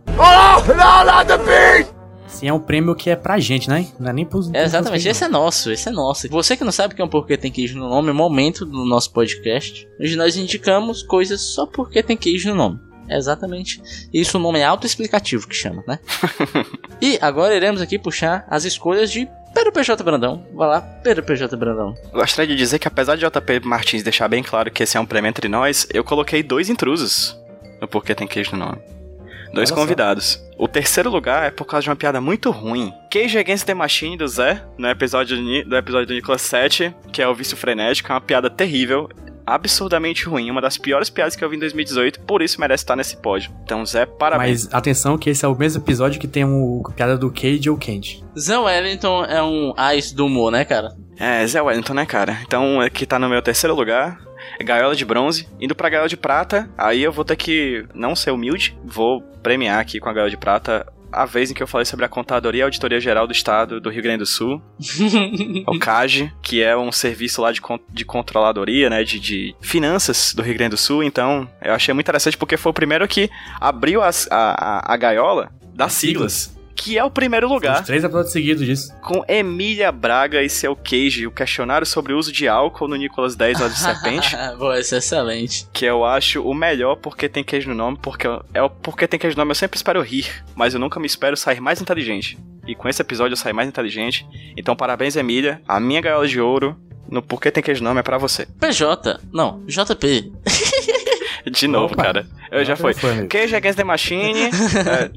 Sim, 2.33 2.49
é 2.49 2.53
um 2.53 2.59
prêmio 2.59 2.95
que 2.95 3.11
é 3.11 3.17
pra 3.17 3.39
gente, 3.39 3.69
né? 3.69 3.87
Não 4.01 4.09
é 4.09 4.13
nem 4.13 4.25
pros. 4.25 4.53
É, 4.55 4.65
exatamente, 4.65 5.07
esse 5.07 5.23
é 5.23 5.29
nosso, 5.29 5.71
esse 5.71 5.89
é 5.89 5.93
nosso. 5.93 6.29
Você 6.31 6.57
que 6.57 6.65
não 6.65 6.73
sabe 6.73 6.95
o 6.95 6.97
que 6.97 7.03
é 7.03 7.05
um 7.05 7.09
porquê 7.09 7.37
tem 7.37 7.53
queijo 7.53 7.79
no 7.79 7.89
nome, 7.89 8.09
é 8.09 8.13
o 8.13 8.15
momento 8.15 8.65
do 8.65 8.85
nosso 8.87 9.13
podcast, 9.13 9.87
onde 10.01 10.17
nós 10.17 10.37
indicamos 10.37 11.03
coisas 11.03 11.41
só 11.41 11.67
porque 11.67 12.03
tem 12.03 12.17
queijo 12.17 12.49
no 12.49 12.55
nome. 12.55 12.81
É 13.13 13.17
exatamente 13.17 13.83
isso, 14.13 14.39
o 14.39 14.41
nome 14.41 14.59
é 14.61 14.65
autoexplicativo 14.65 15.47
que 15.47 15.55
chama, 15.55 15.85
né? 15.87 15.99
e 17.01 17.19
agora 17.21 17.55
iremos 17.55 17.83
aqui 17.83 17.99
puxar 17.99 18.47
as 18.49 18.65
escolhas 18.65 19.11
de 19.11 19.29
Pedro 19.55 19.71
PJ 19.71 20.03
Brandão. 20.03 20.47
Vai 20.55 20.67
lá, 20.69 20.81
Pedro 20.81 21.23
PJ 21.23 21.55
Brandão. 21.57 21.95
Gostaria 22.11 22.55
de 22.55 22.57
dizer 22.57 22.79
que 22.79 22.89
apesar 22.89 23.17
de 23.17 23.27
JP 23.27 23.61
Martins 23.65 24.03
deixar 24.03 24.29
bem 24.29 24.43
claro 24.43 24.71
que 24.71 24.83
esse 24.83 24.97
é 24.97 25.01
um 25.01 25.05
prêmio 25.05 25.29
entre 25.29 25.47
nós, 25.47 25.87
eu 25.93 26.03
coloquei 26.03 26.43
dois 26.43 26.71
intrusos 26.71 27.39
no 27.81 27.87
Porquê 27.87 28.15
Tem 28.15 28.27
Queijo 28.27 28.53
no 28.53 28.65
Nome. 28.65 28.79
Dois 29.53 29.69
Olha 29.71 29.77
só. 29.77 29.83
convidados. 29.83 30.43
O 30.57 30.67
terceiro 30.67 31.11
lugar 31.11 31.47
é 31.47 31.51
por 31.51 31.67
causa 31.67 31.85
de 31.85 31.91
uma 31.91 31.97
piada 31.97 32.19
muito 32.19 32.51
ruim. 32.51 32.91
Cage 33.11 33.37
Against 33.37 33.67
the 33.67 33.75
Machine 33.75 34.17
do 34.17 34.27
Zé, 34.27 34.63
no 34.79 34.89
episódio, 34.89 35.37
do 35.67 35.77
episódio 35.77 36.07
do 36.07 36.15
Nicolas 36.15 36.41
7, 36.41 36.95
que 37.13 37.21
é 37.21 37.29
o 37.29 37.35
Vício 37.35 37.57
Frenético, 37.57 38.11
é 38.11 38.15
uma 38.15 38.21
piada 38.23 38.49
terrível, 38.49 39.11
absurdamente 39.47 40.27
ruim, 40.27 40.51
uma 40.51 40.61
das 40.61 40.79
piores 40.79 41.11
piadas 41.11 41.37
que 41.37 41.45
eu 41.45 41.49
vi 41.49 41.57
em 41.57 41.61
2018, 41.61 42.21
por 42.21 42.43
isso 42.43 42.61
merece 42.61 42.85
estar 42.85 42.97
nesse 42.97 43.17
pódio. 43.17 43.51
Então, 43.65 43.85
Zé, 43.85 44.07
parabéns. 44.07 44.65
Mas 44.65 44.75
atenção 44.75 45.17
que 45.19 45.31
esse 45.31 45.45
é 45.45 45.49
o 45.49 45.57
mesmo 45.57 45.83
episódio 45.83 46.21
que 46.21 46.29
tem 46.29 46.45
o 46.45 46.83
a 46.87 46.93
piada 46.93 47.17
do 47.17 47.31
Cage 47.31 47.69
ou 47.71 47.77
Candy. 47.77 48.25
Zé 48.39 48.59
Wellington 48.59 49.25
é 49.25 49.43
um 49.43 49.73
ice 49.97 50.15
do 50.15 50.27
humor, 50.27 50.51
né, 50.51 50.65
cara? 50.65 50.95
É, 51.19 51.47
Zé 51.47 51.61
Wellington, 51.61 51.95
né, 51.95 52.07
cara? 52.07 52.39
Então, 52.47 52.81
aqui 52.81 53.07
tá 53.07 53.19
no 53.19 53.29
meu 53.29 53.43
terceiro 53.43 53.75
lugar. 53.75 54.19
é 54.59 54.65
Gaiola 54.65 54.97
de 54.97 55.05
bronze. 55.05 55.49
Indo 55.61 55.75
pra 55.75 55.89
Gaiola 55.89 56.09
de 56.09 56.17
prata, 56.17 56.69
aí 56.77 57.03
eu 57.03 57.13
vou 57.13 57.25
ter 57.25 57.37
que 57.37 57.85
não 57.95 58.17
ser 58.17 58.31
humilde. 58.31 58.77
Vou 58.85 59.23
premiar 59.43 59.79
aqui 59.79 60.01
com 60.01 60.09
a 60.09 60.13
Gaiola 60.13 60.31
de 60.31 60.37
prata 60.37 60.87
a 61.13 61.25
vez 61.25 61.51
em 61.51 61.55
que 61.55 61.63
eu 61.63 61.67
falei 61.67 61.85
sobre 61.85 62.05
a 62.05 62.09
Contadoria 62.09 62.61
e 62.61 62.63
Auditoria 62.63 63.01
Geral 63.01 63.27
do 63.27 63.33
Estado 63.33 63.81
do 63.81 63.91
Rio 63.91 64.03
Grande 64.03 64.19
do 64.19 64.27
Sul. 64.27 64.63
o 65.67 65.79
CAGE, 65.79 66.33
que 66.43 66.63
é 66.63 66.77
um 66.77 66.91
serviço 66.93 67.43
lá 67.43 67.53
de, 67.53 67.61
de 67.91 68.05
controladoria, 68.05 68.89
né, 68.91 69.05
de, 69.05 69.19
de 69.21 69.55
finanças 69.61 70.33
do 70.35 70.43
Rio 70.43 70.55
Grande 70.55 70.71
do 70.71 70.77
Sul. 70.79 71.03
Então, 71.03 71.49
eu 71.63 71.75
achei 71.75 71.93
muito 71.93 72.05
interessante 72.07 72.37
porque 72.37 72.57
foi 72.57 72.71
o 72.71 72.75
primeiro 72.75 73.07
que 73.07 73.29
abriu 73.61 74.03
as- 74.03 74.29
a, 74.31 74.81
a, 74.81 74.95
a 74.95 74.97
gaiola 74.97 75.51
das 75.75 75.93
siglas, 75.93 76.57
que 76.75 76.99
é 76.99 77.05
o 77.05 77.11
primeiro 77.11 77.47
Os 77.47 77.53
lugar 77.53 77.85
três 77.85 78.03
episódios 78.03 78.33
seguidos 78.33 78.65
disso. 78.67 78.93
com 79.03 79.25
Emília 79.29 79.93
Braga 79.93 80.43
e 80.43 80.49
seu 80.49 80.75
Cage, 80.75 81.27
o 81.27 81.31
questionário 81.31 81.87
sobre 81.87 82.13
o 82.13 82.19
uso 82.19 82.33
de 82.33 82.49
álcool 82.49 82.89
no 82.89 82.97
Nicolas 82.97 83.37
10 83.37 83.61
Olhos 83.61 83.75
de 83.75 83.81
Serpente, 83.81 84.37
Boa, 84.59 84.79
isso 84.81 84.95
é 84.95 84.99
excelente. 84.99 85.67
que 85.73 85.85
eu 85.85 86.05
acho 86.05 86.43
o 86.43 86.55
melhor 86.55 86.97
porque 86.97 87.29
tem 87.29 87.45
queijo 87.45 87.69
no 87.69 87.75
nome, 87.75 87.99
porque 88.01 88.27
eu- 88.27 88.43
é 88.55 88.63
o 88.63 88.69
porque 88.71 89.07
tem 89.07 89.19
queijo 89.21 89.37
no 89.37 89.41
nome, 89.43 89.51
eu 89.53 89.55
sempre 89.57 89.77
espero 89.77 90.01
rir, 90.03 90.27
mas 90.55 90.75
eu 90.75 90.81
nunca 90.81 90.99
me 90.99 91.07
espero 91.07 91.37
sair 91.37 91.61
mais 91.61 91.81
inteligente. 91.81 92.39
E 92.67 92.75
com 92.75 92.89
esse 92.89 93.03
episódio 93.03 93.33
eu 93.33 93.37
saí 93.37 93.53
mais 93.53 93.69
inteligente. 93.69 94.25
Então 94.57 94.77
parabéns, 94.77 95.17
Emília. 95.17 95.61
A 95.67 95.81
minha 95.81 96.01
gaiola 96.01 96.29
de 96.29 96.41
ouro 96.41 96.77
no 97.09 97.21
Porquê 97.21 97.51
Tem 97.51 97.63
Queijo 97.63 97.83
no 97.83 97.91
Nome 97.91 98.01
é 98.01 98.03
pra 98.05 98.19
você. 98.19 98.47
PJ, 98.61 99.19
não, 99.33 99.63
JP. 99.67 100.33
De 101.51 101.67
novo, 101.69 101.95
Opa. 101.95 102.03
cara. 102.05 102.27
Eu 102.51 102.65
já 102.65 102.77
foi, 102.77 102.93
amigo. 103.03 103.29
Cage 103.29 103.55
Against 103.55 103.77
the 103.77 103.85
Machine. 103.85 104.39
é, 104.45 105.11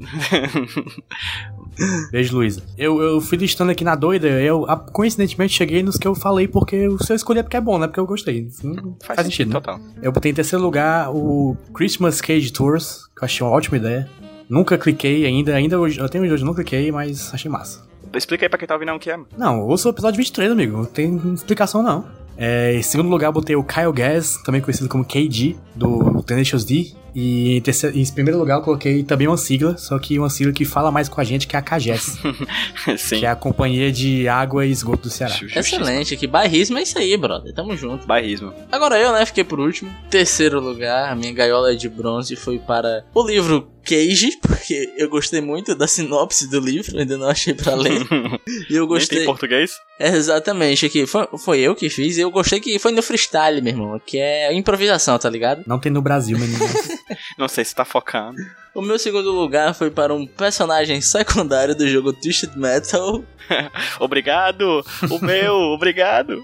Beijo, 2.10 2.36
Luísa. 2.36 2.62
Eu, 2.78 3.00
eu 3.02 3.20
fui 3.20 3.36
listando 3.36 3.70
aqui 3.70 3.84
na 3.84 3.94
doida, 3.94 4.26
eu 4.28 4.64
a- 4.68 4.76
coincidentemente 4.78 5.52
cheguei 5.54 5.82
nos 5.82 5.96
que 5.98 6.08
eu 6.08 6.14
falei 6.14 6.48
porque 6.48 6.88
o 6.88 7.02
seu 7.02 7.14
escolhi 7.14 7.40
é 7.40 7.42
porque 7.42 7.56
é 7.56 7.60
bom, 7.60 7.78
né? 7.78 7.86
Porque 7.86 8.00
eu 8.00 8.06
gostei. 8.06 8.48
Hum, 8.64 8.94
faz, 9.04 9.20
sentido, 9.20 9.48
né? 9.48 9.52
total. 9.54 9.78
Eu 10.00 10.10
botei 10.10 10.30
em 10.30 10.34
terceiro 10.34 10.64
lugar 10.64 11.10
o 11.14 11.56
Christmas 11.74 12.20
Cage 12.20 12.50
Tours, 12.52 13.06
que 13.14 13.22
eu 13.22 13.26
achei 13.26 13.46
uma 13.46 13.52
ótima 13.52 13.76
ideia. 13.76 14.08
Nunca 14.48 14.78
cliquei 14.78 15.26
ainda, 15.26 15.54
ainda 15.54 15.78
hoje, 15.78 15.98
eu 16.00 16.08
tenho 16.08 16.24
hoje, 16.32 16.44
não 16.44 16.54
cliquei, 16.54 16.90
mas 16.90 17.34
achei 17.34 17.50
massa. 17.50 17.84
Explica 18.14 18.46
aí 18.46 18.48
pra 18.48 18.58
quem 18.58 18.66
tá 18.66 18.72
ouvindo 18.74 18.92
o 18.92 18.98
que 18.98 19.10
é. 19.10 19.18
Não, 19.36 19.60
ouça 19.66 19.88
o 19.88 19.92
episódio 19.92 20.16
23, 20.16 20.52
amigo. 20.52 20.76
Não 20.78 20.84
tem 20.86 21.16
explicação, 21.34 21.82
não. 21.82 22.06
É, 22.36 22.74
em 22.74 22.82
segundo 22.82 23.08
lugar, 23.08 23.28
eu 23.28 23.32
botei 23.32 23.56
o 23.56 23.64
Kyle 23.64 23.92
Gass, 23.92 24.42
também 24.44 24.60
conhecido 24.60 24.88
como 24.88 25.04
KG, 25.04 25.56
do 25.74 26.22
Tenacious 26.22 26.64
D. 26.64 26.92
E 27.18 27.56
em, 27.56 27.60
terceiro, 27.62 27.98
em 27.98 28.04
primeiro 28.12 28.38
lugar, 28.38 28.56
eu 28.58 28.60
coloquei 28.60 29.02
também 29.02 29.26
uma 29.26 29.38
sigla, 29.38 29.74
só 29.78 29.98
que 29.98 30.18
uma 30.18 30.28
sigla 30.28 30.52
que 30.52 30.66
fala 30.66 30.90
mais 30.90 31.08
com 31.08 31.18
a 31.18 31.24
gente, 31.24 31.46
que 31.46 31.56
é 31.56 31.58
a 31.58 31.62
CAGES, 31.62 32.18
Sim. 32.98 33.20
que 33.20 33.24
é 33.24 33.30
a 33.30 33.34
Companhia 33.34 33.90
de 33.90 34.28
Água 34.28 34.66
e 34.66 34.70
Esgoto 34.70 35.04
do 35.04 35.10
Ceará. 35.10 35.34
Excelente, 35.56 36.14
que 36.14 36.26
bairrismo 36.26 36.76
é 36.76 36.82
isso 36.82 36.98
aí, 36.98 37.16
brother. 37.16 37.54
Tamo 37.54 37.74
junto. 37.74 38.06
Bairrismo. 38.06 38.52
Agora 38.70 38.98
eu, 38.98 39.14
né, 39.14 39.24
fiquei 39.24 39.44
por 39.44 39.58
último. 39.58 39.90
Terceiro 40.10 40.60
lugar, 40.60 41.10
a 41.10 41.16
minha 41.16 41.32
gaiola 41.32 41.74
de 41.74 41.88
bronze 41.88 42.36
foi 42.36 42.58
para 42.58 43.06
o 43.14 43.26
livro 43.26 43.66
Cage, 43.82 44.36
porque 44.42 44.92
eu 44.98 45.08
gostei 45.08 45.40
muito 45.40 45.74
da 45.74 45.86
sinopse 45.86 46.50
do 46.50 46.60
livro, 46.60 46.98
ainda 46.98 47.16
não 47.16 47.28
achei 47.30 47.54
pra 47.54 47.74
ler. 47.74 48.02
E 48.68 48.74
eu 48.74 48.80
Nem 48.80 48.80
tem 48.80 48.86
gostei. 48.88 49.24
português? 49.24 49.70
É, 49.98 50.08
exatamente, 50.08 50.84
aqui 50.86 51.06
foi, 51.06 51.26
foi 51.38 51.60
eu 51.60 51.74
que 51.74 51.88
fiz 51.88 52.16
e 52.16 52.20
eu 52.20 52.30
gostei 52.30 52.58
que 52.60 52.78
foi 52.78 52.90
no 52.92 53.02
freestyle, 53.02 53.62
meu 53.62 53.72
irmão, 53.72 54.00
que 54.04 54.18
é 54.18 54.52
improvisação, 54.52 55.16
tá 55.18 55.30
ligado? 55.30 55.62
Não 55.66 55.78
tem 55.78 55.90
no 55.92 56.02
Brasil, 56.02 56.36
menino. 56.38 56.58
Não 57.38 57.48
sei 57.48 57.64
se 57.64 57.74
tá 57.74 57.84
focando. 57.84 58.38
O 58.74 58.82
meu 58.82 58.98
segundo 58.98 59.32
lugar 59.32 59.74
foi 59.74 59.90
para 59.90 60.12
um 60.12 60.26
personagem 60.26 61.00
secundário 61.00 61.74
do 61.74 61.88
jogo 61.88 62.12
Twisted 62.12 62.54
Metal, 62.56 63.24
Obrigado! 64.00 64.84
O 65.10 65.18
meu, 65.24 65.54
obrigado! 65.54 66.42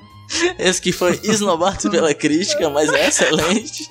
esse 0.59 0.81
que 0.81 0.93
foi 0.93 1.21
esnobado 1.25 1.91
pela 1.91 2.15
crítica, 2.15 2.71
mas 2.71 2.91
é 2.91 3.09
excelente. 3.09 3.87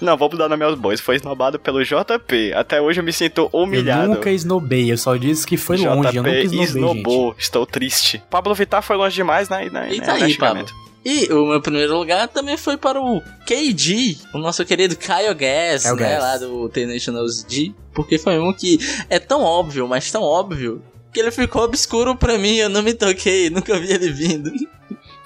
Não, 0.00 0.16
vou 0.16 0.30
mudar 0.30 0.48
nome 0.48 0.64
aos 0.64 0.78
bois. 0.78 1.00
Foi 1.00 1.16
esnobado 1.16 1.58
pelo 1.58 1.82
JP. 1.82 2.52
Até 2.54 2.80
hoje 2.80 3.00
eu 3.00 3.04
me 3.04 3.12
sinto 3.12 3.50
Eu 3.52 3.60
humilhado. 3.60 4.08
nunca 4.08 4.30
esnobei, 4.30 4.92
eu 4.92 4.96
só 4.96 5.16
disse 5.16 5.44
que 5.46 5.56
foi 5.56 5.78
longe, 5.78 6.16
eu 6.16 6.22
nunca 6.22 6.30
JP 6.30 6.44
esnobei, 6.44 6.64
esnobou. 6.64 7.34
Estou 7.36 7.66
triste. 7.66 8.22
Pablo 8.30 8.54
Vittar 8.54 8.82
foi 8.82 8.96
longe 8.96 9.16
demais, 9.16 9.48
né? 9.48 9.66
E, 9.66 9.70
né, 9.70 9.88
E 9.92 10.00
tá 10.00 10.14
né, 10.14 10.24
aí, 10.24 10.32
xingamento. 10.32 10.72
E 11.04 11.32
o 11.32 11.46
meu 11.46 11.60
primeiro 11.62 11.96
lugar 11.96 12.28
também 12.28 12.56
foi 12.56 12.76
para 12.76 13.00
o 13.00 13.22
KG, 13.46 14.18
o 14.34 14.38
nosso 14.38 14.64
querido 14.66 14.96
Kyle 14.96 15.34
Gass, 15.34 15.84
né, 15.96 16.18
lá 16.18 16.36
do 16.36 16.68
Tenacious 16.68 17.42
D, 17.42 17.72
porque 17.94 18.18
foi 18.18 18.38
um 18.38 18.52
que 18.52 18.78
é 19.08 19.18
tão 19.18 19.42
óbvio, 19.42 19.88
mas 19.88 20.10
tão 20.10 20.22
óbvio, 20.22 20.82
que 21.12 21.18
ele 21.20 21.30
ficou 21.30 21.62
obscuro 21.62 22.14
pra 22.16 22.36
mim, 22.38 22.56
eu 22.56 22.68
não 22.68 22.82
me 22.82 22.92
toquei, 22.92 23.48
nunca 23.50 23.78
vi 23.80 23.92
ele 23.92 24.12
vindo. 24.12 24.52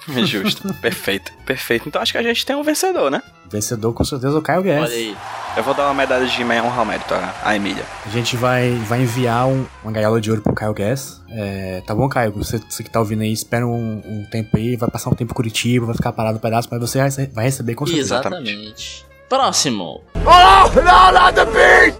Justo. 0.25 0.73
perfeito, 0.75 1.31
perfeito. 1.45 1.87
Então 1.87 2.01
acho 2.01 2.11
que 2.11 2.17
a 2.17 2.23
gente 2.23 2.45
tem 2.45 2.55
um 2.55 2.63
vencedor, 2.63 3.09
né? 3.09 3.21
Vencedor 3.49 3.93
com 3.93 4.03
certeza 4.03 4.35
é 4.35 4.39
o 4.39 4.41
Kyle 4.41 4.63
Gass. 4.63 4.89
Olha 4.89 4.93
aí. 4.95 5.17
Eu 5.57 5.63
vou 5.63 5.73
dar 5.73 5.85
uma 5.85 5.93
medalha 5.93 6.25
de 6.25 6.43
meia 6.43 6.63
honra 6.63 6.79
ao 6.79 6.85
mérito 6.85 7.13
à, 7.43 7.55
Emília. 7.55 7.83
A 8.05 8.09
gente 8.09 8.35
vai, 8.35 8.71
vai 8.87 9.01
enviar 9.03 9.47
um- 9.47 9.65
uma 9.83 9.91
gaiola 9.91 10.19
de 10.19 10.29
ouro 10.29 10.41
pro 10.41 10.53
Caio 10.53 10.73
Guess. 10.73 11.21
É, 11.29 11.81
tá 11.87 11.95
bom, 11.95 12.09
Caio? 12.09 12.31
Você, 12.33 12.57
você 12.59 12.83
que 12.83 12.89
tá 12.89 12.99
ouvindo 12.99 13.21
aí, 13.21 13.31
espera 13.31 13.65
um, 13.65 14.01
um 14.05 14.25
tempo 14.29 14.57
aí, 14.57 14.75
vai 14.75 14.89
passar 14.89 15.09
um 15.09 15.13
tempo 15.13 15.31
em 15.31 15.35
Curitiba, 15.35 15.85
vai 15.85 15.95
ficar 15.95 16.11
parado 16.11 16.37
um 16.37 16.41
pedaço, 16.41 16.67
mas 16.69 16.81
você 16.81 16.97
vai, 16.99 17.09
vai 17.27 17.45
receber 17.45 17.73
com 17.75 17.85
certeza. 17.85 18.15
Exatamente. 18.15 19.05
Próximo. 19.29 20.03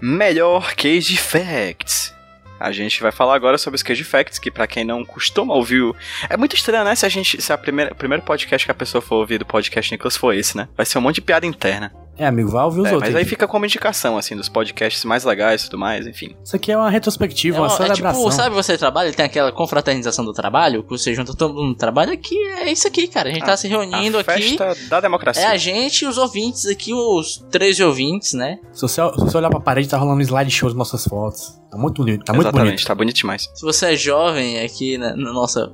Melhor 0.02 0.74
Cage 0.76 1.18
Facts. 1.18 2.13
A 2.60 2.72
gente 2.72 3.02
vai 3.02 3.12
falar 3.12 3.36
agora 3.36 3.58
sobre 3.58 3.76
os 3.76 3.84
Cage 3.84 4.04
Facts, 4.04 4.39
que 4.39 4.50
pra 4.50 4.68
quem 4.68 4.84
não 4.84 5.04
costuma 5.04 5.54
ouvir. 5.54 5.94
É 6.30 6.38
muito 6.38 6.56
estranho, 6.56 6.86
né? 6.86 6.96
Se 6.96 7.06
a 7.06 7.10
gente. 7.10 7.41
Se 7.41 7.52
a 7.52 7.58
primeira, 7.58 7.91
o 7.91 7.96
primeiro 7.96 8.24
podcast 8.24 8.65
que 8.65 8.72
a 8.72 8.76
pessoa 8.76 9.02
for 9.02 9.15
ouvir 9.15 9.38
do 9.38 9.46
podcast 9.46 9.91
Nicholas 9.91 10.15
for 10.15 10.34
esse, 10.34 10.56
né? 10.56 10.68
Vai 10.76 10.86
ser 10.86 10.98
um 10.98 11.02
monte 11.02 11.15
de 11.15 11.22
piada 11.22 11.46
interna. 11.46 11.94
É, 12.17 12.25
amigo, 12.25 12.49
vai 12.49 12.63
ouvir 12.63 12.80
os 12.82 12.86
É, 12.88 12.93
outros. 12.93 13.10
mas 13.10 13.15
aí 13.15 13.21
aqui. 13.23 13.30
fica 13.30 13.45
como 13.47 13.65
indicação, 13.65 14.17
assim, 14.17 14.36
dos 14.38 14.47
podcasts 14.47 15.04
mais 15.04 15.23
legais 15.25 15.62
e 15.62 15.65
tudo 15.65 15.78
mais, 15.78 16.08
enfim. 16.08 16.36
Isso 16.43 16.56
aqui 16.56 16.71
é 16.71 16.78
uma 16.78 16.89
retrospectiva, 16.89 17.58
É, 17.58 17.60
uma 17.60 17.67
uma- 17.67 17.73
é 17.73 17.78
celebração. 17.78 18.21
tipo, 18.23 18.32
sabe 18.32 18.56
você 18.56 18.78
trabalha, 18.78 19.12
tem 19.12 19.25
aquela 19.25 19.51
confraternização 19.51 20.23
do 20.23 20.32
trabalho, 20.32 20.82
que 20.84 20.89
você 20.89 21.13
junta 21.13 21.34
todo 21.36 21.54
mundo 21.54 21.67
no 21.69 21.75
trabalho, 21.75 22.13
aqui 22.13 22.38
é 22.60 22.71
isso 22.71 22.88
aqui, 22.88 23.08
cara. 23.08 23.30
A 23.30 23.34
gente 23.34 23.45
tá 23.45 23.58
se 23.58 23.67
reunindo 23.67 24.17
a 24.17 24.21
aqui. 24.21 24.32
festa 24.58 24.75
da 24.89 25.01
democracia. 25.01 25.43
É 25.43 25.47
a 25.47 25.58
gente 25.58 26.04
e 26.04 26.08
os 26.08 26.17
ouvintes 26.17 26.65
aqui, 26.67 26.93
os 26.93 27.43
13 27.51 27.84
ouvintes, 27.84 28.34
né? 28.34 28.60
Se, 28.71 28.82
você, 28.82 29.01
se 29.01 29.17
você 29.19 29.38
olhar 29.38 29.49
pra 29.49 29.60
parede, 29.60 29.89
tá 29.89 29.97
rolando 29.97 30.19
um 30.19 30.21
slideshow 30.21 30.69
das 30.69 30.78
nossas 30.78 31.04
fotos. 31.04 31.60
Tá 31.69 31.78
muito 31.78 32.01
bonito, 32.01 32.23
tá 32.23 32.32
muito 32.32 32.45
Exatamente, 32.47 32.71
bonito. 32.75 32.88
tá 32.88 32.95
bonito 32.95 33.15
demais. 33.17 33.49
Se 33.54 33.62
você 33.62 33.88
é 33.93 33.95
jovem 33.97 34.62
aqui 34.62 34.97
na, 34.97 35.15
na 35.15 35.34
nossa. 35.34 35.73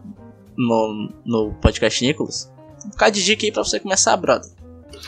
No, 0.57 1.09
no 1.25 1.53
podcast 1.61 2.03
Nicolas, 2.05 2.51
um 2.85 2.89
bocado 2.89 3.13
de 3.15 3.23
dica 3.23 3.45
aí 3.45 3.51
pra 3.51 3.63
você 3.63 3.79
começar, 3.79 4.15
brother. 4.17 4.49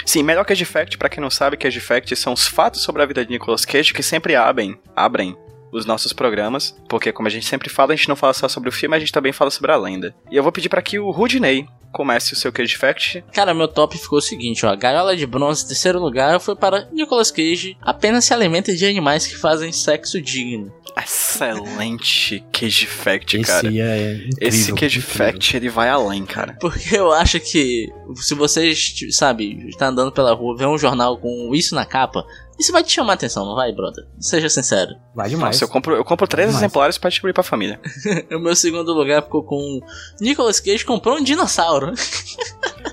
Sim, 0.06 0.24
melhor 0.24 0.46
Cage 0.46 0.66
Fact, 0.66 0.98
pra 0.98 1.10
quem 1.10 1.22
não 1.22 1.30
sabe, 1.30 1.58
Cage 1.58 1.80
Fact 1.80 2.16
são 2.16 2.34
os 2.34 2.48
fatos 2.48 2.82
sobre 2.82 3.02
a 3.02 3.06
vida 3.06 3.26
de 3.26 3.32
Nicolas 3.32 3.66
Cage 3.66 3.94
que 3.94 4.04
sempre 4.04 4.36
abrem, 4.36 4.78
abrem 4.96 5.38
os 5.74 5.86
nossos 5.86 6.14
programas, 6.14 6.76
porque 6.88 7.12
como 7.12 7.28
a 7.28 7.32
gente 7.32 7.46
sempre 7.46 7.70
fala, 7.70 7.94
a 7.94 7.96
gente 7.96 8.10
não 8.10 8.16
fala 8.16 8.34
só 8.34 8.48
sobre 8.48 8.70
o 8.70 8.72
filme, 8.72 8.96
a 8.96 9.00
gente 9.00 9.12
também 9.12 9.32
fala 9.34 9.52
sobre 9.52 9.72
a 9.72 9.78
lenda. 9.78 10.16
E 10.32 10.36
eu 10.36 10.44
vou 10.44 10.52
pedir 10.52 10.70
para 10.70 10.82
que 10.82 11.00
o 11.00 11.12
Rudney 11.12 11.68
comece 11.92 12.34
o 12.34 12.36
seu 12.36 12.52
Cage 12.52 12.76
Fact. 12.76 13.24
Cara, 13.34 13.54
meu 13.54 13.68
top 13.68 13.98
ficou 13.98 14.18
o 14.18 14.22
seguinte, 14.22 14.66
ó. 14.66 14.76
Gaiola 14.76 15.16
de 15.16 15.28
bronze, 15.28 15.68
terceiro 15.68 16.00
lugar, 16.00 16.40
foi 16.40 16.56
para 16.56 16.88
Nicolas 16.92 17.30
Cage. 17.32 17.78
Apenas 17.82 18.26
se 18.26 18.34
alimenta 18.34 18.76
de 18.76 18.86
animais 18.86 19.28
que 19.28 19.36
fazem 19.36 19.72
sexo 19.72 20.20
digno. 20.22 20.74
Excelente 20.96 22.44
Cage 22.52 22.86
Fact, 22.86 23.38
Esse 23.38 23.52
cara. 23.52 23.68
é 23.68 24.14
incrível, 24.14 24.38
Esse 24.42 24.74
Cage 24.74 25.00
incrível. 25.00 25.26
Fact, 25.26 25.58
ele 25.58 25.70
vai 25.70 25.90
além, 25.90 26.26
cara. 26.26 26.58
Porque 26.60 26.96
eu 26.96 27.12
acho 27.12 27.40
que 27.40 27.92
se 28.16 28.36
você, 28.36 28.74
sabe, 29.12 29.68
está 29.68 29.88
andando 29.88 30.12
pela 30.12 30.34
rua, 30.34 30.58
vê 30.58 30.66
um 30.66 30.78
jornal 30.78 31.18
com 31.18 31.54
isso 31.54 31.76
na 31.76 31.86
capa, 31.86 32.26
isso 32.60 32.72
vai 32.72 32.84
te 32.84 32.92
chamar 32.92 33.14
a 33.14 33.16
atenção, 33.16 33.46
não 33.46 33.56
vai, 33.56 33.72
brother? 33.74 34.06
Seja 34.20 34.50
sincero. 34.50 34.92
Vai 35.16 35.30
demais. 35.30 35.56
Nossa, 35.56 35.64
eu 35.64 35.68
compro, 35.68 35.96
eu 35.96 36.04
compro 36.06 36.28
três 36.28 36.48
Demais. 36.50 36.62
exemplares 36.64 36.98
pra 36.98 37.10
distribuir 37.10 37.34
pra 37.34 37.44
família. 37.44 37.80
O 38.32 38.40
meu 38.40 38.56
segundo 38.56 38.94
lugar 38.94 39.24
ficou 39.24 39.44
com 39.44 39.80
Nicolas 40.22 40.60
Cage 40.60 40.86
comprou 40.86 41.18
um 41.18 41.24
dinossauro. 41.24 41.94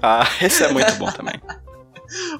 Ah, 0.02 0.26
esse 0.40 0.62
é 0.64 0.72
muito 0.72 0.94
bom 0.94 1.10
também. 1.10 1.34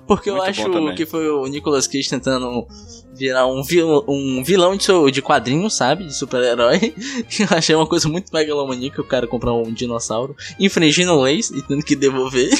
Porque 0.06 0.30
eu 0.30 0.36
Muito 0.36 0.48
acho 0.48 0.62
bom 0.64 0.72
também. 0.72 0.94
que 0.94 1.04
foi 1.04 1.28
o 1.28 1.46
Nicolas 1.46 1.86
Cage 1.86 2.08
tentando 2.08 2.66
virar 3.14 3.46
um 3.46 3.62
vilão, 3.62 4.04
um 4.08 4.42
vilão 4.42 4.76
de, 4.76 4.84
seu- 4.84 5.10
de 5.10 5.20
quadrinho, 5.20 5.68
sabe? 5.68 6.04
De 6.06 6.14
super-herói. 6.14 6.94
Eu 7.38 7.56
achei 7.56 7.74
uma 7.74 7.86
coisa 7.86 8.08
muito 8.08 8.32
megalomaníaca 8.32 9.00
o 9.02 9.04
cara 9.04 9.26
comprar 9.26 9.52
um 9.52 9.72
dinossauro, 9.72 10.34
infringindo 10.58 11.20
leis 11.20 11.50
e 11.50 11.60
tendo 11.62 11.84
que 11.84 11.94
devolver. 11.94 12.50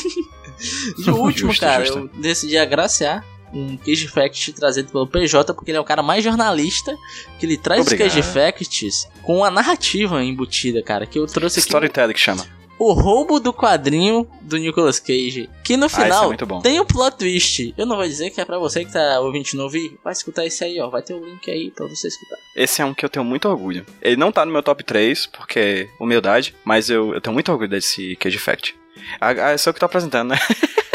e 0.98 1.10
o 1.10 1.16
último, 1.16 1.50
Justo, 1.50 1.60
cara, 1.60 1.84
justo. 1.84 1.98
eu 2.14 2.20
decidi 2.20 2.58
agraciar 2.58 3.24
um 3.52 3.76
Cage 3.76 4.08
Fact 4.08 4.52
trazido 4.52 4.90
pelo 4.92 5.06
PJ, 5.06 5.52
porque 5.54 5.70
ele 5.70 5.78
é 5.78 5.80
o 5.80 5.84
cara 5.84 6.02
mais 6.02 6.22
jornalista, 6.24 6.96
que 7.38 7.46
ele 7.46 7.56
traz 7.56 7.82
Obrigado. 7.82 8.08
os 8.08 8.14
Cage 8.14 8.26
Facts 8.32 9.08
com 9.22 9.44
a 9.44 9.50
narrativa 9.50 10.22
embutida, 10.22 10.82
cara, 10.82 11.06
que 11.06 11.18
eu 11.18 11.26
trouxe 11.26 11.58
aqui 11.60 11.68
Storytelling 11.68 12.12
que 12.14 12.20
chama. 12.20 12.46
o 12.78 12.92
roubo 12.92 13.38
do 13.38 13.52
quadrinho 13.52 14.26
do 14.40 14.56
Nicolas 14.56 14.98
Cage. 14.98 15.48
Que 15.62 15.76
no 15.76 15.84
Ah, 15.84 15.86
é 15.86 15.88
final 16.04 16.26
muito 16.28 16.46
bom. 16.46 16.60
tem 16.60 16.80
o 16.80 16.84
plot 16.84 17.16
twist. 17.18 17.74
Eu 17.76 17.84
não 17.86 17.96
vou 17.96 18.06
dizer 18.06 18.30
que 18.30 18.40
é 18.40 18.44
pra 18.44 18.58
você 18.58 18.84
que 18.84 18.92
tá 18.92 19.20
ouvinte 19.20 19.54
não 19.56 19.64
ouvir. 19.64 19.98
Vai 20.02 20.12
escutar 20.12 20.44
esse 20.46 20.64
aí, 20.64 20.80
ó. 20.80 20.88
Vai 20.88 21.02
ter 21.02 21.14
o 21.14 21.24
link 21.24 21.48
aí 21.50 21.70
pra 21.70 21.86
você 21.86 22.08
escutar. 22.08 22.36
Esse 22.56 22.80
é 22.82 22.84
um 22.84 22.94
que 22.94 23.04
eu 23.04 23.08
tenho 23.08 23.24
muito 23.24 23.48
orgulho. 23.48 23.84
Ele 24.00 24.16
não 24.16 24.32
tá 24.32 24.44
no 24.46 24.50
meu 24.52 24.62
top 24.62 24.82
3, 24.82 25.26
porque 25.26 25.88
humildade, 26.00 26.54
mas 26.64 26.88
eu, 26.90 27.12
eu 27.14 27.20
tenho 27.20 27.34
muito 27.34 27.52
orgulho 27.52 27.68
desse 27.70 28.16
Cage 28.16 28.38
Fact. 28.38 28.74
Ah, 29.20 29.52
ah, 29.52 29.58
sou 29.58 29.70
eu 29.70 29.74
que 29.74 29.80
tô 29.80 29.86
apresentando, 29.86 30.30
né? 30.30 30.38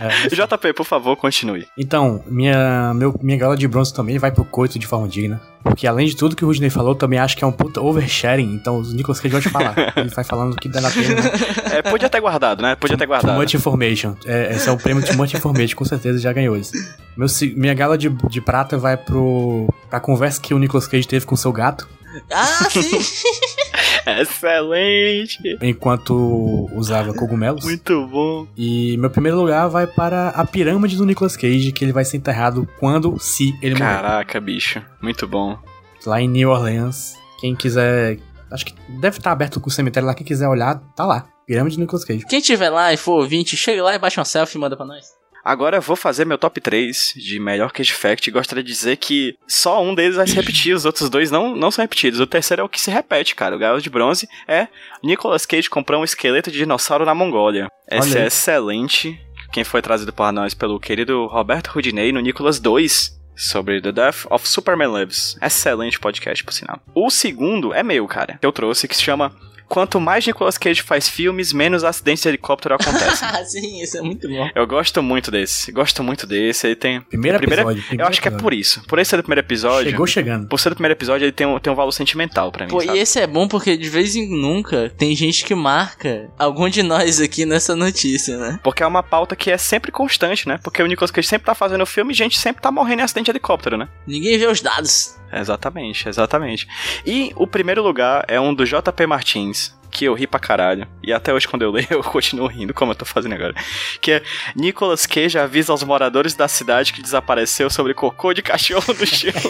É, 0.00 0.28
JP, 0.28 0.72
por 0.74 0.84
favor, 0.84 1.16
continue. 1.16 1.66
Então, 1.76 2.22
minha, 2.26 2.92
meu, 2.94 3.14
minha 3.22 3.38
gala 3.38 3.56
de 3.56 3.66
bronze 3.66 3.92
também 3.92 4.18
vai 4.18 4.30
pro 4.30 4.44
coito 4.44 4.78
de 4.78 4.86
forma 4.86 5.08
digna. 5.08 5.40
Porque 5.62 5.86
além 5.86 6.06
de 6.06 6.14
tudo 6.16 6.36
que 6.36 6.44
o 6.44 6.48
Rudney 6.48 6.70
falou, 6.70 6.94
também 6.94 7.18
acho 7.18 7.36
que 7.36 7.42
é 7.42 7.46
um 7.46 7.52
puta 7.52 7.80
oversharing. 7.80 8.54
Então, 8.54 8.78
os 8.78 8.92
Nicolas 8.92 9.18
Cage 9.18 9.32
vai 9.32 9.42
te 9.42 9.48
falar. 9.48 9.74
Ele 9.96 10.10
vai 10.10 10.24
falando 10.24 10.52
o 10.52 10.56
que 10.56 10.68
dá 10.68 10.80
na 10.80 10.90
pena. 10.90 11.20
Né? 11.20 11.30
É, 11.72 11.82
podia 11.82 12.08
ter 12.08 12.20
guardado, 12.20 12.62
né? 12.62 12.76
Podia 12.76 12.96
ter 12.96 13.04
Too 13.04 13.08
guardado. 13.08 13.36
much 13.36 13.54
information. 13.54 14.14
É, 14.24 14.52
esse 14.54 14.68
é 14.68 14.72
o 14.72 14.76
prêmio 14.76 15.04
Too 15.04 15.16
much 15.16 15.34
information, 15.34 15.76
com 15.76 15.84
certeza 15.84 16.20
já 16.20 16.32
ganhou 16.32 16.56
esse. 16.56 16.72
Meu, 17.16 17.26
minha 17.56 17.74
gala 17.74 17.98
de, 17.98 18.08
de 18.08 18.40
prata 18.40 18.78
vai 18.78 18.96
pro. 18.96 19.68
pra 19.90 19.98
conversa 19.98 20.40
que 20.40 20.54
o 20.54 20.58
Nicolas 20.58 20.86
Cage 20.86 21.08
teve 21.08 21.26
com 21.26 21.34
seu 21.34 21.52
gato. 21.52 21.88
Ah, 22.30 22.46
sim! 22.70 22.80
Excelente! 24.20 25.58
Enquanto 25.60 26.68
usava 26.72 27.12
cogumelos. 27.12 27.64
Muito 27.64 28.06
bom. 28.06 28.46
E 28.56 28.96
meu 28.98 29.10
primeiro 29.10 29.36
lugar 29.38 29.68
vai 29.68 29.86
para 29.86 30.28
a 30.28 30.44
pirâmide 30.44 30.96
do 30.96 31.04
Nicolas 31.04 31.36
Cage, 31.36 31.72
que 31.72 31.84
ele 31.84 31.92
vai 31.92 32.04
ser 32.04 32.16
enterrado 32.16 32.68
quando, 32.78 33.18
se 33.18 33.52
ele 33.60 33.74
morrer. 33.74 33.84
Caraca, 33.84 34.40
bicho. 34.40 34.82
Muito 35.02 35.26
bom. 35.26 35.58
Lá 36.06 36.20
em 36.20 36.28
New 36.28 36.50
Orleans. 36.50 37.14
Quem 37.40 37.54
quiser. 37.54 38.18
Acho 38.50 38.66
que 38.66 38.74
deve 39.00 39.18
estar 39.18 39.32
aberto 39.32 39.60
com 39.60 39.68
o 39.68 39.72
cemitério 39.72 40.06
lá. 40.06 40.14
Quem 40.14 40.26
quiser 40.26 40.48
olhar, 40.48 40.76
tá 40.94 41.04
lá. 41.04 41.26
Pirâmide 41.46 41.76
do 41.76 41.80
Nicolas 41.80 42.04
Cage. 42.04 42.24
Quem 42.26 42.40
tiver 42.40 42.70
lá 42.70 42.92
e 42.92 42.96
for 42.96 43.20
ouvinte, 43.20 43.56
chega 43.56 43.82
lá 43.82 43.94
e 43.94 43.98
baixa 43.98 44.20
uma 44.20 44.24
selfie 44.24 44.56
e 44.56 44.60
manda 44.60 44.76
pra 44.76 44.86
nós. 44.86 45.04
Agora 45.46 45.76
eu 45.76 45.80
vou 45.80 45.94
fazer 45.94 46.24
meu 46.24 46.36
top 46.36 46.60
3 46.60 47.14
de 47.14 47.38
melhor 47.38 47.70
Cage 47.70 47.92
Fact 47.92 48.28
e 48.28 48.32
gostaria 48.32 48.64
de 48.64 48.72
dizer 48.72 48.96
que 48.96 49.36
só 49.46 49.80
um 49.80 49.94
deles 49.94 50.16
vai 50.16 50.26
se 50.26 50.34
repetir, 50.34 50.74
os 50.74 50.84
outros 50.84 51.08
dois 51.08 51.30
não, 51.30 51.54
não 51.54 51.70
são 51.70 51.84
repetidos. 51.84 52.18
O 52.18 52.26
terceiro 52.26 52.62
é 52.62 52.64
o 52.64 52.68
que 52.68 52.80
se 52.80 52.90
repete, 52.90 53.36
cara. 53.36 53.54
O 53.54 53.58
Galo 53.58 53.80
de 53.80 53.88
Bronze 53.88 54.28
é 54.48 54.66
Nicolas 55.04 55.46
Cage 55.46 55.70
comprou 55.70 56.00
um 56.00 56.04
esqueleto 56.04 56.50
de 56.50 56.58
dinossauro 56.58 57.04
na 57.04 57.14
Mongólia. 57.14 57.68
Esse 57.88 58.18
é 58.18 58.26
excelente. 58.26 59.20
Quem 59.52 59.62
foi 59.62 59.80
trazido 59.80 60.12
para 60.12 60.32
nós 60.32 60.52
pelo 60.52 60.80
querido 60.80 61.26
Roberto 61.26 61.68
Rudinei 61.68 62.10
no 62.10 62.18
Nicolas 62.18 62.58
2. 62.58 63.14
Sobre 63.36 63.80
The 63.80 63.92
Death 63.92 64.26
of 64.30 64.48
Superman 64.48 64.98
Lives. 64.98 65.36
Excelente 65.40 66.00
podcast, 66.00 66.42
por 66.42 66.52
sinal. 66.52 66.80
O 66.92 67.08
segundo 67.08 67.72
é 67.72 67.84
meu, 67.84 68.04
cara. 68.08 68.38
Que 68.40 68.46
eu 68.46 68.50
trouxe, 68.50 68.88
que 68.88 68.96
se 68.96 69.02
chama 69.02 69.30
Quanto 69.68 70.00
mais 70.00 70.26
Nicolas 70.26 70.56
Cage 70.56 70.82
faz 70.82 71.08
filmes, 71.08 71.52
menos 71.52 71.84
acidentes 71.84 72.22
de 72.22 72.28
helicóptero 72.28 72.74
acontecem. 72.74 73.28
Ah, 73.28 73.42
sim, 73.44 73.82
isso 73.82 73.98
é 73.98 74.00
muito 74.02 74.28
bom. 74.28 74.48
Eu 74.54 74.66
gosto 74.66 75.02
muito 75.02 75.30
desse. 75.30 75.72
Gosto 75.72 76.02
muito 76.02 76.26
desse. 76.26 76.66
Ele 76.68 76.76
tem. 76.76 77.00
Primeiro 77.00 77.36
o 77.36 77.40
primeiro- 77.40 77.62
episódio. 77.62 77.82
Eu 77.82 77.86
primeiro 77.88 78.10
acho 78.10 78.20
que 78.22 78.28
é 78.28 78.30
episódio. 78.30 78.42
por 78.44 78.54
isso. 78.54 78.82
Por 78.86 78.98
esse 78.98 79.10
ser 79.10 79.16
do 79.16 79.22
primeiro 79.22 79.40
episódio. 79.46 79.90
Chegou 79.90 80.06
chegando. 80.06 80.48
Por 80.48 80.58
ser 80.60 80.68
do 80.70 80.76
primeiro 80.76 80.94
episódio, 80.94 81.24
ele 81.24 81.32
tem 81.32 81.46
um, 81.46 81.58
tem 81.58 81.72
um 81.72 81.76
valor 81.76 81.92
sentimental 81.92 82.50
pra 82.52 82.64
mim. 82.66 82.70
Pô, 82.70 82.80
sabe? 82.80 82.96
e 82.98 83.00
esse 83.00 83.18
é 83.20 83.26
bom 83.26 83.46
porque 83.48 83.76
de 83.76 83.88
vez 83.88 84.14
em 84.16 84.28
nunca 84.28 84.90
tem 84.96 85.14
gente 85.14 85.44
que 85.44 85.54
marca 85.54 86.30
algum 86.38 86.68
de 86.68 86.82
nós 86.82 87.20
aqui 87.20 87.44
nessa 87.44 87.74
notícia, 87.76 88.36
né? 88.38 88.60
Porque 88.62 88.82
é 88.82 88.86
uma 88.86 89.02
pauta 89.02 89.34
que 89.36 89.50
é 89.50 89.58
sempre 89.58 89.90
constante, 89.92 90.46
né? 90.48 90.58
Porque 90.62 90.82
o 90.82 90.86
Nicolas 90.86 91.10
Cage 91.10 91.26
sempre 91.28 91.46
tá 91.46 91.54
fazendo 91.54 91.84
filme 91.86 92.12
e 92.12 92.16
gente 92.16 92.38
sempre 92.38 92.62
tá 92.62 92.70
morrendo 92.70 93.00
em 93.00 93.04
acidente 93.04 93.26
de 93.26 93.30
helicóptero, 93.32 93.76
né? 93.76 93.88
Ninguém 94.06 94.38
vê 94.38 94.46
os 94.46 94.60
dados. 94.60 95.16
Exatamente, 95.32 96.08
exatamente. 96.08 96.66
E 97.04 97.32
o 97.36 97.46
primeiro 97.46 97.82
lugar 97.82 98.24
é 98.28 98.40
um 98.40 98.54
do 98.54 98.64
JP 98.64 99.06
Martins, 99.06 99.55
que 99.90 100.04
eu 100.04 100.14
ri 100.14 100.26
pra 100.26 100.38
caralho. 100.38 100.86
E 101.02 101.10
até 101.12 101.32
hoje, 101.32 101.48
quando 101.48 101.62
eu 101.62 101.70
leio, 101.70 101.86
eu 101.90 102.02
continuo 102.02 102.46
rindo, 102.46 102.74
como 102.74 102.92
eu 102.92 102.96
tô 102.96 103.06
fazendo 103.06 103.34
agora. 103.34 103.54
Que 104.00 104.12
é 104.12 104.22
Nicolas 104.54 105.06
Cage 105.06 105.38
avisa 105.38 105.72
aos 105.72 105.82
moradores 105.82 106.34
da 106.34 106.46
cidade 106.46 106.92
que 106.92 107.00
desapareceu 107.00 107.70
sobre 107.70 107.94
cocô 107.94 108.34
de 108.34 108.42
cachorro 108.42 108.92
no 108.92 109.06
chão. 109.06 109.32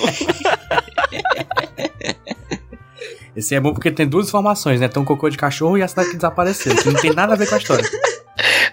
Esse 3.35 3.55
é 3.55 3.61
bom 3.61 3.75
porque 3.75 3.91
tem 3.91 4.09
duas 4.09 4.29
informações, 4.29 4.81
né? 4.81 4.89
Tem 4.89 5.03
um 5.03 5.05
cocô 5.05 5.29
de 5.29 5.37
cachorro 5.37 5.77
e 5.77 5.83
a 5.83 5.89
cidade 5.89 6.09
que 6.09 6.17
desapareceu. 6.17 6.75
Que 6.75 6.89
não 6.89 6.99
tem 6.99 7.13
nada 7.13 7.35
a 7.35 7.37
ver 7.37 7.47
com 7.49 7.55
a 7.55 7.59
história. 7.59 7.85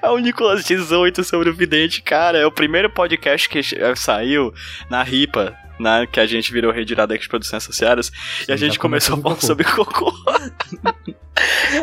É 0.02 0.10
o 0.10 0.18
Nicolas 0.18 0.66
18 0.66 1.24
sobre 1.24 1.50
o 1.50 1.54
Vidente, 1.54 2.02
cara. 2.02 2.38
É 2.38 2.46
o 2.46 2.52
primeiro 2.52 2.90
podcast 2.90 3.48
que 3.48 3.62
saiu 3.96 4.54
na 4.90 5.02
RIPA, 5.02 5.56
né, 5.80 6.06
que 6.12 6.20
a 6.20 6.26
gente 6.26 6.52
virou 6.52 6.74
Rede 6.74 6.92
Iradex 6.92 7.26
Produções 7.26 7.64
Associadas. 7.64 8.12
e 8.46 8.52
a 8.52 8.58
gente 8.58 8.78
começou 8.78 9.14
a 9.14 9.22
falar 9.22 9.36
começou 9.36 9.48
sobre 9.48 9.64
cocô. 9.64 10.14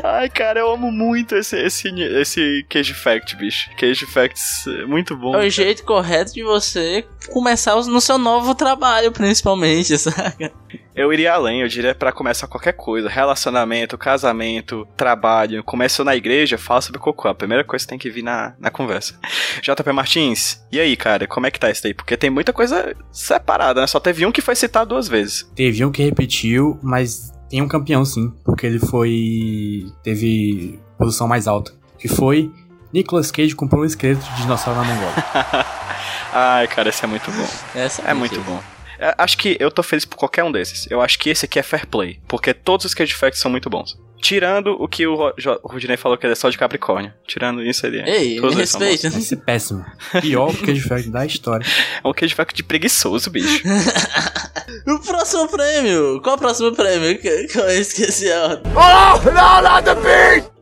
Ai, 0.04 0.28
cara, 0.28 0.60
eu 0.60 0.72
amo 0.72 0.92
muito 0.92 1.34
esse, 1.34 1.56
esse, 1.56 1.88
esse 1.88 2.64
Cage 2.68 2.94
Fact, 2.94 3.36
bicho. 3.36 3.70
Cage 3.76 4.06
Facts, 4.06 4.66
é 4.66 4.84
muito 4.84 5.16
bom. 5.16 5.34
É 5.34 5.46
o 5.46 5.50
jeito 5.50 5.84
correto 5.84 6.32
de 6.32 6.42
você 6.42 7.04
começar 7.30 7.74
no 7.76 8.00
seu 8.00 8.18
novo 8.18 8.54
trabalho, 8.54 9.10
principalmente, 9.12 9.96
saca? 9.98 10.52
Eu 10.94 11.12
iria 11.12 11.32
além, 11.32 11.62
eu 11.62 11.68
diria 11.68 11.94
pra 11.94 12.12
começar 12.12 12.46
qualquer 12.46 12.72
coisa. 12.72 13.08
Relacionamento, 13.08 13.96
casamento, 13.96 14.86
trabalho. 14.96 15.64
Começou 15.64 16.04
na 16.04 16.14
igreja, 16.14 16.58
fala 16.58 16.80
sobre 16.80 17.00
cocô. 17.00 17.28
A 17.28 17.34
primeira 17.34 17.64
coisa 17.64 17.84
que 17.84 17.88
tem 17.88 17.98
que 17.98 18.10
vir 18.10 18.22
na, 18.22 18.54
na 18.58 18.70
conversa. 18.70 19.18
JP 19.62 19.92
Martins, 19.92 20.64
e 20.70 20.78
aí, 20.78 20.96
cara, 20.96 21.26
como 21.26 21.46
é 21.46 21.50
que 21.50 21.58
tá 21.58 21.70
isso 21.70 21.82
daí? 21.82 21.94
Porque 21.94 22.16
tem 22.16 22.30
muita 22.30 22.52
coisa 22.52 22.94
separada, 23.10 23.80
né? 23.80 23.86
Só 23.86 23.98
teve 23.98 24.26
um 24.26 24.32
que 24.32 24.42
foi 24.42 24.54
citado 24.54 24.90
duas 24.90 25.08
vezes. 25.08 25.50
Teve 25.54 25.84
um 25.84 25.90
que 25.90 26.02
repetiu, 26.02 26.78
mas 26.82 27.32
tem 27.50 27.60
um 27.60 27.68
campeão 27.68 28.04
sim. 28.04 28.32
Porque 28.44 28.64
ele 28.64 28.78
foi. 28.78 29.86
Teve 30.02 30.78
posição 30.96 31.28
mais 31.28 31.46
alta. 31.46 31.72
Que 31.98 32.08
foi. 32.08 32.50
Nicolas 32.92 33.30
Cage 33.30 33.54
comprou 33.54 33.82
um 33.82 33.84
esqueleto 33.84 34.22
de 34.22 34.42
dinossauro 34.42 34.80
na 34.80 34.86
Mongólia. 34.86 35.14
Ai, 36.32 36.66
cara, 36.68 36.88
esse 36.88 37.04
é 37.04 37.08
muito 37.08 37.30
bom. 37.30 37.48
Essa 37.74 38.02
É 38.02 38.14
muito 38.14 38.40
bom. 38.42 38.60
É, 38.98 39.14
acho 39.18 39.38
que 39.38 39.56
eu 39.60 39.70
tô 39.70 39.82
feliz 39.82 40.04
por 40.04 40.16
qualquer 40.16 40.44
um 40.44 40.52
desses. 40.52 40.90
Eu 40.90 41.00
acho 41.00 41.18
que 41.18 41.30
esse 41.30 41.44
aqui 41.44 41.58
é 41.58 41.62
fair 41.62 41.86
play. 41.86 42.20
Porque 42.26 42.54
todos 42.54 42.86
os 42.86 42.94
Cage 42.94 43.14
Facts 43.14 43.40
são 43.40 43.50
muito 43.50 43.68
bons. 43.68 43.98
Tirando 44.20 44.76
o 44.78 44.86
que 44.86 45.06
o, 45.06 45.32
Rudinei 45.64 45.96
falou 45.96 46.18
que 46.18 46.26
ele 46.26 46.32
é 46.32 46.36
só 46.36 46.50
de 46.50 46.58
Capricórnio. 46.58 47.12
Tirando 47.26 47.62
isso, 47.62 47.86
ele 47.86 48.00
é. 48.00 48.18
Ei, 48.18 48.40
me 48.40 48.54
respeita. 48.54 49.10
Vai 49.10 49.20
ser 49.20 49.36
péssimo. 49.36 49.84
Pior 50.20 50.54
que 50.54 50.72
de 50.72 50.80
fact 50.80 51.10
da 51.10 51.24
história. 51.24 51.66
É 52.02 52.08
um 52.08 52.12
Cage 52.12 52.34
Fact 52.34 52.54
de 52.54 52.62
preguiçoso, 52.62 53.30
bicho. 53.30 53.62
O 54.86 54.98
próximo 55.00 55.48
prêmio! 55.48 56.20
Qual 56.22 56.36
o 56.36 56.38
próximo 56.38 56.72
prêmio? 56.72 57.18
Que, 57.18 57.46
que 57.48 57.58
eu 57.58 57.68
esqueci 57.70 58.30
a 58.30 58.42
ordem. 58.44 58.72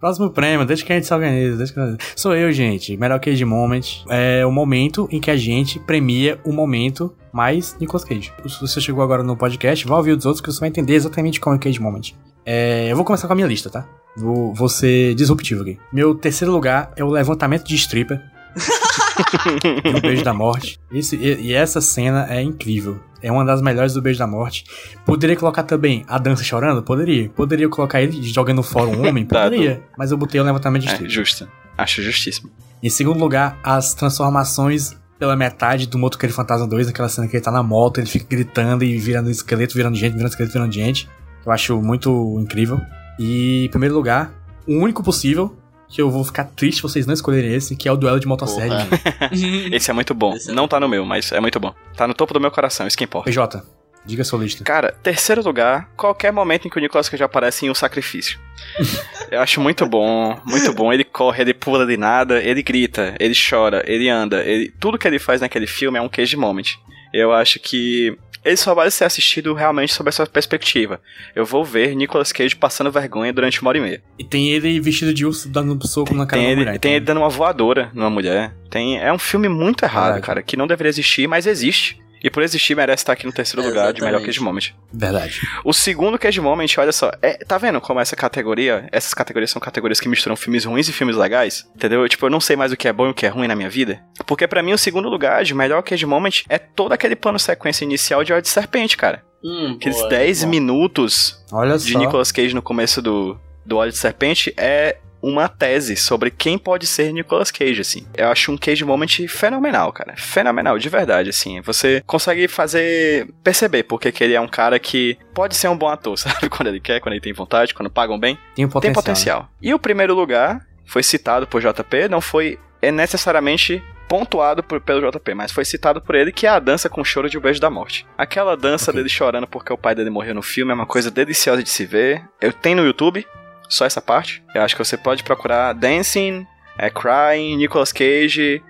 Próximo 0.01 0.31
prêmio, 0.31 0.67
deixa 0.67 0.85
que 0.85 0.93
a 0.93 0.97
gente 0.97 1.07
se 1.07 1.15
organiza. 1.15 1.57
Deixa 1.57 1.75
que... 1.75 2.05
Sou 2.17 2.35
eu, 2.35 2.51
gente. 2.51 2.97
Melhor 2.97 3.21
Cage 3.21 3.45
Moment. 3.45 4.05
É 4.09 4.47
o 4.47 4.51
momento 4.51 5.09
em 5.11 5.21
que 5.21 5.31
a 5.31 5.37
gente 5.37 5.79
premia 5.81 6.41
o 6.45 6.53
momento 6.53 7.15
mais 7.33 7.77
Nicolas 7.79 8.05
Cage. 8.05 8.33
Se 8.47 8.61
você 8.61 8.81
chegou 8.81 9.03
agora 9.03 9.23
no 9.23 9.37
podcast, 9.37 9.87
vá 9.87 9.97
ouvir 9.97 10.13
os 10.13 10.25
outros 10.25 10.41
que 10.41 10.51
você 10.51 10.61
vai 10.61 10.69
entender 10.69 10.95
exatamente 10.95 11.39
qual 11.39 11.55
é 11.55 11.59
o 11.59 11.61
Cage 11.61 11.81
Moment. 11.81 12.15
É, 12.51 12.91
eu 12.91 12.97
vou 12.97 13.05
começar 13.05 13.27
com 13.27 13.35
a 13.35 13.37
minha 13.37 13.47
lista, 13.47 13.69
tá? 13.69 13.87
Vou, 14.17 14.55
vou 14.55 14.71
ser 14.71 15.15
disruptivo 15.15 15.61
aqui. 15.61 15.79
Meu 15.93 16.15
terceiro 16.15 16.51
lugar 16.51 16.91
é 16.97 17.05
o 17.05 17.11
levantamento 17.11 17.65
de 17.65 17.75
stripper. 17.75 18.23
e 19.85 19.95
o 19.95 20.01
Beijo 20.01 20.25
da 20.25 20.33
Morte. 20.33 20.81
Esse, 20.91 21.15
e, 21.17 21.49
e 21.49 21.53
essa 21.53 21.83
cena 21.83 22.27
é 22.31 22.41
incrível. 22.41 22.99
É 23.23 23.31
uma 23.31 23.45
das 23.45 23.61
melhores 23.61 23.93
do 23.93 24.01
Beijo 24.01 24.19
da 24.19 24.27
Morte. 24.27 24.65
Poderia 25.05 25.37
colocar 25.37 25.63
também 25.63 26.07
a 26.09 26.17
dança 26.17 26.43
chorando? 26.43 26.83
Poderia. 26.83 27.29
Poderia 27.29 27.69
colocar 27.69 28.01
ele 28.01 28.23
jogando 28.23 28.63
fora 28.63 28.89
um 28.89 29.07
homem? 29.07 29.27
Poderia. 29.29 29.83
Mas 29.99 30.11
eu 30.11 30.17
botei 30.17 30.41
o 30.41 30.45
levantamento 30.45 30.85
de 30.85 30.89
É, 30.89 30.93
estilo. 30.93 31.11
justo. 31.11 31.47
Acho 31.77 32.01
justíssimo. 32.03 32.51
Em 32.83 32.89
segundo 32.89 33.19
lugar, 33.21 33.59
as 33.63 33.93
transformações 33.93 34.97
pela 35.19 35.37
metade 35.37 35.87
do 35.87 35.99
Motoqueiro 35.99 36.35
Fantasma 36.35 36.67
2, 36.67 36.87
naquela 36.87 37.09
cena 37.11 37.29
que 37.29 37.37
ele 37.37 37.45
tá 37.45 37.51
na 37.51 37.63
moto, 37.63 37.99
ele 37.99 38.07
fica 38.07 38.25
gritando 38.29 38.85
e 38.85 38.97
virando 38.99 39.29
esqueleto, 39.31 39.75
virando 39.75 39.97
gente, 39.97 40.13
virando 40.15 40.31
esqueleto, 40.31 40.53
virando 40.53 40.73
gente. 40.73 41.09
Eu 41.45 41.53
acho 41.53 41.81
muito 41.81 42.39
incrível. 42.41 42.81
E 43.19 43.65
em 43.67 43.69
primeiro 43.69 43.95
lugar, 43.95 44.33
o 44.67 44.75
único 44.75 45.03
possível, 45.03 45.57
que 45.89 46.01
eu 46.01 46.11
vou 46.11 46.23
ficar 46.23 46.45
triste 46.45 46.77
se 46.77 46.83
vocês 46.83 47.07
não 47.07 47.15
escolherem 47.15 47.55
esse, 47.55 47.75
que 47.75 47.89
é 47.89 47.93
o 47.93 47.97
duelo 47.97 48.21
de. 48.21 48.27
Porra. 48.27 48.87
Esse 49.73 49.91
é 49.91 49.95
muito 49.95 50.15
bom. 50.15 50.35
É 50.35 50.53
Não 50.53 50.69
tá 50.69 50.79
no 50.79 50.89
meu, 50.89 51.05
mas 51.05 51.33
é 51.33 51.41
muito 51.41 51.59
bom. 51.59 51.75
Tá 51.97 52.07
no 52.07 52.15
topo 52.15 52.35
do 52.35 52.41
meu 52.41 52.51
coração, 52.51 52.87
isso 52.87 52.97
que 52.97 53.05
importa. 53.05 53.25
PJ, 53.25 53.63
diga 54.05 54.23
a 54.23 54.25
sua 54.25 54.39
lista. 54.39 54.63
Cara, 54.63 54.93
terceiro 55.03 55.43
lugar, 55.43 55.91
qualquer 55.97 56.33
momento 56.33 56.67
em 56.67 56.71
que 56.71 56.77
o 56.77 56.81
Nicolas 56.81 57.09
Cage 57.09 57.23
aparece 57.23 57.67
em 57.67 57.71
um 57.71 57.75
sacrifício. 57.75 58.39
Eu 59.31 59.41
acho 59.41 59.61
muito 59.61 59.87
bom, 59.87 60.39
muito 60.45 60.73
bom. 60.73 60.93
Ele 60.93 61.05
corre, 61.05 61.43
ele 61.43 61.55
pula 61.55 61.87
de 61.87 61.97
nada, 61.97 62.41
ele 62.43 62.63
grita, 62.63 63.15
ele 63.19 63.35
chora, 63.35 63.83
ele 63.87 64.09
anda. 64.09 64.43
Ele... 64.45 64.73
Tudo 64.81 64.99
que 64.99 65.07
ele 65.07 65.19
faz 65.19 65.41
naquele 65.41 65.67
filme 65.67 65.99
é 65.99 66.03
um 66.03 66.09
Cage 66.09 66.37
Moment. 66.37 66.79
Eu 67.13 67.33
acho 67.33 67.59
que 67.61 68.17
ele 68.45 68.57
só 68.57 68.75
vai 68.75 68.91
ser 68.91 69.05
assistido 69.05 69.53
realmente 69.53 69.93
sob 69.93 70.09
essa 70.09 70.27
perspectiva. 70.27 71.01
Eu 71.35 71.45
vou 71.45 71.65
ver 71.65 71.95
Nicolas 71.95 72.33
Cage 72.33 72.55
passando 72.57 72.91
vergonha 72.91 73.33
durante 73.33 73.61
uma 73.61 73.69
hora 73.69 73.79
e 73.79 73.81
meia. 73.81 74.03
E 74.19 74.25
tem 74.25 74.51
ele 74.51 74.79
vestido 74.81 75.13
de 75.13 75.27
urso 75.27 75.49
dando 75.49 75.75
um 75.75 75.81
soco 75.87 76.15
na 76.15 76.25
cara 76.25 76.41
Tem 76.41 76.47
da 76.47 76.53
ele, 76.53 76.61
mulher. 76.61 76.79
tem 76.79 76.91
então. 76.93 76.97
ele 76.97 77.05
dando 77.05 77.19
uma 77.19 77.29
voadora 77.29 77.91
numa 77.93 78.09
mulher. 78.11 78.55
Tem, 78.71 78.99
é 78.99 79.13
um 79.13 79.19
filme 79.19 79.49
muito 79.49 79.85
errado, 79.85 80.05
Verdade. 80.15 80.27
cara, 80.27 80.43
que 80.43 80.57
não 80.57 80.67
deveria 80.67 80.89
existir, 80.91 81.27
mas 81.27 81.47
existe. 81.47 82.01
E 82.23 82.31
por 82.31 82.43
existir, 82.43 82.75
merece 82.75 83.03
estar 83.03 83.13
aqui 83.13 83.27
no 83.27 83.33
terceiro 83.33 83.65
É, 83.65 83.69
lugar 83.69 83.93
de 83.93 84.01
melhor. 84.03 84.21
Cage 84.23 84.41
Moment. 84.41 84.73
Verdade. 84.93 85.41
O 85.65 85.73
segundo 85.73 86.19
Cage 86.19 86.41
Moment, 86.41 86.67
olha 86.79 86.93
só, 86.93 87.11
é, 87.23 87.35
tá 87.45 87.59
vendo 87.59 87.81
como 87.81 88.01
essa 88.01 88.17
categoria, 88.17 88.89
essas 88.93 89.15
categorias 89.15 89.51
são 89.51 89.61
categorias 89.61 90.01
que 90.01 90.09
misturam 90.09 90.37
filmes 90.37 90.65
ruins 90.65 90.89
e 90.89 90.93
filmes 90.93 91.17
legais? 91.17 91.67
Entendeu? 91.75 92.03
Eu, 92.03 92.09
tipo, 92.09 92.27
eu 92.27 92.31
não 92.31 92.41
sei 92.41 92.57
mais 92.57 92.73
o 92.73 92.77
que 92.77 92.89
é 92.89 92.93
bom 92.93 93.07
e 93.07 93.11
o 93.11 93.15
que 93.15 93.27
é 93.27 93.29
ruim 93.29 93.47
na 93.49 93.57
minha 93.57 93.71
vida. 93.71 94.01
Porque 94.27 94.47
pra 94.47 94.63
mim 94.63 94.73
o 94.73 94.79
segundo 94.79 95.09
lugar 95.09 95.45
de 95.45 95.55
melhor 95.55 95.83
Cage 95.83 96.07
Moment 96.07 96.43
é 96.49 96.59
todo 96.59 96.93
aquele 96.93 97.15
plano 97.17 97.39
sequência 97.39 97.85
inicial 97.85 98.25
de 98.25 98.33
Hora 98.33 98.43
de 98.43 98.49
Serpente, 98.49 98.97
cara. 98.97 99.23
Hum, 99.45 99.75
Aqueles 99.77 99.97
boa, 99.99 100.09
10 100.09 100.43
bom. 100.45 100.51
minutos 100.51 101.45
Olha 101.53 101.79
de 101.79 101.93
só. 101.93 101.99
Nicolas 101.99 102.33
Cage 102.33 102.55
no 102.55 102.63
começo 102.63 103.01
do, 103.01 103.39
do 103.65 103.77
Olho 103.77 103.93
de 103.93 103.99
Serpente 103.99 104.53
é 104.57 104.97
uma 105.23 105.49
tese 105.49 105.97
sobre 105.97 106.31
quem 106.31 106.57
pode 106.59 106.87
ser 106.87 107.13
Nicolas 107.13 107.51
Cage, 107.51 107.81
assim. 107.81 108.07
Eu 108.17 108.29
acho 108.29 108.53
um 108.53 108.57
Cage 108.57 108.85
Moment 108.85 109.27
fenomenal, 109.29 109.93
cara. 109.93 110.15
Fenomenal, 110.17 110.79
de 110.79 110.89
verdade, 110.89 111.31
assim. 111.31 111.61
Você 111.63 112.03
consegue 112.07 112.47
fazer... 112.49 113.29
perceber 113.43 113.83
porque 113.85 114.13
que 114.13 114.23
ele 114.23 114.35
é 114.35 114.41
um 114.41 114.49
cara 114.49 114.79
que 114.79 115.19
pode 115.35 115.57
ser 115.57 115.69
um 115.69 115.77
bom 115.77 115.89
ator, 115.89 116.17
sabe? 116.19 116.49
Quando 116.49 116.69
ele 116.69 116.81
quer, 116.81 117.01
quando 117.01 117.15
ele 117.15 117.21
tem 117.21 117.33
vontade, 117.33 117.75
quando 117.75 117.91
pagam 117.91 118.19
bem. 118.19 118.39
Tem 118.55 118.65
um 118.65 118.69
potencial. 118.69 118.81
Tem 118.81 118.93
potencial. 118.93 119.51
E 119.61 119.75
o 119.75 119.79
primeiro 119.79 120.15
lugar 120.15 120.65
foi 120.85 121.03
citado 121.03 121.47
por 121.47 121.61
JP, 121.61 122.09
não 122.09 122.21
foi 122.21 122.59
é 122.81 122.93
necessariamente 122.93 123.83
pontuado 124.09 124.63
por- 124.63 124.81
pelo 124.81 125.11
JP, 125.11 125.35
mas 125.35 125.53
foi 125.53 125.65
citado 125.65 126.01
por 126.01 126.15
ele 126.15 126.33
que 126.33 126.47
é 126.47 126.49
a 126.49 126.59
dança 126.59 126.89
com 126.89 127.05
choro 127.05 127.29
de 127.29 127.37
O 127.37 127.41
Beijo 127.41 127.61
da 127.61 127.69
Morte. 127.69 128.07
Aquela 128.17 128.57
dança 128.57 128.91
Ok. 128.91 128.99
dele 128.99 129.09
chorando 129.11 129.47
porque 129.47 129.71
o 129.73 129.77
pai 129.77 129.95
dele 129.95 130.09
morreu 130.09 130.35
no 130.35 130.41
filme 130.43 130.71
é 130.73 130.75
uma 130.75 130.87
coisa 130.87 131.11
deliciosa 131.11 131.63
de 131.63 131.69
se 131.69 131.85
ver. 131.85 132.23
Eu 132.41 132.53
tenho 132.53 132.77
no 132.79 132.87
YouTube, 132.87 133.27
só 133.69 133.85
essa 133.85 134.01
parte. 134.01 134.43
Eu 134.55 134.63
acho 134.63 134.75
que 134.77 134.85
você 134.85 134.97
pode 134.97 135.23
procurar 135.23 135.73
Dancing, 135.73 136.47
é, 136.79 136.91
Crying, 136.91 137.57
Nicolas 137.57 137.93
Cage, 137.93 138.63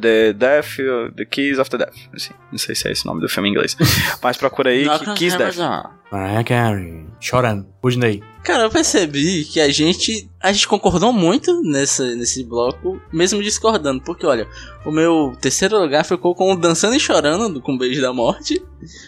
The 0.00 0.32
Death, 0.32 0.76
The 1.16 1.24
Kiss 1.24 1.60
of 1.60 1.70
the 1.70 1.78
Death. 1.78 1.94
Assim, 2.14 2.34
não 2.50 2.58
sei 2.58 2.74
se 2.74 2.88
é 2.88 2.92
esse 2.92 3.04
o 3.04 3.08
nome 3.08 3.20
do 3.20 3.28
filme 3.28 3.48
em 3.48 3.52
inglês. 3.52 3.76
mas 4.22 4.36
procura 4.36 4.70
aí 4.70 4.86
que, 4.98 5.14
Kiss 5.14 5.36
Death. 5.38 5.56
não. 5.56 5.90
Mariah 6.12 6.44
Carey. 6.44 7.06
Chorando. 7.20 7.66
Disney. 7.84 8.22
Cara, 8.44 8.64
eu 8.64 8.70
percebi 8.70 9.44
que 9.44 9.60
a 9.60 9.68
gente 9.70 10.30
a 10.40 10.52
gente 10.52 10.68
concordou 10.68 11.12
muito 11.12 11.62
nessa, 11.62 12.04
nesse 12.14 12.44
bloco, 12.44 13.00
mesmo 13.12 13.42
discordando, 13.42 14.00
porque 14.02 14.24
olha, 14.26 14.46
o 14.84 14.90
meu 14.92 15.36
terceiro 15.40 15.78
lugar 15.80 16.04
ficou 16.04 16.34
com 16.34 16.52
o 16.52 16.56
Dançando 16.56 16.94
e 16.94 17.00
Chorando 17.00 17.48
do 17.48 17.60
com 17.60 17.74
o 17.74 17.78
Beijo 17.78 18.00
da 18.00 18.12
Morte, 18.12 18.62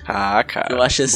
Ah, 0.07 0.43
que 0.43 0.55
cara. 0.55 0.75
eu 0.75 0.83
acho 0.83 1.03
boa. 1.03 1.09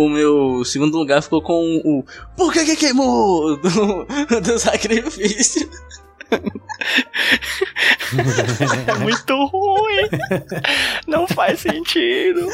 O 0.00 0.08
meu 0.08 0.64
segundo 0.64 0.96
lugar 0.96 1.22
ficou 1.22 1.42
com 1.42 1.76
o 1.84 2.02
Por 2.34 2.50
que 2.50 2.64
que 2.64 2.74
queimou 2.74 3.54
do, 3.58 4.06
do 4.40 4.58
sacrifício. 4.58 5.68
É 8.86 8.94
muito 8.98 9.44
ruim. 9.44 10.08
Não 11.06 11.28
faz 11.28 11.60
sentido. 11.60 12.48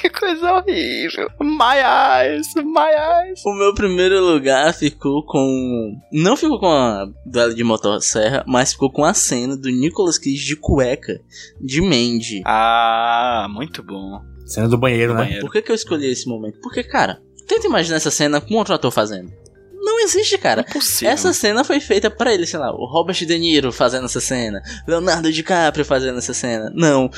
que 0.00 0.10
coisa 0.10 0.52
horrível. 0.52 1.28
My 1.40 1.80
eyes, 1.82 2.46
my 2.54 3.26
eyes. 3.26 3.42
O 3.44 3.52
meu 3.52 3.74
primeiro 3.74 4.24
lugar 4.24 4.72
ficou 4.72 5.24
com. 5.26 5.96
Não 6.12 6.36
ficou 6.36 6.60
com 6.60 6.70
a 6.70 7.08
duelo 7.26 7.52
de 7.52 7.64
motosserra, 7.64 8.44
mas 8.46 8.74
ficou 8.74 8.92
com 8.92 9.04
a 9.04 9.12
cena 9.12 9.56
do 9.56 9.68
Nicolas 9.70 10.18
Cage 10.18 10.46
de 10.46 10.54
cueca 10.54 11.20
de 11.60 11.80
Mandy. 11.80 12.42
Ah, 12.46 13.48
muito 13.50 13.82
bom. 13.82 14.29
Cena 14.50 14.68
do 14.68 14.76
banheiro, 14.76 15.14
né? 15.14 15.22
Banheiro. 15.22 15.40
Por 15.42 15.52
que, 15.52 15.62
que 15.62 15.70
eu 15.70 15.74
escolhi 15.76 16.10
esse 16.10 16.28
momento? 16.28 16.58
Porque, 16.60 16.82
cara, 16.82 17.22
tenta 17.46 17.68
imaginar 17.68 17.98
essa 17.98 18.10
cena 18.10 18.40
com 18.40 18.54
outro 18.54 18.74
ator 18.74 18.90
fazendo. 18.90 19.32
Não 19.72 20.00
existe, 20.00 20.36
cara. 20.38 20.64
Impossível. 20.68 21.12
Essa 21.12 21.32
cena 21.32 21.62
foi 21.62 21.78
feita 21.78 22.10
pra 22.10 22.34
ele, 22.34 22.44
sei 22.46 22.58
lá, 22.58 22.72
o 22.72 22.84
Robert 22.84 23.14
De 23.14 23.38
Niro 23.38 23.70
fazendo 23.72 24.06
essa 24.06 24.20
cena, 24.20 24.60
Leonardo 24.88 25.32
DiCaprio 25.32 25.84
fazendo 25.84 26.18
essa 26.18 26.34
cena. 26.34 26.70
Não, 26.74 27.08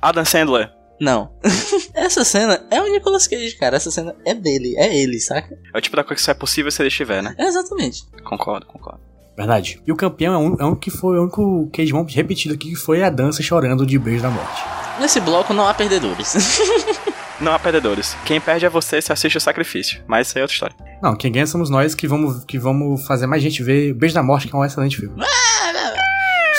Adam 0.00 0.24
Sandler. 0.24 0.70
não. 1.00 1.30
essa 1.92 2.24
cena 2.24 2.64
é 2.70 2.80
o 2.80 2.86
Nicolas 2.90 3.26
Cage, 3.26 3.56
cara. 3.56 3.76
Essa 3.76 3.90
cena 3.90 4.14
é 4.24 4.32
dele, 4.32 4.76
é 4.78 4.96
ele, 4.96 5.18
saca? 5.18 5.58
É 5.74 5.76
o 5.76 5.80
tipo 5.80 5.96
da 5.96 6.04
coisa 6.04 6.14
que 6.14 6.22
só 6.22 6.30
é 6.30 6.34
possível 6.34 6.70
se 6.70 6.80
ele 6.80 6.88
estiver, 6.88 7.20
né? 7.22 7.34
É 7.36 7.46
exatamente. 7.46 8.02
Concordo, 8.24 8.64
concordo. 8.66 9.00
Verdade. 9.36 9.80
E 9.86 9.92
o 9.92 9.96
campeão 9.96 10.32
é 10.34 10.38
um, 10.38 10.56
é 10.60 10.64
um 10.64 10.74
que 10.74 10.90
foi 10.90 11.18
o 11.18 11.22
único 11.22 11.68
Cage 11.72 11.92
Moment 11.92 12.10
repetido 12.14 12.54
aqui, 12.54 12.70
que 12.70 12.76
foi 12.76 13.02
a 13.02 13.10
dança 13.10 13.42
chorando 13.42 13.84
de 13.84 13.98
Beijo 13.98 14.22
da 14.22 14.30
Morte. 14.30 14.62
Nesse 14.98 15.20
bloco 15.20 15.52
não 15.52 15.66
há 15.68 15.74
perdedores. 15.74 16.60
Não 17.38 17.52
há 17.52 17.58
perdedores. 17.58 18.16
Quem 18.24 18.40
perde 18.40 18.64
é 18.64 18.68
você 18.70 18.98
se 19.02 19.12
assiste 19.12 19.36
o 19.36 19.40
sacrifício. 19.42 20.02
Mas 20.06 20.26
isso 20.28 20.38
aí 20.38 20.40
é 20.40 20.44
outra 20.44 20.54
história. 20.54 20.74
Não, 21.02 21.14
quem 21.14 21.30
ganha 21.30 21.46
somos 21.46 21.68
nós 21.68 21.94
que 21.94 22.08
vamos, 22.08 22.42
que 22.46 22.58
vamos 22.58 23.06
fazer 23.06 23.26
mais 23.26 23.42
gente 23.42 23.62
ver 23.62 23.92
Beijo 23.92 24.14
da 24.14 24.22
Morte, 24.22 24.48
que 24.48 24.56
é 24.56 24.58
um 24.58 24.64
excelente 24.64 24.96
filme. 24.96 25.14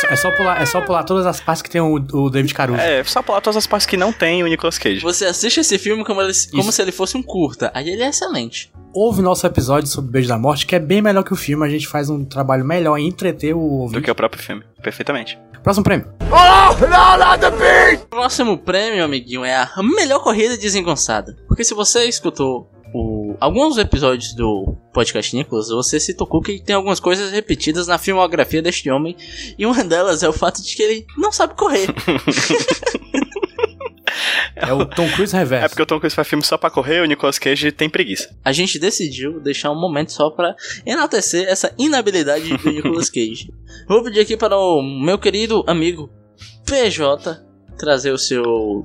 É 0.09 0.15
só 0.15 0.29
pular, 0.31 0.61
é 0.61 0.65
só 0.67 0.79
pular 0.81 1.03
todas 1.03 1.25
as 1.25 1.39
partes 1.41 1.63
que 1.63 1.69
tem 1.71 1.81
o, 1.81 1.95
o 1.95 2.29
David 2.29 2.53
Caruso. 2.53 2.79
É, 2.79 3.03
só 3.03 3.23
pular 3.23 3.41
todas 3.41 3.57
as 3.57 3.65
partes 3.65 3.87
que 3.87 3.97
não 3.97 4.13
tem 4.13 4.43
o 4.43 4.47
Nicolas 4.47 4.77
Cage. 4.77 4.99
Você 5.01 5.25
assiste 5.25 5.59
esse 5.59 5.79
filme 5.79 6.05
como, 6.05 6.21
ele- 6.21 6.31
como 6.51 6.71
se 6.71 6.79
ele 6.81 6.91
fosse 6.91 7.17
um 7.17 7.23
curta. 7.23 7.71
Aí 7.73 7.89
ele 7.89 8.03
é 8.03 8.09
excelente. 8.09 8.71
Houve 8.99 9.21
nosso 9.21 9.45
episódio 9.45 9.87
sobre 9.87 10.09
Beijo 10.09 10.27
da 10.27 10.39
Morte, 10.39 10.65
que 10.65 10.75
é 10.75 10.79
bem 10.79 11.03
melhor 11.03 11.21
que 11.23 11.31
o 11.31 11.35
filme. 11.35 11.63
A 11.63 11.69
gente 11.69 11.87
faz 11.87 12.09
um 12.09 12.25
trabalho 12.25 12.65
melhor 12.65 12.97
em 12.97 13.07
entreter 13.07 13.53
o 13.53 13.59
Do 13.59 13.63
ouvinte. 13.81 14.01
que 14.01 14.09
o 14.09 14.15
próprio 14.15 14.41
filme. 14.41 14.63
Perfeitamente. 14.81 15.37
Próximo 15.61 15.83
prêmio. 15.83 16.07
O 18.01 18.07
próximo 18.07 18.57
prêmio, 18.57 19.03
amiguinho, 19.03 19.45
é 19.45 19.55
a 19.55 19.83
melhor 19.83 20.23
corrida 20.23 20.57
desengonçada. 20.57 21.37
Porque 21.47 21.63
se 21.63 21.75
você 21.75 22.05
escutou 22.05 22.71
o- 22.91 23.35
alguns 23.39 23.77
episódios 23.77 24.33
do 24.33 24.75
podcast 24.91 25.35
Nicholas, 25.35 25.69
você 25.69 25.99
se 25.99 26.15
tocou 26.15 26.41
que 26.41 26.59
tem 26.59 26.75
algumas 26.75 26.99
coisas 26.99 27.31
repetidas 27.31 27.85
na 27.85 27.99
filmografia 27.99 28.63
deste 28.63 28.89
homem. 28.89 29.15
E 29.59 29.63
uma 29.67 29.83
delas 29.83 30.23
é 30.23 30.27
o 30.27 30.33
fato 30.33 30.59
de 30.59 30.75
que 30.75 30.81
ele 30.81 31.05
não 31.15 31.31
sabe 31.31 31.53
correr. 31.53 31.85
É 34.55 34.73
o 34.73 34.85
Tom 34.85 35.09
Cruise 35.11 35.33
Reverso. 35.35 35.65
É 35.65 35.69
porque 35.69 35.81
o 35.81 35.85
Tom 35.85 35.99
Cruise 35.99 36.15
faz 36.15 36.27
filme 36.27 36.43
só 36.43 36.57
pra 36.57 36.69
correr, 36.69 37.01
o 37.01 37.05
Nicolas 37.05 37.39
Cage 37.39 37.71
tem 37.71 37.89
preguiça. 37.89 38.35
A 38.43 38.51
gente 38.51 38.79
decidiu 38.79 39.39
deixar 39.39 39.71
um 39.71 39.79
momento 39.79 40.11
só 40.11 40.29
pra 40.29 40.55
enaltecer 40.85 41.47
essa 41.47 41.73
inabilidade 41.77 42.57
do 42.57 42.71
Nicolas 42.71 43.09
Cage. 43.09 43.51
Vou 43.87 44.03
pedir 44.03 44.19
aqui 44.19 44.35
para 44.37 44.57
o 44.57 44.81
meu 44.81 45.17
querido 45.17 45.63
amigo 45.67 46.09
PJ 46.65 47.45
trazer 47.77 48.11
o 48.11 48.17
seu 48.17 48.43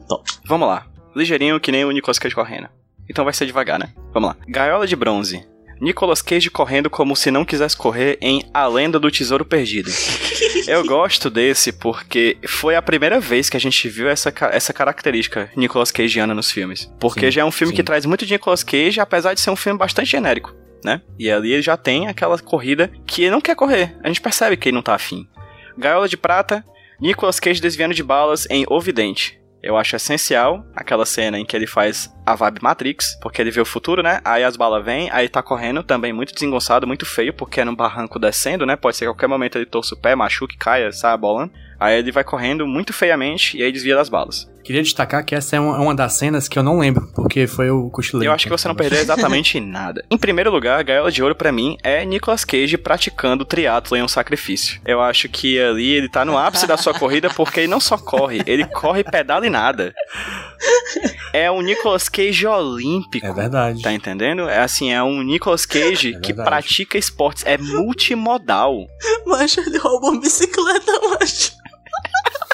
top. 0.09 0.31
Vamos 0.47 0.69
lá. 0.69 0.87
Ligeirinho 1.17 1.61
que 1.61 1.73
nem 1.73 1.85
o 1.85 1.91
Nicolas 1.91 2.19
Cage 2.19 2.35
correndo. 2.35 2.69
Então 3.09 3.25
vai 3.25 3.35
ser 3.35 3.47
devagar, 3.47 3.79
né? 3.79 3.93
Vamos 4.13 4.31
lá. 4.31 4.37
Gaiola 4.49 4.87
de 4.87 4.97
bronze. 4.97 5.47
Nicolas 5.81 6.23
Cage 6.23 6.49
correndo 6.49 6.89
como 6.89 7.17
se 7.17 7.31
não 7.31 7.45
quisesse 7.45 7.77
correr 7.77 8.17
em 8.21 8.45
A 8.55 8.69
Lenda 8.69 9.01
do 9.01 9.11
Tesouro 9.11 9.45
Perdido. 9.45 9.91
Eu 10.69 10.85
gosto 10.85 11.31
desse 11.31 11.73
porque 11.73 12.37
foi 12.47 12.75
a 12.75 12.83
primeira 12.83 13.21
vez 13.21 13.49
que 13.49 13.57
a 13.57 13.61
gente 13.61 13.89
viu 13.89 14.09
essa, 14.09 14.33
essa 14.51 14.73
característica 14.73 15.51
Nicolas 15.57 15.91
Cageana 15.91 16.35
nos 16.35 16.51
filmes. 16.51 16.91
Porque 16.99 17.27
Sim, 17.27 17.31
já 17.31 17.43
é 17.43 17.45
um 17.45 17.51
filme 17.51 17.73
sim. 17.73 17.77
que 17.77 17.83
traz 17.83 18.07
muito 18.07 18.27
de 18.27 18.33
Nicolas 18.33 18.63
Cage, 18.63 19.01
apesar 19.01 19.35
de 19.35 19.41
ser 19.41 19.51
um 19.51 19.57
filme 19.57 19.79
bastante 19.79 20.11
genérico, 20.11 20.55
né? 20.85 21.01
E 21.19 21.31
ali 21.31 21.53
ele 21.53 21.63
já 21.63 21.77
tem 21.77 22.09
aquela 22.09 22.39
corrida 22.39 22.91
que 23.07 23.23
ele 23.23 23.31
não 23.31 23.41
quer 23.41 23.57
correr. 23.57 23.97
A 24.03 24.09
gente 24.09 24.21
percebe 24.21 24.57
que 24.57 24.69
ele 24.69 24.75
não 24.75 24.83
tá 24.83 24.95
afim. 24.95 25.29
Gaiola 25.77 26.09
de 26.09 26.17
prata, 26.17 26.65
Nicolas 27.01 27.41
Cage 27.41 27.61
desviando 27.61 27.95
de 27.95 28.03
balas 28.03 28.47
em 28.51 28.65
O 28.69 28.81
Vidente. 28.81 29.41
Eu 29.63 29.77
acho 29.77 29.95
essencial 29.95 30.67
aquela 30.75 31.07
cena 31.07 31.39
em 31.39 31.45
que 31.45 31.55
ele 31.57 31.67
faz 31.67 32.13
a 32.25 32.35
vibe 32.35 32.63
Matrix, 32.63 33.19
porque 33.21 33.41
ele 33.41 33.51
vê 33.51 33.61
o 33.61 33.65
futuro, 33.65 34.03
né? 34.03 34.21
Aí 34.25 34.45
as 34.45 34.57
balas 34.57 34.85
vêm, 34.85 35.11
aí 35.11 35.29
tá 35.29 35.43
correndo 35.43 35.83
também 35.83 36.13
muito 36.13 36.33
desengonçado, 36.33 36.87
muito 36.87 37.05
feio, 37.05 37.33
porque 37.33 37.61
é 37.61 37.65
num 37.65 37.75
barranco 37.75 38.19
descendo, 38.19 38.65
né? 38.65 38.77
Pode 38.77 38.97
ser 38.97 39.05
que 39.05 39.11
a 39.11 39.13
qualquer 39.13 39.29
momento 39.29 39.57
ele 39.57 39.67
torça 39.67 39.95
o 39.95 39.99
pé, 39.99 40.15
machuque, 40.15 40.57
caia, 40.57 40.93
saia 40.93 41.17
bolando. 41.17 41.53
Aí 41.79 41.99
ele 41.99 42.13
vai 42.13 42.23
correndo 42.23 42.65
muito 42.67 42.93
feiamente 42.93 43.59
e 43.59 43.63
aí 43.63 43.73
desvia 43.73 43.97
das 43.97 44.09
balas. 44.09 44.49
Queria 44.63 44.83
destacar 44.83 45.25
que 45.25 45.35
essa 45.35 45.57
é 45.57 45.61
uma, 45.61 45.77
uma 45.81 45.95
das 45.95 46.13
cenas 46.13 46.47
que 46.47 46.57
eu 46.57 46.63
não 46.63 46.79
lembro, 46.79 47.09
porque 47.15 47.49
foi 47.49 47.69
o 47.71 47.91
cochileiro. 47.91 48.31
Eu 48.31 48.35
acho 48.35 48.45
que 48.45 48.51
você 48.51 48.69
não 48.69 48.75
perdeu 48.77 49.01
exatamente 49.01 49.59
nada. 49.61 50.05
Em 50.09 50.17
primeiro 50.17 50.53
lugar, 50.53 50.79
a 50.79 50.83
gaiola 50.85 51.11
de 51.11 51.21
ouro 51.21 51.35
pra 51.35 51.51
mim 51.51 51.77
é 51.83 52.05
Nicolas 52.05 52.45
Cage 52.45 52.79
praticando 52.79 53.45
triatlo 53.45 53.97
em 53.97 54.03
um 54.03 54.07
sacrifício. 54.09 54.81
Eu 54.87 55.01
acho 55.01 55.29
que 55.29 55.61
ali 55.61 55.91
ele 55.91 56.09
tá 56.09 56.25
no 56.25 56.39
ápice 56.39 56.67
da 56.69 56.77
sua 56.77 56.95
corrida 56.95 57.29
porque 57.31 57.61
ele 57.61 57.69
não 57.69 57.81
só 57.81 57.99
corre, 57.99 58.43
ele 58.47 58.65
corre, 58.67 59.03
pedala 59.03 59.45
e 59.45 59.51
nada. 59.51 59.93
É 61.33 61.51
um 61.51 61.63
Nicolas 61.63 62.11
Cage 62.13 62.47
olímpico. 62.47 63.27
É 63.27 63.33
verdade. 63.33 63.83
Tá 63.83 63.93
entendendo? 63.93 64.49
É 64.49 64.61
assim, 64.61 64.93
é 64.93 65.03
um 65.03 65.23
Nicolas 65.23 65.65
Cage 65.65 66.15
É 66.17 66.21
que 66.21 66.35
pratica 66.35 66.99
esportes, 66.99 67.45
é 67.47 67.57
multimodal. 67.57 68.87
Macho, 69.27 69.61
ele 69.61 69.79
roubou 69.79 70.13
uma 70.13 70.21
bicicleta, 70.21 70.93
macho. 71.09 71.53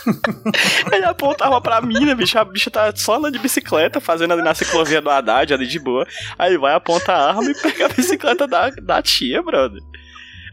Ele 0.91 1.05
apontava 1.05 1.61
pra 1.61 1.83
mina, 1.83 2.15
bicho. 2.15 2.39
A 2.39 2.45
bicha 2.45 2.71
tá 2.71 2.95
só 2.97 3.17
andando 3.17 3.35
de 3.35 3.39
bicicleta, 3.39 4.01
fazendo 4.01 4.33
ali 4.33 4.43
na 4.43 4.55
ciclovia 4.55 5.03
do 5.03 5.11
Haddad, 5.11 5.53
ali 5.53 5.67
de 5.67 5.79
boa. 5.79 6.07
Aí 6.39 6.57
vai, 6.57 6.75
aponta 6.75 7.13
a 7.13 7.29
arma 7.29 7.51
e 7.51 7.55
pega 7.55 7.87
a 7.87 7.89
bicicleta 7.89 8.47
da, 8.47 8.71
da 8.71 9.03
tia, 9.03 9.43
brother. 9.43 9.83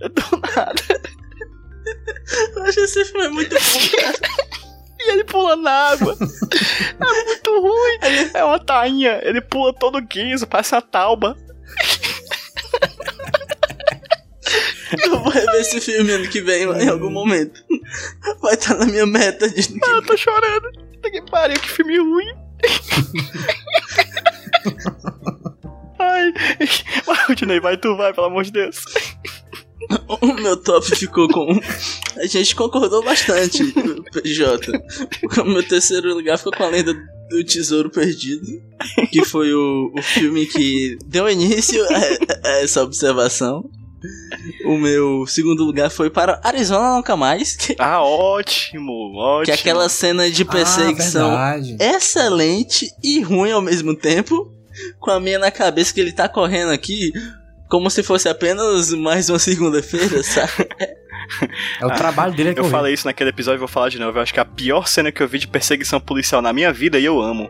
Do 0.02 0.42
nada. 0.56 1.02
Macho, 2.56 2.80
esse 2.82 3.06
filme 3.06 3.28
é 3.28 3.30
muito 3.30 3.56
bom, 3.56 4.02
cara. 4.02 4.18
E 5.06 5.12
ele 5.12 5.24
pula 5.24 5.56
na 5.56 5.72
água. 5.72 6.18
É 6.98 7.26
muito 7.26 7.62
ruim. 7.62 8.00
É 8.34 8.42
uma 8.44 8.58
tainha. 8.60 9.20
Ele 9.24 9.42
pula 9.42 9.74
todo 9.74 10.02
guinso, 10.02 10.48
parece 10.48 10.76
a 10.76 10.82
tauba. 10.82 11.38
Eu 15.04 15.20
vou 15.20 15.30
rever 15.30 15.62
esse 15.62 15.82
filme 15.82 16.12
ano 16.12 16.30
que 16.30 16.42
vem, 16.42 16.64
em 16.64 16.90
algum 16.90 17.10
momento. 17.10 17.62
Vai 18.42 18.54
estar 18.54 18.76
na 18.76 18.86
minha 18.86 19.06
meta 19.06 19.50
de. 19.50 19.62
Ah, 19.84 19.98
eu 19.98 20.02
tô 20.04 20.16
chorando. 20.18 20.72
Que 21.04 21.22
pariu, 21.30 21.60
que 21.60 21.70
filme 21.70 22.00
ruim. 22.00 22.34
Ai. 26.00 26.34
Vai, 27.06 27.60
vai 27.60 27.78
tu, 27.78 27.96
vai, 27.96 28.12
pelo 28.14 28.28
amor 28.28 28.44
de 28.44 28.52
Deus. 28.52 28.84
O 30.22 30.34
meu 30.34 30.58
top 30.58 30.86
ficou 30.96 31.28
com. 31.28 31.60
A 32.18 32.26
gente 32.26 32.56
concordou 32.56 33.04
bastante, 33.04 33.64
PJ. 34.14 34.72
O 35.42 35.46
meu 35.46 35.62
terceiro 35.68 36.14
lugar 36.14 36.38
ficou 36.38 36.54
com 36.54 36.64
a 36.64 36.68
lenda 36.70 36.94
do 37.30 37.44
Tesouro 37.44 37.90
Perdido, 37.92 38.46
que 39.12 39.24
foi 39.26 39.54
o, 39.54 39.92
o 39.96 40.02
filme 40.02 40.46
que 40.46 40.98
deu 41.06 41.30
início 41.30 41.84
a, 41.84 42.48
a 42.48 42.52
essa 42.62 42.82
observação. 42.84 43.64
O 44.66 44.78
meu 44.78 45.26
segundo 45.28 45.64
lugar 45.64 45.90
foi 45.90 46.10
para 46.10 46.40
Arizona 46.44 46.96
Nunca 46.96 47.16
Mais, 47.16 47.56
que, 47.56 47.76
Ah, 47.80 48.02
ótimo, 48.04 48.92
ótimo. 49.16 49.46
que 49.46 49.52
é 49.52 49.54
aquela 49.56 49.90
cena 49.90 50.30
de 50.30 50.46
perseguição 50.46 51.32
Ah, 51.36 51.54
verdade. 51.58 51.78
excelente 51.80 52.88
e 53.04 53.22
ruim 53.22 53.52
ao 53.52 53.62
mesmo 53.62 53.96
tempo, 53.96 54.52
com 55.00 55.10
a 55.12 55.20
minha 55.20 55.40
na 55.40 55.50
cabeça 55.52 55.92
que 55.94 56.00
ele 56.00 56.12
tá 56.12 56.30
correndo 56.30 56.72
aqui 56.72 57.12
como 57.70 57.90
se 57.90 58.04
fosse 58.04 58.30
apenas 58.30 58.92
mais 58.92 59.30
uma 59.30 59.40
segunda-feira, 59.40 60.22
sabe? 60.24 60.68
É 61.82 61.86
o 61.86 61.90
trabalho 61.92 62.34
dele 62.34 62.50
é 62.50 62.52
Eu 62.52 62.56
correr. 62.58 62.70
falei 62.70 62.94
isso 62.94 63.08
naquele 63.08 63.32
episódio 63.32 63.58
e 63.58 63.60
vou 63.60 63.68
falar 63.68 63.90
de 63.90 63.98
novo. 64.00 64.18
Eu 64.18 64.22
acho 64.22 64.34
que 64.34 64.40
é 64.40 64.44
a 64.44 64.46
pior 64.46 64.88
cena 64.88 65.12
que 65.12 65.22
eu 65.24 65.28
vi 65.28 65.40
de 65.40 65.48
perseguição 65.48 66.00
policial 66.00 66.42
na 66.42 66.54
minha 66.54 66.72
vida 66.72 67.00
e 67.00 67.06
eu 67.06 67.20
amo. 67.20 67.50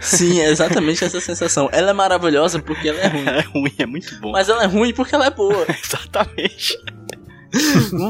Sim, 0.00 0.40
é 0.40 0.50
exatamente 0.50 1.02
essa 1.04 1.20
sensação. 1.20 1.68
Ela 1.72 1.90
é 1.90 1.92
maravilhosa 1.94 2.60
porque 2.60 2.88
ela 2.88 3.00
é 3.00 3.08
ruim. 3.08 3.24
É 3.26 3.40
ruim, 3.40 3.74
é 3.78 3.86
muito 3.86 4.14
bom. 4.20 4.32
Mas 4.32 4.48
ela 4.48 4.62
é 4.64 4.66
ruim 4.66 4.92
porque 4.92 5.14
ela 5.14 5.26
é 5.26 5.30
boa. 5.30 5.66
Exatamente. 5.82 6.78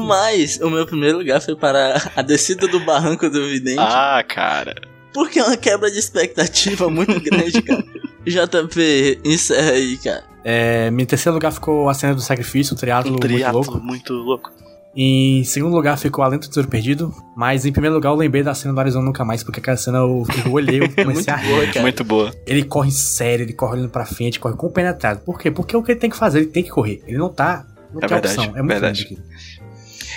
Mas 0.07 0.59
o 0.59 0.69
meu 0.69 0.85
primeiro 0.85 1.19
lugar 1.19 1.39
foi 1.41 1.55
para 1.55 2.01
a 2.15 2.21
descida 2.21 2.67
do 2.67 2.79
barranco 2.79 3.29
do 3.29 3.47
vidente. 3.47 3.79
Ah, 3.79 4.23
cara. 4.27 4.75
Porque 5.13 5.39
é 5.39 5.43
uma 5.43 5.55
quebra 5.55 5.89
de 5.89 5.99
expectativa 5.99 6.89
muito 6.89 7.19
grande, 7.21 7.61
cara. 7.61 7.83
JP, 8.25 9.21
encerra 9.23 9.71
aí, 9.71 9.97
cara. 9.97 10.23
É, 10.47 10.89
em 10.89 11.05
terceiro 11.05 11.33
lugar 11.33 11.51
ficou 11.51 11.89
a 11.89 11.93
cena 11.95 12.13
do 12.13 12.21
sacrifício, 12.21 12.75
o 12.75 12.77
triatlo, 12.77 13.11
Um 13.11 13.17
muito 13.19 13.51
louco. 13.51 13.79
muito 13.79 14.13
louco. 14.13 14.51
Em 14.95 15.43
segundo 15.43 15.75
lugar 15.75 15.97
ficou 15.97 16.23
a 16.23 16.27
lenta 16.27 16.45
do 16.45 16.49
tesouro 16.49 16.69
perdido. 16.69 17.11
Mas 17.35 17.65
em 17.65 17.71
primeiro 17.71 17.95
lugar 17.95 18.11
eu 18.11 18.15
lembrei 18.15 18.43
da 18.43 18.53
cena 18.53 18.73
do 18.73 18.79
Arizona 18.79 19.03
Nunca 19.03 19.25
Mais, 19.25 19.43
porque 19.43 19.59
aquela 19.59 19.75
cena 19.75 19.97
eu, 19.97 20.23
eu 20.45 20.51
olhei 20.53 20.77
e 20.85 20.87
comecei 20.87 21.05
Muito 21.13 21.29
a 21.31 21.35
rir. 21.35 21.49
boa. 21.73 21.81
Muito 21.81 22.03
boa. 22.03 22.33
Ele 22.45 22.63
corre 22.63 22.91
sério, 22.91 23.43
ele 23.43 23.53
corre 23.53 23.73
olhando 23.73 23.89
pra 23.89 24.05
frente, 24.05 24.39
corre 24.39 24.55
compenetrado. 24.55 25.19
Por 25.21 25.37
quê? 25.39 25.49
Porque 25.51 25.75
é 25.75 25.79
o 25.79 25.83
que 25.83 25.91
ele 25.91 25.99
tem 25.99 26.09
que 26.09 26.15
fazer, 26.15 26.39
ele 26.39 26.47
tem 26.47 26.63
que 26.63 26.69
correr. 26.69 27.03
Ele 27.07 27.17
não 27.17 27.27
tá. 27.27 27.65
Não 27.91 27.97
É 27.97 28.07
tem 28.07 28.09
verdade, 28.09 28.27
opção. 28.39 28.43
É 28.55 28.61
muito 28.61 28.67
verdade. 28.67 29.17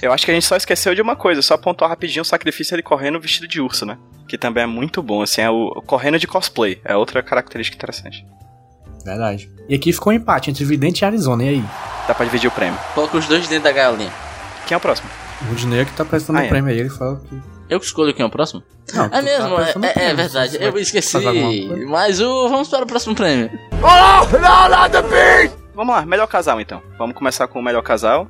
Eu 0.01 0.13
acho 0.13 0.25
que 0.25 0.31
a 0.31 0.35
gente 0.35 0.47
só 0.47 0.57
esqueceu 0.57 0.95
de 0.95 1.03
uma 1.03 1.17
coisa, 1.17 1.43
só 1.43 1.57
pontuar 1.57 1.91
rapidinho 1.91 2.23
o 2.23 2.25
sacrifício 2.25 2.75
ele 2.75 2.83
correndo 2.83 3.19
vestido 3.19 3.49
de 3.49 3.61
urso, 3.61 3.85
né? 3.85 3.99
Que 4.29 4.39
também 4.39 4.63
é 4.63 4.67
muito 4.67 5.03
bom, 5.03 5.23
assim, 5.23 5.41
é 5.41 5.51
o 5.51 5.73
o 5.75 5.83
correndo 5.83 6.19
de 6.21 6.27
cosplay. 6.29 6.81
É 6.85 6.95
outra 6.95 7.21
característica 7.21 7.77
interessante. 7.77 8.25
Verdade. 9.09 9.51
E 9.69 9.75
aqui 9.75 9.93
ficou 9.93 10.13
um 10.13 10.17
empate 10.17 10.51
entre 10.51 10.65
Vidente 10.65 11.03
e 11.03 11.05
Arizona. 11.05 11.43
E 11.45 11.49
aí? 11.49 11.65
Dá 12.07 12.15
pra 12.15 12.25
dividir 12.25 12.49
o 12.49 12.51
prêmio. 12.51 12.79
Coloca 12.95 13.17
os 13.17 13.27
dois 13.27 13.47
dentro 13.49 13.65
da 13.65 13.73
galinha. 13.73 14.13
Quem 14.67 14.75
é 14.75 14.79
o 14.79 14.81
próximo? 14.81 15.09
O 15.43 15.45
Rudinei 15.51 15.85
que 15.85 15.93
tá 15.93 16.05
prestando 16.05 16.39
Ah, 16.39 16.43
o 16.43 16.45
é. 16.45 16.49
prêmio 16.49 16.71
aí, 16.73 16.79
ele 16.81 16.91
fala 16.91 17.21
que. 17.29 17.41
Eu 17.71 17.79
que 17.79 17.85
escolho 17.87 18.15
quem 18.15 18.23
é 18.23 18.27
o 18.27 18.31
próximo? 18.31 18.63
Não, 18.95 19.05
É 19.05 19.09
tá 19.11 19.23
mesmo, 19.23 19.47
é, 19.49 19.53
o 19.53 19.61
é- 19.61 19.89
é 19.89 19.93
prêmio, 19.93 20.17
verdade. 20.17 20.57
Eu 20.61 20.79
esqueci. 20.79 21.19
Mas 21.87 22.21
o. 22.21 22.49
Vamos 22.49 22.69
para 22.69 22.83
o 22.85 22.87
próximo 22.87 23.15
prêmio. 23.15 23.51
Vamos 25.75 25.95
lá, 25.95 26.05
melhor 26.07 26.27
casal 26.27 26.61
então. 26.61 26.83
Vamos 26.99 27.15
começar 27.17 27.47
com 27.47 27.61
o 27.61 27.63
melhor 27.63 27.83
casal. 27.83 28.29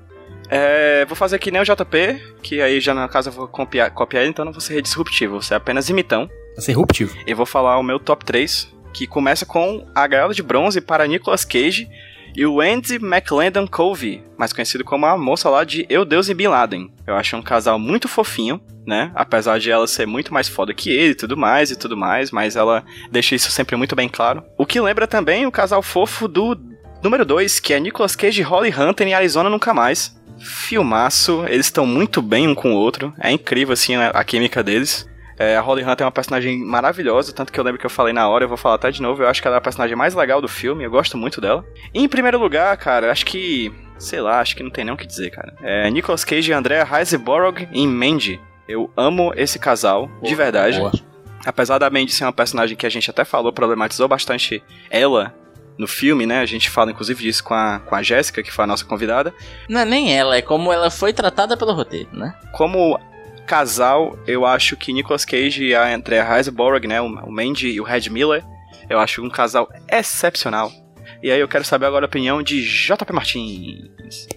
É, 0.50 1.04
vou 1.06 1.14
fazer 1.16 1.38
que 1.38 1.50
nem 1.50 1.60
o 1.60 1.64
JP, 1.64 2.20
que 2.42 2.60
aí 2.60 2.80
já 2.80 2.94
na 2.94 3.06
casa 3.08 3.28
eu 3.28 3.32
vou 3.32 3.46
copiar, 3.46 3.90
copiar 3.90 4.22
ele, 4.22 4.30
então 4.30 4.44
não 4.44 4.52
vou 4.52 4.60
ser 4.60 4.80
disruptivo, 4.82 5.32
vou 5.34 5.42
ser 5.42 5.54
apenas 5.54 5.88
imitão. 5.88 6.28
Vai 6.56 6.64
ser 6.64 6.72
eruptivo. 6.72 7.14
E 7.26 7.34
vou 7.34 7.46
falar 7.46 7.78
o 7.78 7.82
meu 7.82 7.98
top 8.00 8.24
3, 8.24 8.68
que 8.98 9.06
começa 9.06 9.46
com 9.46 9.86
a 9.94 10.06
gaiola 10.08 10.34
de 10.34 10.42
bronze 10.42 10.80
para 10.80 11.06
Nicolas 11.06 11.44
Cage 11.44 11.88
e 12.34 12.44
o 12.44 12.60
Andy 12.60 12.96
McLendon 12.96 13.64
Covey, 13.64 14.24
mais 14.36 14.52
conhecido 14.52 14.82
como 14.82 15.06
a 15.06 15.16
moça 15.16 15.48
lá 15.48 15.62
de 15.62 15.86
Eu, 15.88 16.04
Deus 16.04 16.28
e 16.28 16.34
Bin 16.34 16.48
Laden. 16.48 16.90
Eu 17.06 17.14
acho 17.14 17.36
um 17.36 17.42
casal 17.42 17.78
muito 17.78 18.08
fofinho, 18.08 18.60
né? 18.84 19.12
Apesar 19.14 19.60
de 19.60 19.70
ela 19.70 19.86
ser 19.86 20.04
muito 20.04 20.34
mais 20.34 20.48
foda 20.48 20.74
que 20.74 20.90
ele 20.90 21.12
e 21.12 21.14
tudo 21.14 21.36
mais 21.36 21.70
e 21.70 21.76
tudo 21.76 21.96
mais, 21.96 22.32
mas 22.32 22.56
ela 22.56 22.84
deixa 23.08 23.36
isso 23.36 23.52
sempre 23.52 23.76
muito 23.76 23.94
bem 23.94 24.08
claro. 24.08 24.42
O 24.58 24.66
que 24.66 24.80
lembra 24.80 25.06
também 25.06 25.46
o 25.46 25.52
casal 25.52 25.80
fofo 25.80 26.26
do 26.26 26.58
número 27.00 27.24
2, 27.24 27.60
que 27.60 27.72
é 27.72 27.78
Nicolas 27.78 28.16
Cage 28.16 28.40
e 28.40 28.44
Holly 28.44 28.74
Hunter 28.76 29.06
em 29.06 29.14
Arizona 29.14 29.48
Nunca 29.48 29.72
Mais. 29.72 30.18
Filmaço, 30.40 31.44
eles 31.48 31.66
estão 31.66 31.86
muito 31.86 32.20
bem 32.20 32.48
um 32.48 32.54
com 32.54 32.72
o 32.72 32.76
outro, 32.76 33.14
é 33.20 33.30
incrível 33.30 33.74
assim 33.74 33.94
a 33.94 34.24
química 34.24 34.60
deles. 34.60 35.08
É, 35.38 35.56
a 35.56 35.60
Holly 35.60 35.84
Hunter 35.84 36.02
é 36.02 36.04
uma 36.04 36.12
personagem 36.12 36.58
maravilhosa, 36.64 37.32
tanto 37.32 37.52
que 37.52 37.60
eu 37.60 37.64
lembro 37.64 37.78
que 37.78 37.86
eu 37.86 37.90
falei 37.90 38.12
na 38.12 38.28
hora, 38.28 38.44
eu 38.44 38.48
vou 38.48 38.56
falar 38.56 38.74
até 38.74 38.90
de 38.90 39.00
novo. 39.00 39.22
Eu 39.22 39.28
acho 39.28 39.40
que 39.40 39.46
ela 39.46 39.56
é 39.56 39.58
a 39.58 39.62
personagem 39.62 39.96
mais 39.96 40.14
legal 40.14 40.40
do 40.40 40.48
filme, 40.48 40.84
eu 40.84 40.90
gosto 40.90 41.16
muito 41.16 41.40
dela. 41.40 41.64
E 41.94 42.02
em 42.02 42.08
primeiro 42.08 42.38
lugar, 42.38 42.76
cara, 42.76 43.12
acho 43.12 43.24
que. 43.24 43.72
Sei 43.98 44.20
lá, 44.20 44.40
acho 44.40 44.54
que 44.54 44.62
não 44.62 44.70
tem 44.70 44.84
nem 44.84 44.94
o 44.94 44.96
que 44.96 45.06
dizer, 45.06 45.30
cara. 45.30 45.54
É 45.60 45.90
Nicolas 45.90 46.24
Cage 46.24 46.50
e 46.50 46.54
Andrea 46.54 46.84
Riseborough 46.84 47.66
em 47.72 47.86
Mandy. 47.86 48.40
Eu 48.68 48.90
amo 48.96 49.32
esse 49.34 49.58
casal, 49.58 50.08
de 50.22 50.34
verdade. 50.34 50.78
Boa. 50.78 50.92
Apesar 51.44 51.78
da 51.78 51.90
Mandy 51.90 52.12
ser 52.12 52.24
uma 52.24 52.32
personagem 52.32 52.76
que 52.76 52.86
a 52.86 52.90
gente 52.90 53.10
até 53.10 53.24
falou, 53.24 53.52
problematizou 53.52 54.06
bastante 54.06 54.62
ela 54.90 55.34
no 55.78 55.86
filme, 55.86 56.26
né? 56.26 56.40
A 56.40 56.46
gente 56.46 56.68
fala 56.68 56.90
inclusive 56.90 57.22
disso 57.22 57.42
com 57.42 57.54
a, 57.54 57.80
com 57.80 57.94
a 57.94 58.02
Jéssica, 58.02 58.42
que 58.42 58.52
foi 58.52 58.64
a 58.64 58.66
nossa 58.66 58.84
convidada. 58.84 59.32
Não 59.68 59.80
é 59.80 59.84
nem 59.84 60.16
ela, 60.16 60.36
é 60.36 60.42
como 60.42 60.72
ela 60.72 60.90
foi 60.90 61.12
tratada 61.12 61.56
pelo 61.56 61.72
roteiro, 61.72 62.10
né? 62.12 62.34
Como 62.52 62.98
casal, 63.48 64.16
eu 64.26 64.44
acho 64.44 64.76
que 64.76 64.92
Nicolas 64.92 65.24
Cage 65.24 65.64
e 65.64 65.74
a 65.74 65.94
Andrea 65.94 66.22
Riseborough, 66.36 66.86
né? 66.86 67.00
O 67.00 67.30
Mandy 67.32 67.68
e 67.70 67.80
o 67.80 67.84
Red 67.84 68.10
Miller, 68.10 68.44
eu 68.90 68.98
acho 69.00 69.24
um 69.24 69.30
casal 69.30 69.68
excepcional. 69.90 70.70
E 71.22 71.30
aí 71.32 71.40
eu 71.40 71.48
quero 71.48 71.64
saber 71.64 71.86
agora 71.86 72.04
a 72.04 72.08
opinião 72.08 72.42
de 72.42 72.62
JP 72.62 73.12
Martins. 73.12 74.28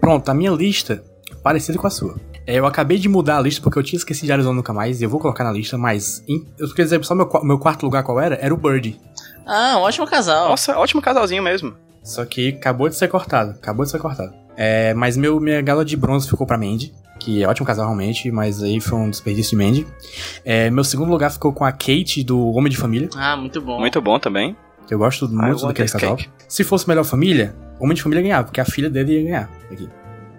Pronto, 0.00 0.28
a 0.28 0.34
minha 0.34 0.50
lista 0.52 1.02
é 1.30 1.34
parecida 1.36 1.78
com 1.78 1.86
a 1.86 1.90
sua. 1.90 2.16
É, 2.46 2.54
Eu 2.56 2.66
acabei 2.66 2.98
de 2.98 3.08
mudar 3.08 3.38
a 3.38 3.40
lista 3.40 3.60
porque 3.62 3.78
eu 3.78 3.82
tinha 3.82 3.98
esquecido 3.98 4.26
de 4.26 4.32
Arizona 4.32 4.54
Nunca 4.54 4.72
Mais 4.72 5.00
e 5.00 5.04
eu 5.04 5.10
vou 5.10 5.18
colocar 5.18 5.44
na 5.44 5.50
lista, 5.52 5.76
mas 5.76 6.22
em- 6.28 6.46
eu 6.58 6.68
queria 6.68 6.84
dizer 6.84 7.04
só 7.04 7.14
meu, 7.14 7.28
meu 7.42 7.58
quarto 7.58 7.82
lugar 7.84 8.02
qual 8.02 8.20
era? 8.20 8.36
Era 8.36 8.52
o 8.54 8.56
Bird. 8.56 8.98
Ah, 9.46 9.76
um 9.78 9.80
ótimo 9.80 10.06
casal. 10.06 10.50
Nossa, 10.50 10.78
ótimo 10.78 11.02
casalzinho 11.02 11.42
mesmo. 11.42 11.74
Só 12.04 12.24
que 12.24 12.50
acabou 12.50 12.88
de 12.88 12.94
ser 12.96 13.08
cortado. 13.08 13.50
Acabou 13.52 13.84
de 13.84 13.90
ser 13.90 13.98
cortado. 13.98 14.32
É, 14.56 14.92
mas 14.94 15.16
meu, 15.16 15.38
minha 15.40 15.60
gala 15.60 15.84
de 15.84 15.96
bronze 15.96 16.28
ficou 16.28 16.46
pra 16.46 16.56
Mandy, 16.58 16.92
que 17.18 17.42
é 17.42 17.48
ótimo 17.48 17.66
casal 17.66 17.86
realmente, 17.86 18.30
mas 18.30 18.62
aí 18.62 18.80
foi 18.80 18.98
um 18.98 19.10
desperdício 19.10 19.56
de 19.58 19.64
Mandy. 19.64 19.86
É, 20.44 20.70
meu 20.70 20.84
segundo 20.84 21.10
lugar 21.10 21.30
ficou 21.30 21.52
com 21.52 21.64
a 21.64 21.72
Kate 21.72 22.22
do 22.24 22.50
Homem 22.52 22.70
de 22.70 22.76
Família, 22.76 23.08
Ah, 23.16 23.36
muito 23.36 23.60
bom. 23.60 23.78
Muito 23.80 24.00
bom 24.00 24.18
também. 24.18 24.56
eu 24.90 24.98
gosto 24.98 25.26
I 25.26 25.28
muito 25.28 25.58
want 25.64 25.68
daquele 25.68 25.88
casal. 25.88 26.16
cake. 26.16 26.30
Se 26.48 26.64
fosse 26.64 26.88
melhor 26.88 27.04
família, 27.04 27.54
Homem 27.80 27.94
de 27.94 28.02
Família 28.02 28.22
ganhava, 28.22 28.44
porque 28.44 28.60
a 28.60 28.64
filha 28.64 28.88
dele 28.88 29.12
ia 29.18 29.22
ganhar. 29.24 29.50
Aqui. 29.70 29.88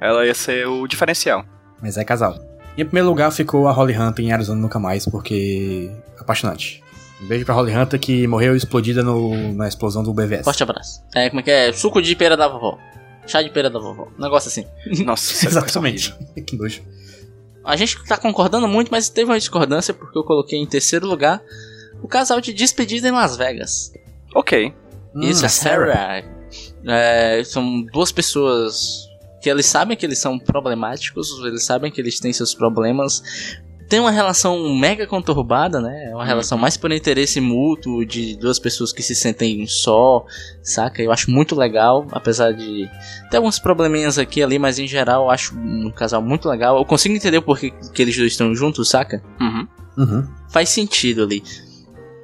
Ela 0.02 0.26
ia 0.26 0.34
ser 0.34 0.66
o 0.68 0.88
diferencial. 0.88 1.46
Mas 1.82 1.98
é 1.98 2.04
casal. 2.04 2.36
E 2.78 2.82
em 2.82 2.86
primeiro 2.86 3.08
lugar 3.10 3.32
ficou 3.32 3.68
a 3.68 3.72
Holly 3.72 3.98
Hunter 3.98 4.26
em 4.26 4.32
Arizona 4.32 4.60
Nunca 4.62 4.80
Mais, 4.80 5.06
porque. 5.06 5.92
apaixonante. 6.20 6.82
Um 7.22 7.28
beijo 7.28 7.44
pra 7.46 7.54
Holly 7.54 7.76
Hunter 7.76 8.00
que 8.00 8.26
morreu 8.28 8.56
explodida 8.56 9.04
no, 9.04 9.54
na 9.54 9.68
explosão 9.68 10.02
do 10.02 10.14
BVS. 10.14 10.46
Forte 10.46 10.64
abraço. 10.64 11.04
É, 11.14 11.30
como 11.30 11.42
é 11.42 11.44
que 11.44 11.52
é? 11.52 11.74
Suco 11.74 12.02
de 12.02 12.16
pera 12.16 12.38
da 12.38 12.48
vovó. 12.48 12.78
Chá 13.30 13.42
de 13.42 13.50
pera 13.50 13.70
da 13.70 13.80
vovó. 13.80 14.08
Um 14.18 14.22
negócio 14.22 14.48
assim. 14.48 14.66
Nossa, 15.06 15.46
é 15.46 15.50
Exatamente. 15.50 16.14
que 16.46 16.56
nojo. 16.58 16.82
A 17.64 17.76
gente 17.76 18.04
tá 18.06 18.18
concordando 18.18 18.68
muito, 18.68 18.90
mas 18.90 19.10
teve 19.10 19.30
uma 19.30 19.38
discordância 19.38 19.94
porque 19.94 20.18
eu 20.18 20.24
coloquei 20.24 20.58
em 20.60 20.66
terceiro 20.66 21.06
lugar 21.06 21.42
o 22.02 22.08
casal 22.08 22.42
de 22.42 22.54
despedida 22.54 23.08
em 23.08 23.12
Las 23.12 23.38
Vegas. 23.38 23.92
Ok. 24.34 24.74
Isso 25.22 25.42
Hum, 25.44 25.46
é 25.46 25.50
Sarah. 25.50 26.24
É, 26.88 27.44
são 27.44 27.84
duas 27.84 28.12
pessoas 28.12 29.08
que 29.42 29.50
eles 29.50 29.66
sabem 29.66 29.96
que 29.96 30.06
eles 30.06 30.20
são 30.20 30.40
problemáticos, 30.40 31.30
eles 31.46 31.64
sabem 31.64 31.92
que 31.92 32.00
eles 32.02 32.20
têm 32.20 32.34
seus 32.34 32.54
problemas. 32.54 33.22
Tem 33.90 34.00
uma 34.00 34.12
relação 34.12 34.78
mega 34.78 35.08
conturbada, 35.08 35.82
né? 35.82 36.12
É 36.12 36.16
uma 36.16 36.24
relação 36.24 36.60
mais 36.60 36.78
por 36.78 36.92
interesse 36.92 37.42
mútuo 37.42 38.06
de 38.06 38.38
duas 38.38 38.60
pessoas 38.60 38.94
que 38.94 39.02
se 39.02 39.16
sentem 39.16 39.66
só, 39.66 40.24
saca? 40.62 41.02
Eu 41.02 41.12
acho 41.12 41.32
muito 41.32 41.56
legal, 41.56 42.06
apesar 42.12 42.52
de 42.52 42.88
ter 43.32 43.38
alguns 43.38 43.58
probleminhas 43.58 44.20
aqui 44.20 44.42
e 44.42 44.44
ali, 44.44 44.60
mas 44.60 44.78
em 44.78 44.88
geral 44.88 45.24
eu 45.24 45.32
acho 45.32 45.58
um 45.58 45.90
casal 45.90 46.22
muito 46.22 46.48
legal. 46.48 46.78
Eu 46.78 46.86
consigo 46.86 47.16
entender 47.16 47.42
por 47.42 47.58
que, 47.58 47.72
que 47.72 48.02
eles 48.04 48.16
dois 48.16 48.32
estão 48.34 48.54
juntos, 48.54 48.90
saca? 48.90 49.24
Uhum. 49.42 49.68
Uhum. 49.98 50.28
faz 50.50 50.70
sentido 50.70 51.24
ali. 51.24 51.44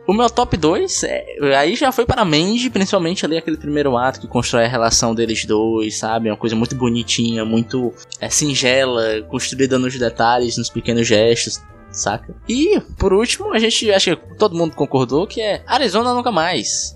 O 0.08 0.14
meu 0.14 0.30
top 0.30 0.56
2, 0.56 1.04
é, 1.04 1.26
aí 1.58 1.76
já 1.76 1.92
foi 1.92 2.06
para 2.06 2.24
Mandy, 2.24 2.70
principalmente 2.70 3.26
ali 3.26 3.38
aquele 3.38 3.58
primeiro 3.58 3.98
ato 3.98 4.22
que 4.22 4.28
constrói 4.28 4.66
a 4.66 4.68
relação 4.68 5.16
deles 5.16 5.46
dois, 5.46 5.98
sabe? 5.98 6.30
Uma 6.30 6.38
coisa 6.38 6.56
muito 6.56 6.76
bonitinha, 6.76 7.44
muito 7.44 7.92
é, 8.20 8.30
singela, 8.30 9.24
construída 9.24 9.80
nos 9.80 9.98
detalhes, 9.98 10.58
nos 10.58 10.70
pequenos 10.70 11.08
gestos, 11.08 11.60
saca? 11.92 12.36
E, 12.48 12.80
por 13.00 13.14
último, 13.14 13.52
a 13.52 13.58
gente, 13.58 13.92
acho 13.92 14.16
que 14.16 14.38
todo 14.38 14.56
mundo 14.56 14.76
concordou 14.76 15.26
que 15.26 15.42
é 15.42 15.64
Arizona 15.66 16.14
Nunca 16.14 16.32
Mais. 16.32 16.94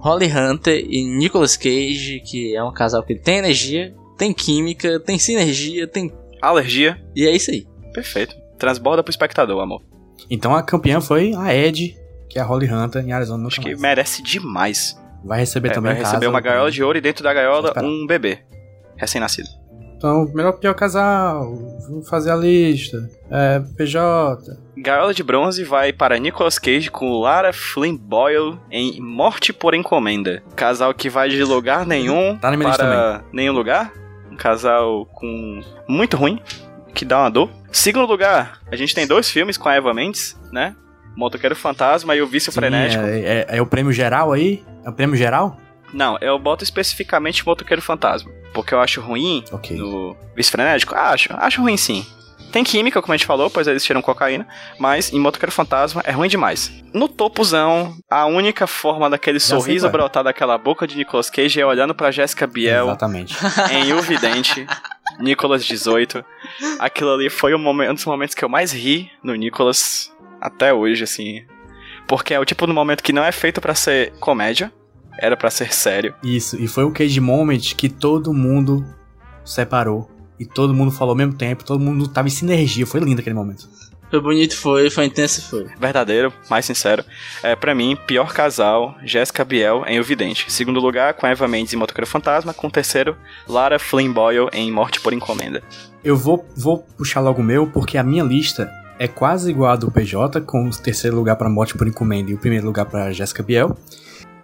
Holly 0.00 0.30
Hunter 0.30 0.84
e 0.86 1.02
Nicolas 1.02 1.56
Cage, 1.56 2.22
que 2.26 2.54
é 2.54 2.62
um 2.62 2.72
casal 2.72 3.02
que 3.02 3.14
tem 3.14 3.38
energia, 3.38 3.94
tem 4.18 4.34
química, 4.34 5.00
tem 5.00 5.18
sinergia, 5.18 5.86
tem... 5.86 6.12
Alergia. 6.42 7.02
E 7.16 7.26
é 7.26 7.34
isso 7.34 7.50
aí. 7.50 7.66
Perfeito. 7.94 8.36
Transborda 8.58 9.02
pro 9.02 9.10
espectador, 9.10 9.62
amor. 9.62 9.82
Então 10.30 10.54
a 10.54 10.62
campeã 10.62 11.00
foi 11.00 11.32
a 11.34 11.54
Ed, 11.54 11.96
que 12.34 12.38
é 12.40 12.42
a 12.42 12.44
Holly 12.44 12.68
Hunter 12.68 13.00
em 13.06 13.12
Arizona 13.12 13.46
Acho 13.46 13.60
que 13.60 13.68
Mais. 13.68 13.80
merece 13.80 14.20
demais. 14.20 15.00
Vai 15.24 15.38
receber 15.38 15.68
É, 15.68 15.72
também 15.72 15.92
vai 15.92 16.00
receber 16.02 16.18
casa, 16.22 16.30
uma 16.30 16.40
gaiola 16.40 16.68
de 16.68 16.82
ouro 16.82 16.98
e 16.98 17.00
dentro 17.00 17.22
da 17.22 17.32
gaiola 17.32 17.72
um 17.80 18.04
bebê. 18.08 18.40
Recém-nascido. 18.96 19.48
Então, 19.96 20.28
melhor 20.34 20.52
pior 20.54 20.74
casal, 20.74 21.54
vamos 21.88 22.08
fazer 22.08 22.32
a 22.32 22.36
lista. 22.36 23.08
É, 23.30 23.60
PJ. 23.76 24.58
Gaiola 24.76 25.14
de 25.14 25.22
bronze 25.22 25.62
vai 25.62 25.92
para 25.92 26.18
Nicolas 26.18 26.58
Cage 26.58 26.90
com 26.90 27.20
Lara 27.20 27.52
Flynn 27.52 27.96
Boyle 27.96 28.58
em 28.68 29.00
Morte 29.00 29.52
por 29.52 29.72
Encomenda. 29.72 30.42
Casal 30.56 30.92
que 30.92 31.08
vai 31.08 31.28
de 31.28 31.42
lugar 31.44 31.86
nenhum 31.86 32.36
Tá 32.36 32.50
para 32.50 33.22
nenhum 33.32 33.52
lugar. 33.54 33.92
Um 34.28 34.36
casal 34.36 35.06
com 35.06 35.60
muito 35.88 36.16
ruim, 36.16 36.42
que 36.92 37.04
dá 37.04 37.20
uma 37.20 37.30
dor. 37.30 37.48
Segundo 37.70 38.06
lugar, 38.06 38.58
a 38.70 38.74
gente 38.74 38.92
tem 38.92 39.06
dois 39.06 39.30
filmes 39.30 39.56
com 39.56 39.68
a 39.68 39.74
Eva 39.74 39.94
Mendes, 39.94 40.36
né? 40.50 40.74
Motoqueiro 41.16 41.54
Fantasma 41.56 42.14
e 42.16 42.22
o 42.22 42.26
Vício 42.26 42.50
Sim, 42.52 42.60
Frenético. 42.60 43.04
é, 43.04 43.20
é- 43.20 43.46
é 43.58 43.62
o 43.62 43.66
prêmio 43.66 43.92
geral 43.92 44.32
aí? 44.32 44.62
É 44.84 44.90
o 44.90 44.92
prêmio 44.92 45.16
geral? 45.16 45.56
Não, 45.92 46.18
eu 46.20 46.38
boto 46.38 46.64
especificamente 46.64 47.46
Motoqueiro 47.46 47.80
Fantasma. 47.82 48.30
Porque 48.52 48.74
eu 48.74 48.80
acho 48.80 49.00
ruim 49.00 49.44
Ok. 49.52 49.76
no 49.76 50.16
Vício 50.36 50.52
Frenético? 50.52 50.94
Acho, 50.94 51.32
acho 51.34 51.60
ruim 51.62 51.76
sim. 51.76 52.04
Tem 52.52 52.62
química, 52.62 53.02
como 53.02 53.12
a 53.12 53.16
gente 53.16 53.26
falou, 53.26 53.50
pois 53.50 53.66
eles 53.66 53.84
tiram 53.84 54.00
cocaína, 54.00 54.46
mas 54.78 55.12
em 55.12 55.18
Motoqueiro 55.18 55.50
Fantasma 55.50 56.02
é 56.06 56.12
ruim 56.12 56.28
demais. 56.28 56.70
No 56.92 57.08
topozão, 57.08 57.96
a 58.08 58.26
única 58.26 58.64
forma 58.68 59.10
daquele 59.10 59.40
sei 59.40 59.56
sorriso 59.58 59.88
é. 59.88 59.90
brotar 59.90 60.22
daquela 60.22 60.56
boca 60.56 60.86
de 60.86 60.96
Nicolas 60.96 61.28
Cage 61.28 61.60
é 61.60 61.66
olhando 61.66 61.96
pra 61.96 62.12
Jéssica 62.12 62.46
Biel 62.46 62.84
Exatamente. 62.86 63.34
em 63.72 63.92
O 63.92 64.00
Vidente, 64.02 64.64
Nicolas 65.18 65.64
18. 65.64 66.24
Aquilo 66.78 67.12
ali 67.14 67.28
foi 67.28 67.54
um, 67.56 67.58
momen- 67.58 67.90
um 67.90 67.94
dos 67.94 68.04
momentos 68.04 68.36
que 68.36 68.44
eu 68.44 68.48
mais 68.48 68.70
ri 68.72 69.10
no 69.22 69.34
Nicolas 69.34 70.12
até 70.44 70.74
hoje, 70.74 71.02
assim. 71.02 71.42
Porque 72.06 72.34
é 72.34 72.38
o 72.38 72.44
tipo 72.44 72.66
de 72.66 72.72
momento 72.72 73.02
que 73.02 73.14
não 73.14 73.24
é 73.24 73.32
feito 73.32 73.62
pra 73.62 73.74
ser 73.74 74.12
comédia, 74.20 74.70
era 75.18 75.36
pra 75.36 75.50
ser 75.50 75.72
sério. 75.72 76.14
Isso, 76.22 76.60
e 76.60 76.68
foi 76.68 76.84
o 76.84 76.90
Cage 76.90 77.18
Moment 77.18 77.74
que 77.74 77.88
todo 77.88 78.34
mundo 78.34 78.84
separou. 79.42 80.10
E 80.38 80.44
todo 80.44 80.74
mundo 80.74 80.90
falou 80.90 81.12
ao 81.12 81.16
mesmo 81.16 81.34
tempo, 81.34 81.64
todo 81.64 81.80
mundo 81.80 82.08
tava 82.08 82.28
em 82.28 82.30
sinergia. 82.30 82.86
Foi 82.86 83.00
lindo 83.00 83.20
aquele 83.20 83.34
momento. 83.34 83.68
Foi 84.10 84.20
bonito, 84.20 84.56
foi, 84.56 84.90
foi 84.90 85.06
intenso, 85.06 85.48
foi. 85.48 85.66
verdadeiro, 85.78 86.32
mais 86.50 86.64
sincero. 86.64 87.04
É, 87.42 87.56
para 87.56 87.74
mim, 87.74 87.96
pior 88.06 88.32
casal, 88.32 88.94
Jéssica 89.02 89.44
Biel 89.44 89.84
em 89.86 89.98
O 89.98 90.04
Vidente. 90.04 90.52
Segundo 90.52 90.78
lugar, 90.78 91.14
com 91.14 91.26
Eva 91.26 91.48
Mendes 91.48 91.72
em 91.72 91.76
Motoqueiro 91.76 92.06
Fantasma. 92.06 92.52
Com 92.52 92.68
terceiro, 92.68 93.16
Lara 93.48 93.78
Flynn 93.78 94.12
Boyle 94.12 94.48
em 94.52 94.70
Morte 94.70 95.00
por 95.00 95.12
Encomenda. 95.12 95.62
Eu 96.04 96.16
vou, 96.16 96.46
vou 96.56 96.78
puxar 96.78 97.20
logo 97.20 97.40
o 97.40 97.44
meu, 97.44 97.66
porque 97.66 97.96
a 97.96 98.04
minha 98.04 98.22
lista 98.22 98.70
é 99.04 99.08
quase 99.08 99.50
igual 99.50 99.72
a 99.72 99.76
do 99.76 99.90
PJ, 99.90 100.40
com 100.40 100.66
o 100.66 100.70
terceiro 100.70 101.14
lugar 101.14 101.36
pra 101.36 101.50
Morte 101.50 101.76
por 101.76 101.86
Encomenda 101.86 102.30
e 102.30 102.34
o 102.34 102.38
primeiro 102.38 102.64
lugar 102.64 102.86
pra 102.86 103.12
Jessica 103.12 103.42
Biel. 103.42 103.76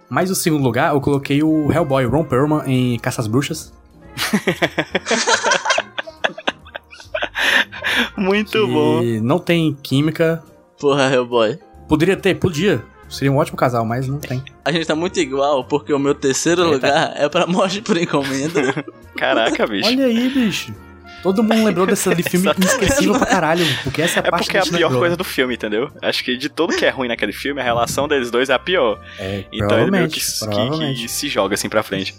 Mas 0.07 0.29
o 0.29 0.35
segundo 0.35 0.63
lugar, 0.63 0.93
eu 0.93 1.01
coloquei 1.01 1.41
o 1.41 1.71
Hellboy, 1.71 2.05
Ron 2.05 2.23
Perlman, 2.23 2.61
em 2.67 2.99
Caça 2.99 3.21
às 3.21 3.27
Bruxas. 3.27 3.73
Muito 8.15 8.51
que 8.51 8.71
bom. 8.71 9.01
não 9.23 9.39
tem 9.39 9.75
química. 9.81 10.43
Porra, 10.79 11.11
Hellboy. 11.11 11.57
Poderia 11.87 12.15
ter, 12.15 12.35
podia. 12.35 12.83
Seria 13.09 13.31
um 13.31 13.37
ótimo 13.37 13.57
casal, 13.57 13.83
mas 13.83 14.07
não 14.07 14.19
tem. 14.19 14.43
A 14.63 14.71
gente 14.71 14.85
tá 14.85 14.93
muito 14.95 15.19
igual, 15.19 15.65
porque 15.65 15.91
o 15.91 15.99
meu 15.99 16.15
terceiro 16.15 16.69
lugar 16.69 17.11
é 17.15 17.27
pra 17.27 17.47
morte 17.47 17.81
por 17.81 17.97
encomenda. 17.97 18.85
Caraca, 19.17 19.67
bicho. 19.67 19.89
Olha 19.89 20.05
aí, 20.05 20.29
bicho. 20.29 20.73
Todo 21.23 21.43
mundo 21.43 21.63
lembrou 21.65 21.85
desse 21.85 22.09
ali 22.09 22.23
filme 22.23 22.47
inesquecível 22.57 23.13
pra 23.17 23.25
caralho. 23.27 23.65
Porque 23.83 24.01
essa 24.01 24.19
é 24.19 24.23
a 24.23 24.27
É 24.27 24.31
parte 24.31 24.45
porque 24.45 24.57
é 24.57 24.61
a 24.61 24.63
pior 24.63 24.79
lembrou. 24.87 24.99
coisa 24.99 25.15
do 25.17 25.23
filme, 25.23 25.53
entendeu? 25.55 25.89
Acho 26.01 26.23
que 26.23 26.35
de 26.37 26.49
tudo 26.49 26.75
que 26.75 26.85
é 26.85 26.89
ruim 26.89 27.07
naquele 27.07 27.31
filme, 27.33 27.61
a 27.61 27.63
relação 27.63 28.07
deles 28.07 28.31
dois 28.31 28.49
é 28.49 28.53
a 28.53 28.59
pior. 28.59 28.99
É, 29.19 29.45
Então 29.51 29.79
ele 29.79 29.91
meio 29.91 30.07
que, 30.09 30.19
provavelmente, 30.39 30.95
que- 30.97 31.01
que 31.03 31.07
se 31.11 31.27
joga 31.29 31.53
assim 31.55 31.69
pra 31.69 31.83
frente. 31.83 32.15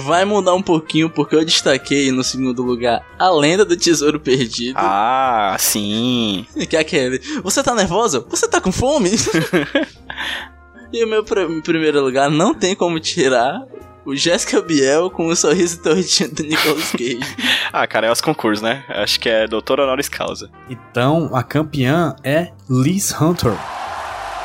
Vai 0.00 0.24
mudar 0.24 0.52
um 0.54 0.62
pouquinho, 0.62 1.08
porque 1.08 1.36
eu 1.36 1.44
destaquei 1.44 2.10
no 2.10 2.24
segundo 2.24 2.60
lugar 2.60 3.06
a 3.16 3.30
lenda 3.30 3.64
do 3.64 3.76
tesouro 3.76 4.18
perdido. 4.18 4.74
Ah, 4.76 5.54
sim. 5.60 6.44
Que 6.68 6.76
é 6.76 6.80
aquele. 6.80 7.20
Você 7.44 7.62
tá 7.62 7.72
nervoso? 7.72 8.26
Você 8.28 8.48
tá 8.48 8.60
com 8.60 8.72
fome? 8.72 9.10
e 10.92 11.04
o 11.04 11.08
meu 11.08 11.22
pr- 11.24 11.60
primeiro 11.62 12.02
lugar 12.02 12.30
não 12.30 12.54
tem 12.54 12.74
como 12.74 12.98
tirar 12.98 13.60
o 14.06 14.14
Jéssica 14.14 14.62
Biel 14.62 15.10
com 15.10 15.26
o 15.26 15.34
sorriso 15.34 15.82
tortinho 15.82 16.32
do 16.32 16.42
Nicolas 16.44 16.92
Cage. 16.92 17.18
Ah, 17.72 17.86
cara, 17.86 18.06
é 18.06 18.12
os 18.12 18.22
concursos, 18.22 18.62
né? 18.62 18.84
Acho 18.88 19.20
que 19.20 19.28
é 19.28 19.46
Doutor 19.46 19.80
Honoris 19.80 20.08
Causa. 20.08 20.48
Então, 20.70 21.28
a 21.34 21.42
campeã 21.42 22.16
é 22.24 22.52
Liz 22.70 23.12
Hunter. 23.20 23.52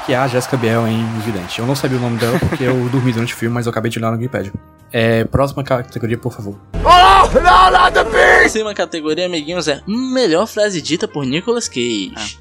Que 0.05 0.13
é 0.13 0.17
a 0.17 0.27
Jessica 0.27 0.57
Biel 0.57 0.85
em 0.85 0.99
Evidente. 1.17 1.59
Eu 1.59 1.65
não 1.65 1.75
sabia 1.75 1.97
o 1.97 2.01
nome 2.01 2.17
dela 2.17 2.37
porque 2.39 2.63
eu 2.63 2.73
dormi 2.89 3.13
durante 3.13 3.33
o 3.33 3.37
filme, 3.37 3.53
mas 3.53 3.67
eu 3.67 3.69
acabei 3.69 3.89
de 3.89 3.99
olhar 3.99 4.11
no 4.11 4.17
Wikipedia. 4.17 4.51
É, 4.91 5.23
próxima 5.23 5.63
categoria, 5.63 6.17
por 6.17 6.33
favor. 6.33 6.59
Próxima 6.81 8.73
categoria, 8.73 9.27
amiguinhos, 9.27 9.69
é 9.69 9.81
melhor 9.87 10.45
frase 10.45 10.81
dita 10.81 11.07
por 11.07 11.23
Nicolas 11.23 11.69
Cage. 11.69 12.39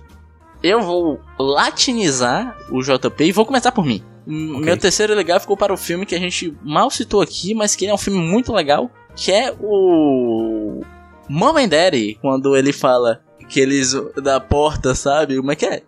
Eu 0.62 0.80
vou 0.80 1.20
latinizar 1.38 2.56
o 2.70 2.82
JP 2.82 3.24
e 3.24 3.32
vou 3.32 3.46
começar 3.46 3.70
por 3.70 3.84
mim. 3.84 4.02
M- 4.30 4.52
Ok. 4.52 4.64
Meu 4.64 4.76
terceiro 4.76 5.14
lugar 5.14 5.40
ficou 5.40 5.56
para 5.56 5.72
o 5.72 5.76
filme 5.76 6.06
que 6.06 6.14
a 6.14 6.18
gente 6.18 6.56
mal 6.62 6.90
citou 6.90 7.20
aqui, 7.20 7.54
mas 7.54 7.74
que 7.74 7.86
é 7.86 7.92
um 7.94 7.98
filme 7.98 8.18
muito 8.20 8.52
legal, 8.52 8.90
que 9.16 9.32
é 9.32 9.52
o 9.60 10.82
Mom 11.28 11.56
and 11.58 11.68
Daddy, 11.68 12.18
quando 12.22 12.56
ele 12.56 12.72
fala 12.72 13.20
que 13.48 13.58
eles 13.60 13.92
da 14.22 14.38
porta, 14.40 14.94
sabe? 14.94 15.36
Como 15.38 15.50
é 15.50 15.56
que 15.56 15.66
é? 15.66 15.82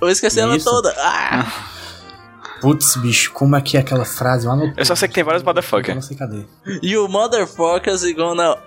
Eu 0.00 0.08
esqueci 0.08 0.38
ela 0.40 0.56
Isso. 0.56 0.64
toda. 0.64 0.94
Ah! 0.98 1.46
Putz, 2.62 2.94
bicho, 2.96 3.32
como 3.32 3.56
é 3.56 3.60
que 3.62 3.76
é 3.76 3.80
aquela 3.80 4.04
frase? 4.04 4.44
Eu, 4.46 4.52
anotei. 4.52 4.74
Eu 4.76 4.84
só 4.84 4.94
sei 4.94 5.08
que 5.08 5.14
tem 5.14 5.24
vários 5.24 5.42
Eu 5.42 5.46
motherfucker. 5.46 5.94
não 5.94 6.02
sei 6.02 6.16
cadê. 6.16 6.44
You 6.82 7.08
motherfuckers 7.08 8.04
are 8.04 8.12
gonna 8.12 8.58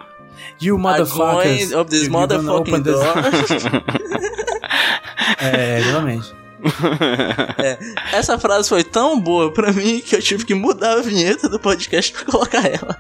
You 0.60 0.80
motherfuckers. 0.80 1.46
are 1.46 1.66
going 1.70 1.80
of 1.82 1.90
this 1.92 2.08
motherfucking 2.08 2.50
open 2.74 2.82
this- 2.84 2.94
door. 2.94 3.14
É. 7.58 7.78
Essa 8.18 8.38
frase 8.40 8.70
foi 8.70 8.84
tão 8.84 9.20
boa 9.20 9.52
pra 9.52 9.72
mim 9.72 10.00
que 10.00 10.16
eu 10.16 10.22
tive 10.22 10.46
que 10.46 10.54
mudar 10.54 10.94
a 10.98 11.02
vinheta 11.02 11.48
do 11.50 11.60
podcast 11.60 12.12
pra 12.12 12.26
colocar 12.26 12.66
ela. 12.66 12.98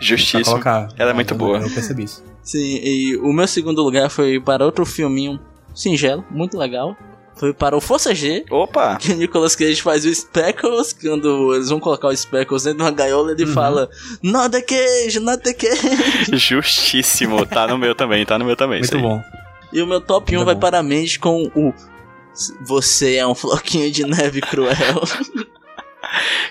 Justíssimo. 0.00 0.44
colocar. 0.44 0.88
Ela 0.98 1.10
é 1.10 1.14
muito 1.14 1.34
eu- 1.34 1.38
boa. 1.38 1.58
Eu 1.58 1.70
percebi 1.70 2.04
isso. 2.04 2.22
Sim, 2.42 2.80
e 2.82 3.16
o 3.18 3.32
meu 3.32 3.46
segundo 3.46 3.82
lugar 3.82 4.10
foi 4.10 4.40
para 4.40 4.64
outro 4.64 4.84
filminho 4.84 5.38
singelo, 5.74 6.24
muito 6.30 6.58
legal. 6.58 6.96
Foi 7.36 7.52
para 7.54 7.76
o 7.76 7.80
Força 7.80 8.14
G, 8.14 8.44
Opa! 8.50 8.96
que 8.96 9.10
o 9.12 9.16
Nicolas 9.16 9.56
Cage 9.56 9.80
faz 9.80 10.04
o 10.04 10.14
Speckles, 10.14 10.92
quando 10.92 11.54
eles 11.54 11.70
vão 11.70 11.80
colocar 11.80 12.08
o 12.08 12.16
Speckles 12.16 12.64
dentro 12.64 12.78
de 12.78 12.84
uma 12.84 12.90
gaiola, 12.90 13.32
ele 13.32 13.44
Uhum. 13.44 13.52
fala 13.52 13.88
Not 14.22 14.50
the 14.50 14.60
cage, 14.60 15.18
not 15.18 15.42
the 15.42 15.54
cage. 15.54 15.80
Justíssimo. 16.36 17.46
Tá 17.46 17.66
no 17.66 17.78
meu 17.78 17.94
também, 17.94 18.24
tá 18.26 18.38
no 18.38 18.44
meu 18.44 18.54
também. 18.56 18.80
Muito 18.80 18.98
bom. 18.98 19.22
E 19.72 19.80
o 19.80 19.86
meu 19.86 20.00
top 20.00 20.30
1 20.32 20.34
Muito 20.36 20.46
vai 20.46 20.54
bom. 20.54 20.60
para 20.60 20.78
a 20.78 20.82
mente 20.82 21.18
com 21.18 21.44
o 21.54 21.72
Você 22.62 23.16
é 23.16 23.26
um 23.26 23.34
floquinho 23.34 23.90
de 23.90 24.04
neve 24.04 24.40
cruel. 24.40 25.02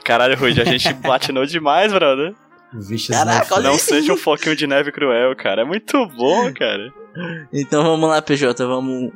Caralho, 0.03 0.37
Rude, 0.37 0.61
a 0.61 0.65
gente 0.65 0.93
platinou 0.95 1.45
demais, 1.45 1.91
brother. 1.91 2.33
Vixe, 2.73 3.11
Caraca, 3.11 3.55
olha 3.55 3.63
Não 3.69 3.77
seja 3.77 4.13
um 4.13 4.17
foquinho 4.17 4.55
de 4.55 4.65
neve 4.65 4.91
cruel, 4.91 5.35
cara. 5.35 5.61
É 5.61 5.65
muito 5.65 6.05
bom, 6.07 6.53
cara. 6.53 6.93
Então 7.51 7.83
vamos 7.83 8.09
lá, 8.09 8.21
PJ, 8.21 8.65
vamos 8.65 9.11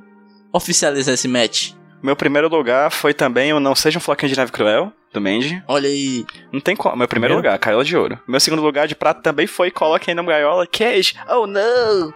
oficializar 0.51 1.13
esse 1.13 1.27
match. 1.27 1.71
Meu 2.03 2.15
primeiro 2.15 2.49
lugar 2.49 2.91
foi 2.91 3.13
também 3.13 3.53
o 3.53 3.59
Não 3.59 3.73
Seja 3.73 3.97
um 3.97 4.01
Floquinho 4.01 4.31
de 4.31 4.37
Neve 4.37 4.51
Cruel, 4.51 4.93
do 5.11 5.19
Mandy. 5.19 5.63
Olha 5.67 5.89
aí. 5.89 6.23
Não 6.51 6.59
tem 6.59 6.75
como. 6.75 6.95
Meu 6.95 7.07
primeiro 7.07 7.33
Primeiro? 7.33 7.35
lugar, 7.37 7.57
Caiola 7.57 7.83
de 7.83 7.97
Ouro. 7.97 8.19
Meu 8.27 8.39
segundo 8.39 8.61
lugar 8.61 8.87
de 8.87 8.93
prata 8.93 9.21
também 9.21 9.47
foi 9.47 9.71
Coloque 9.71 10.11
aí 10.11 10.15
na 10.15 10.21
Gaiola, 10.21 10.67
Cage. 10.67 11.15
Oh, 11.27 11.47
não! 11.47 12.13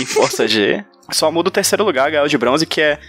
Em 0.00 0.06
Força 0.06 0.46
G. 0.46 0.84
Só 1.10 1.28
muda 1.32 1.48
o 1.48 1.52
terceiro 1.52 1.82
lugar, 1.82 2.08
Gaiola 2.08 2.28
de 2.28 2.38
Bronze, 2.38 2.64
que 2.66 2.80
é 2.80 3.00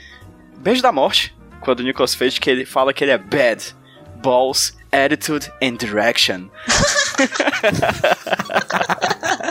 Beijo 0.61 0.81
da 0.81 0.91
Morte. 0.91 1.35
Quando 1.61 1.79
o 1.79 1.83
Nicolas 1.83 2.15
Cage, 2.15 2.39
que 2.39 2.49
ele 2.49 2.65
fala 2.65 2.93
que 2.93 3.03
ele 3.03 3.11
é 3.11 3.17
bad. 3.17 3.75
Balls, 4.17 4.77
attitude 4.91 5.51
and 5.61 5.77
direction. 5.77 6.49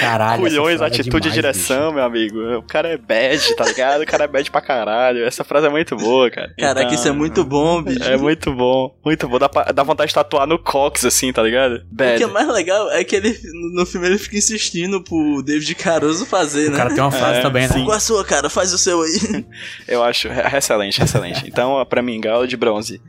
Caralho. 0.00 0.42
Culhões, 0.42 0.80
é 0.80 0.84
atitude 0.86 1.28
e 1.28 1.30
demais, 1.30 1.34
direção, 1.34 1.92
meu 1.92 2.04
amigo. 2.04 2.38
O 2.58 2.62
cara 2.62 2.88
é 2.88 2.96
bad, 2.96 3.54
tá 3.56 3.64
ligado? 3.64 4.02
O 4.02 4.06
cara 4.06 4.24
é 4.24 4.28
bad 4.28 4.50
pra 4.50 4.60
caralho. 4.60 5.24
Essa 5.24 5.44
frase 5.44 5.66
é 5.66 5.70
muito 5.70 5.96
boa, 5.96 6.30
cara. 6.30 6.52
Caraca, 6.58 6.82
Então, 6.82 6.94
isso 6.94 7.08
é 7.08 7.12
muito 7.12 7.44
bom, 7.44 7.82
bicho. 7.82 8.02
É 8.04 8.16
muito 8.16 8.52
bom, 8.52 8.94
muito 9.04 9.28
bom. 9.28 9.38
Dá, 9.38 9.48
pra- 9.48 9.64
dá 9.72 9.82
vontade 9.82 10.08
de 10.08 10.14
tatuar 10.14 10.46
no 10.46 10.58
cox, 10.58 11.04
assim, 11.04 11.32
tá 11.32 11.42
ligado? 11.42 11.76
O 11.76 11.94
Bad. 11.94 12.18
que 12.18 12.24
é 12.24 12.26
mais 12.26 12.48
legal 12.48 12.90
é 12.90 13.02
que 13.04 13.16
ele, 13.16 13.38
no 13.74 13.84
filme 13.86 14.06
ele 14.06 14.18
fica 14.18 14.36
insistindo 14.36 15.02
pro 15.02 15.42
David 15.42 15.74
Caruso 15.74 16.26
fazer, 16.26 16.60
bicho. 16.60 16.70
né? 16.70 16.74
O 16.76 16.78
cara 16.78 16.94
tem 16.94 17.02
uma 17.02 17.10
frase 17.10 17.38
É, 17.38 17.42
também, 17.42 17.68
né? 17.68 17.84
Qual 17.84 17.92
a 17.96 18.00
sua, 18.00 18.24
cara? 18.24 18.48
Faz 18.50 18.72
o 18.72 18.78
seu 18.78 19.00
aí. 19.02 19.44
Eu 19.88 20.02
acho 20.02 20.28
é- 20.28 20.56
excelente, 20.56 21.02
excelente. 21.02 21.42
Então, 21.46 21.84
pra 21.86 22.02
mim, 22.02 22.20
galo 22.20 22.46
de 22.46 22.56
bronze. 22.56 23.00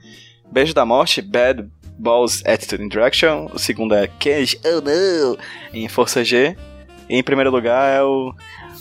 Beijo 0.51 0.73
da 0.73 0.85
Morte, 0.85 1.21
Bad 1.21 1.65
Balls 2.01 2.41
Attitude 2.45 2.83
and 2.83 2.89
Direction. 2.89 3.47
O 3.53 3.59
segundo 3.59 3.93
é 3.93 4.07
Cage, 4.07 4.59
oh 4.65 4.81
no, 4.81 5.37
em 5.73 5.87
Força 5.87 6.23
G. 6.23 6.57
E 7.07 7.17
em 7.17 7.23
primeiro 7.23 7.51
lugar 7.51 7.89
é 7.93 8.01
o, 8.01 8.33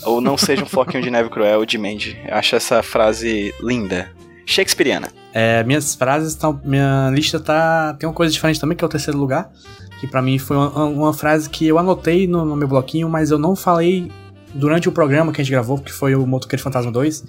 o 0.05 0.21
Não 0.21 0.37
Seja 0.37 0.63
um 0.63 0.65
Floquinho 0.65 1.03
de 1.03 1.11
Neve 1.11 1.29
Cruel, 1.29 1.65
de 1.65 1.77
Mandy. 1.77 2.19
Eu 2.25 2.35
acho 2.35 2.55
essa 2.55 2.81
frase 2.81 3.53
linda. 3.61 4.11
Shakespeareana. 4.45 5.09
É, 5.33 5.63
minhas 5.63 5.95
frases 5.95 6.29
estão. 6.29 6.59
Minha 6.63 7.11
lista 7.13 7.39
tá. 7.39 7.93
Tem 7.99 8.07
uma 8.07 8.15
coisa 8.15 8.33
diferente 8.33 8.59
também, 8.59 8.75
que 8.75 8.83
é 8.83 8.87
o 8.87 8.89
terceiro 8.89 9.19
lugar. 9.19 9.51
Que 9.99 10.07
pra 10.07 10.21
mim 10.21 10.39
foi 10.39 10.57
uma, 10.57 10.85
uma 10.85 11.13
frase 11.13 11.49
que 11.49 11.67
eu 11.67 11.77
anotei 11.77 12.25
no, 12.25 12.43
no 12.43 12.55
meu 12.55 12.67
bloquinho, 12.67 13.07
mas 13.07 13.29
eu 13.29 13.37
não 13.37 13.55
falei 13.55 14.11
durante 14.53 14.89
o 14.89 14.91
programa 14.91 15.31
que 15.31 15.39
a 15.39 15.43
gente 15.43 15.51
gravou, 15.51 15.77
porque 15.77 15.91
foi 15.91 16.15
o 16.15 16.25
Motoqueiro 16.25 16.63
Fantasma 16.63 16.91
2. 16.91 17.23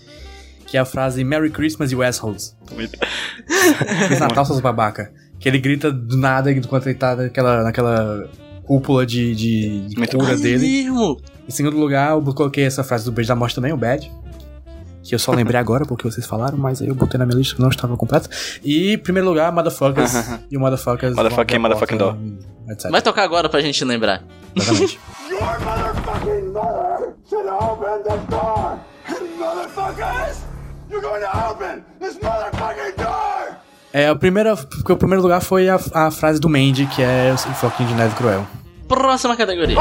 Que 0.66 0.78
é 0.78 0.80
a 0.80 0.84
frase 0.84 1.22
Merry 1.22 1.50
Christmas, 1.50 1.92
you 1.92 2.02
assholes. 2.02 2.56
Feliz 2.66 4.18
Natal, 4.18 4.44
seus 4.46 4.60
babaca. 4.60 5.12
Que 5.42 5.48
ele 5.48 5.58
grita 5.58 5.90
do 5.90 6.16
nada 6.16 6.52
enquanto 6.52 6.86
ele 6.86 6.94
tá 6.94 7.16
naquela, 7.16 7.64
naquela 7.64 8.28
cúpula 8.62 9.04
de, 9.04 9.34
de, 9.34 9.88
de 9.88 10.06
cura 10.06 10.36
dele. 10.36 10.84
mesmo. 10.84 11.20
Em 11.48 11.50
segundo 11.50 11.76
lugar, 11.76 12.12
eu 12.12 12.22
coloquei 12.32 12.64
essa 12.64 12.84
frase 12.84 13.04
do 13.04 13.10
Beijo 13.10 13.28
da 13.28 13.34
Morte 13.34 13.54
também, 13.56 13.72
o 13.72 13.76
Bad. 13.76 14.10
Que 15.02 15.16
eu 15.16 15.18
só 15.18 15.32
lembrei 15.32 15.58
agora 15.60 15.84
porque 15.84 16.08
vocês 16.08 16.24
falaram, 16.24 16.56
mas 16.56 16.80
aí 16.80 16.86
eu 16.86 16.94
botei 16.94 17.18
na 17.18 17.26
minha 17.26 17.36
lista 17.36 17.56
que 17.56 17.60
não 17.60 17.70
estava 17.70 17.96
completa. 17.96 18.30
E 18.62 18.92
em 18.92 18.98
primeiro 18.98 19.28
lugar, 19.28 19.50
Motherfuckers. 19.52 20.12
e 20.48 20.56
o 20.56 20.60
Motherfuckers. 20.60 21.16
Motherfucking, 21.16 21.58
motherfucking 21.58 22.38
Etc. 22.70 22.90
Vai 22.90 23.02
tocar 23.02 23.24
agora 23.24 23.48
pra 23.48 23.60
gente 23.60 23.84
lembrar. 23.84 24.22
Exatamente. 24.54 24.98
Your 25.28 25.40
motherfucking 25.40 26.52
mother 26.52 27.14
should 27.28 27.48
open 27.48 28.02
the 28.04 28.16
door. 28.30 28.78
Motherfuckers, 29.40 30.36
you're 30.88 31.02
going 31.02 31.20
to 31.20 31.50
open 31.50 31.84
this 31.98 32.16
motherfucking 32.18 32.96
door. 32.96 33.21
É, 33.92 34.08
a 34.08 34.16
primeira, 34.16 34.56
porque 34.56 34.92
o 34.92 34.96
primeiro 34.96 35.22
lugar 35.22 35.40
foi 35.40 35.68
a, 35.68 35.78
a 35.92 36.10
frase 36.10 36.40
do 36.40 36.48
Mandy, 36.48 36.86
que 36.86 37.02
é 37.02 37.32
o 37.34 37.38
Floquinho 37.54 37.88
de 37.90 37.94
Neve 37.94 38.14
Cruel. 38.14 38.46
Próxima 38.88 39.36
categoria. 39.36 39.76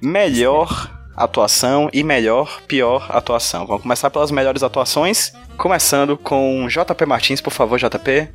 Melhor 0.00 0.90
atuação 1.16 1.88
e 1.92 2.02
melhor 2.02 2.60
pior 2.66 3.06
atuação. 3.10 3.66
Vamos 3.66 3.82
começar 3.82 4.10
pelas 4.10 4.30
melhores 4.30 4.62
atuações. 4.62 5.32
Começando 5.56 6.16
com 6.16 6.66
JP 6.68 7.06
Martins, 7.06 7.40
por 7.40 7.52
favor, 7.52 7.78
JP. 7.78 8.28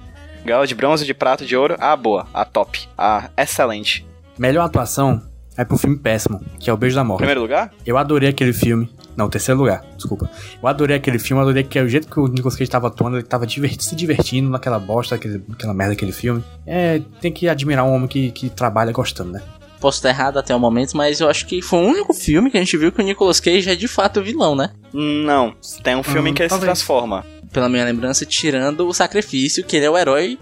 Gala 0.46 0.66
de 0.66 0.76
bronze, 0.76 1.06
de 1.06 1.14
prata, 1.14 1.46
de 1.46 1.58
ouro. 1.58 1.76
Ah, 1.80 1.96
boa. 1.96 2.28
A 2.34 2.46
top. 2.46 2.88
A 2.98 3.30
excelente. 3.38 4.06
Melhor 4.38 4.64
atuação 4.64 5.22
é 5.58 5.66
pro 5.66 5.78
filme 5.78 5.98
péssimo, 5.98 6.40
que 6.60 6.70
é 6.70 6.74
o 6.74 6.78
Beijo 6.78 6.96
da 6.96 7.04
Morte. 7.04 7.20
Primeiro 7.20 7.42
lugar? 7.42 7.72
Eu 7.86 7.98
adorei 7.98 8.30
aquele 8.30 8.54
filme. 8.54 8.90
Não, 9.18 9.28
terceiro 9.30 9.60
lugar, 9.60 9.84
desculpa. 9.96 10.30
Eu 10.62 10.70
adorei 10.70 10.96
aquele 10.96 11.18
filme, 11.18 11.42
adorei 11.42 11.64
que 11.64 11.80
o 11.80 11.90
jeito 11.90 12.08
que 12.08 12.20
o 12.20 12.28
Nicolas 12.28 12.56
Cage 12.56 12.70
tava 12.70 12.88
atuando, 12.88 13.18
ele 13.18 13.24
tava 13.26 13.48
diverti- 13.48 13.84
se 13.84 13.96
divertindo 13.96 14.48
naquela 14.50 14.78
bosta, 14.78 15.16
aquele, 15.16 15.44
aquela 15.52 15.74
merda 15.74 15.94
daquele 15.94 16.12
filme. 16.12 16.44
É, 16.68 17.02
tem 17.20 17.32
que 17.32 17.50
admirar 17.50 17.84
um 17.84 17.94
homem 17.96 18.08
que, 18.08 18.30
que 18.32 18.48
trabalha 18.50 18.92
gostando, 18.92 19.32
né? 19.32 19.42
Posso 19.80 19.98
estar 19.98 20.10
errado 20.10 20.38
até 20.38 20.56
o 20.56 20.60
momento, 20.60 20.96
mas 20.96 21.20
eu 21.20 21.28
acho 21.30 21.46
que 21.48 21.62
foi 21.62 21.80
o 21.80 21.88
único 21.88 22.14
filme 22.14 22.50
que 22.52 22.58
a 22.58 22.60
gente 22.60 22.78
viu 22.78 22.92
que 22.92 23.02
o 23.02 23.04
Nicolas 23.04 23.40
Cage 23.40 23.70
é 23.70 23.76
de 23.76 23.88
fato 23.88 24.20
o 24.20 24.24
vilão, 24.24 24.56
né? 24.56 24.70
Não. 24.94 25.56
Tem 25.84 25.96
um 25.96 26.04
filme 26.04 26.30
Hum, 26.30 26.32
em 26.32 26.34
que 26.36 26.42
ele 26.44 26.50
se 26.50 26.54
talvez. 26.54 26.68
transforma. 26.80 27.26
Pela 27.52 27.68
minha 27.70 27.86
lembrança, 27.86 28.26
tirando 28.26 28.88
o 28.88 28.94
sacrifício, 28.94 29.64
que 29.64 29.76
ele 29.78 29.86
é 29.86 29.90
o 29.90 29.98
herói 29.98 30.38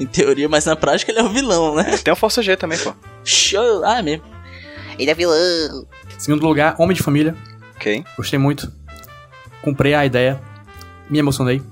em 0.00 0.06
teoria, 0.06 0.48
mas 0.48 0.64
na 0.64 0.74
prática 0.76 1.10
ele 1.12 1.20
é 1.20 1.22
o 1.22 1.28
vilão, 1.28 1.74
né? 1.76 1.96
Tem 2.02 2.12
o 2.12 2.16
Força 2.16 2.42
G 2.42 2.56
também, 2.56 2.78
pô. 2.78 2.92
Show! 3.24 3.84
Ah, 3.84 3.98
é 3.98 4.02
mesmo. 4.02 4.24
Ele 4.98 5.10
é 5.10 5.14
vilão. 5.14 5.86
Segundo 6.18 6.46
lugar, 6.46 6.74
Homem 6.78 6.96
de 6.96 7.02
Família. 7.02 7.34
Ok. 7.76 8.04
Gostei 8.16 8.38
muito. 8.38 8.72
Comprei 9.62 9.94
a 9.94 10.04
ideia. 10.04 10.40
Me 11.08 11.18
emocionei. 11.18 11.62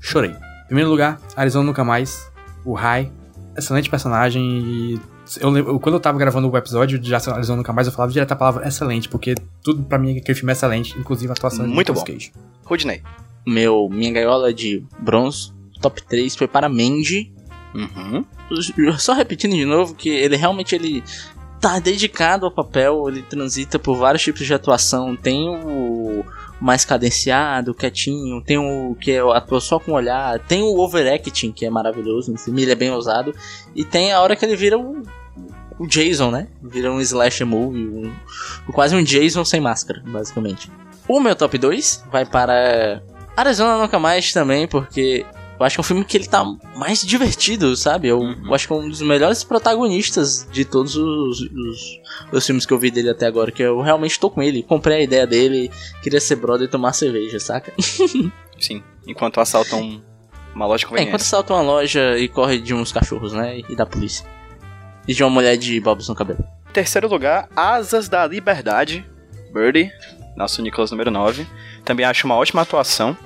Chorei. 0.00 0.34
Primeiro 0.66 0.90
lugar, 0.90 1.20
Arizona 1.36 1.64
Nunca 1.64 1.84
Mais. 1.84 2.30
O 2.64 2.74
Rai. 2.74 3.10
Excelente 3.56 3.88
personagem 3.88 4.42
e... 4.42 5.00
Eu 5.40 5.48
lembro, 5.48 5.80
quando 5.80 5.94
eu 5.94 6.00
tava 6.00 6.18
gravando 6.18 6.50
o 6.50 6.56
episódio 6.56 6.98
de 6.98 7.14
Arizona 7.14 7.56
Nunca 7.56 7.72
Mais, 7.72 7.86
eu 7.86 7.92
falava 7.92 8.12
direto 8.12 8.32
a 8.32 8.36
palavra 8.36 8.68
excelente, 8.68 9.08
porque 9.08 9.34
tudo 9.62 9.82
pra 9.84 9.98
mim 9.98 10.18
aquele 10.18 10.36
filme 10.36 10.52
é 10.52 10.54
excelente, 10.54 10.98
inclusive 10.98 11.30
a 11.30 11.32
atuação 11.32 11.64
de 11.66 11.72
Muito 11.72 11.92
Nicolas 11.92 12.08
bom. 12.08 12.12
Cage. 12.12 12.32
Rudney. 12.64 13.02
Meu, 13.46 13.88
minha 13.90 14.12
gaiola 14.12 14.52
de 14.52 14.84
bronze, 14.98 15.52
top 15.80 16.02
3 16.02 16.36
foi 16.36 16.46
para 16.46 16.68
Mandy. 16.68 17.32
Uhum. 17.74 18.24
Só 18.98 19.14
repetindo 19.14 19.52
de 19.52 19.64
novo 19.64 19.94
que 19.94 20.08
ele 20.08 20.36
realmente 20.36 20.74
ele 20.74 21.02
tá 21.64 21.78
dedicado 21.78 22.44
ao 22.44 22.52
papel, 22.52 23.08
ele 23.08 23.22
transita 23.22 23.78
por 23.78 23.96
vários 23.96 24.22
tipos 24.22 24.46
de 24.46 24.52
atuação. 24.52 25.16
Tem 25.16 25.48
o 25.48 26.22
mais 26.60 26.84
cadenciado, 26.84 27.72
quietinho, 27.72 28.42
tem 28.42 28.58
o 28.58 28.94
que 28.94 29.12
é 29.12 29.24
o 29.24 29.32
ator 29.32 29.62
só 29.62 29.78
com 29.78 29.92
olhar, 29.92 30.38
tem 30.40 30.62
o 30.62 30.78
overacting, 30.78 31.52
que 31.52 31.64
é 31.64 31.70
maravilhoso 31.70 32.30
no 32.30 32.38
filme, 32.38 32.62
ele 32.62 32.72
é 32.72 32.74
bem 32.74 32.90
ousado, 32.90 33.34
e 33.74 33.82
tem 33.82 34.12
a 34.12 34.20
hora 34.20 34.36
que 34.36 34.44
ele 34.44 34.56
vira 34.56 34.78
o, 34.78 35.02
o 35.78 35.86
Jason, 35.86 36.30
né? 36.30 36.48
Vira 36.62 36.92
um 36.92 37.00
slasher 37.00 37.46
movie, 37.46 37.86
um, 37.86 38.12
quase 38.70 38.94
um 38.94 39.02
Jason 39.02 39.42
sem 39.42 39.58
máscara, 39.58 40.02
basicamente. 40.06 40.70
O 41.08 41.18
meu 41.18 41.34
top 41.34 41.56
2 41.56 42.04
vai 42.12 42.26
para 42.26 43.02
Arizona 43.34 43.78
Nunca 43.78 43.98
Mais 43.98 44.34
também, 44.34 44.68
porque 44.68 45.24
eu 45.64 45.66
acho 45.66 45.76
que 45.76 45.80
é 45.80 45.82
um 45.82 45.84
filme 45.84 46.04
que 46.04 46.16
ele 46.16 46.26
tá 46.26 46.44
mais 46.76 47.00
divertido, 47.04 47.74
sabe? 47.76 48.08
Eu, 48.08 48.18
Uhum. 48.20 48.46
eu 48.46 48.54
acho 48.54 48.66
que 48.66 48.72
é 48.72 48.76
um 48.76 48.88
dos 48.88 49.00
melhores 49.02 49.42
protagonistas 49.42 50.46
de 50.52 50.64
todos 50.64 50.94
os, 50.96 51.40
os, 51.40 52.00
os 52.32 52.46
filmes 52.46 52.64
que 52.66 52.72
eu 52.72 52.78
vi 52.78 52.90
dele 52.90 53.10
até 53.10 53.26
agora. 53.26 53.50
Que 53.50 53.62
eu 53.62 53.80
realmente 53.80 54.18
tô 54.20 54.28
com 54.30 54.42
ele. 54.42 54.62
Comprei 54.62 54.98
a 54.98 55.02
ideia 55.02 55.26
dele, 55.26 55.70
queria 56.02 56.20
ser 56.20 56.36
brother 56.36 56.66
e 56.68 56.70
tomar 56.70 56.92
cerveja, 56.92 57.38
saca? 57.40 57.72
Sim. 58.60 58.82
Enquanto 59.06 59.40
assaltam 59.40 59.80
um- 59.82 60.02
uma 60.54 60.66
loja 60.66 60.86
de 60.86 60.96
É, 60.96 61.02
enquanto 61.02 61.22
salta 61.22 61.52
uma 61.52 61.62
loja 61.62 62.16
e 62.18 62.28
corre 62.28 62.58
de 62.60 62.72
uns 62.74 62.92
cachorros, 62.92 63.32
né? 63.32 63.60
E 63.68 63.74
da 63.74 63.84
polícia. 63.84 64.24
E 65.08 65.12
de 65.12 65.22
uma 65.24 65.30
mulher 65.30 65.56
de 65.56 65.80
bobs 65.80 66.08
no 66.08 66.14
cabelo. 66.14 66.44
Terceiro 66.72 67.08
lugar, 67.08 67.48
Asas 67.56 68.08
da 68.08 68.26
Liberdade. 68.26 69.04
Birdie. 69.52 69.90
Nosso 70.36 70.60
Nicolas 70.62 70.90
número 70.90 71.10
9. 71.10 71.46
Também 71.84 72.04
acho 72.06 72.26
uma 72.26 72.34
ótima 72.36 72.62
atuação. 72.62 73.16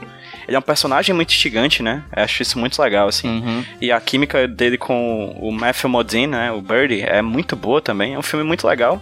Ele 0.49 0.57
é 0.57 0.59
um 0.59 0.63
personagem 0.63 1.15
muito 1.15 1.29
instigante, 1.31 1.83
né? 1.83 2.03
Eu 2.17 2.25
acho 2.25 2.43
isso 2.43 2.59
muito 2.59 2.81
legal, 2.83 3.07
assim. 3.07 3.29
Uhum. 3.29 3.65
E 3.81 3.93
a 3.93 4.01
química 4.01 4.49
dele 4.49 4.79
com 4.79 5.37
o 5.39 5.53
Matthew 5.53 5.91
Modine, 5.91 6.27
né? 6.29 6.51
O 6.51 6.63
Birdie, 6.63 7.03
é 7.03 7.21
muito 7.23 7.55
boa 7.55 7.81
também. 7.83 8.15
É 8.15 8.19
um 8.19 8.23
filme 8.23 8.45
muito 8.45 8.67
legal. 8.67 9.01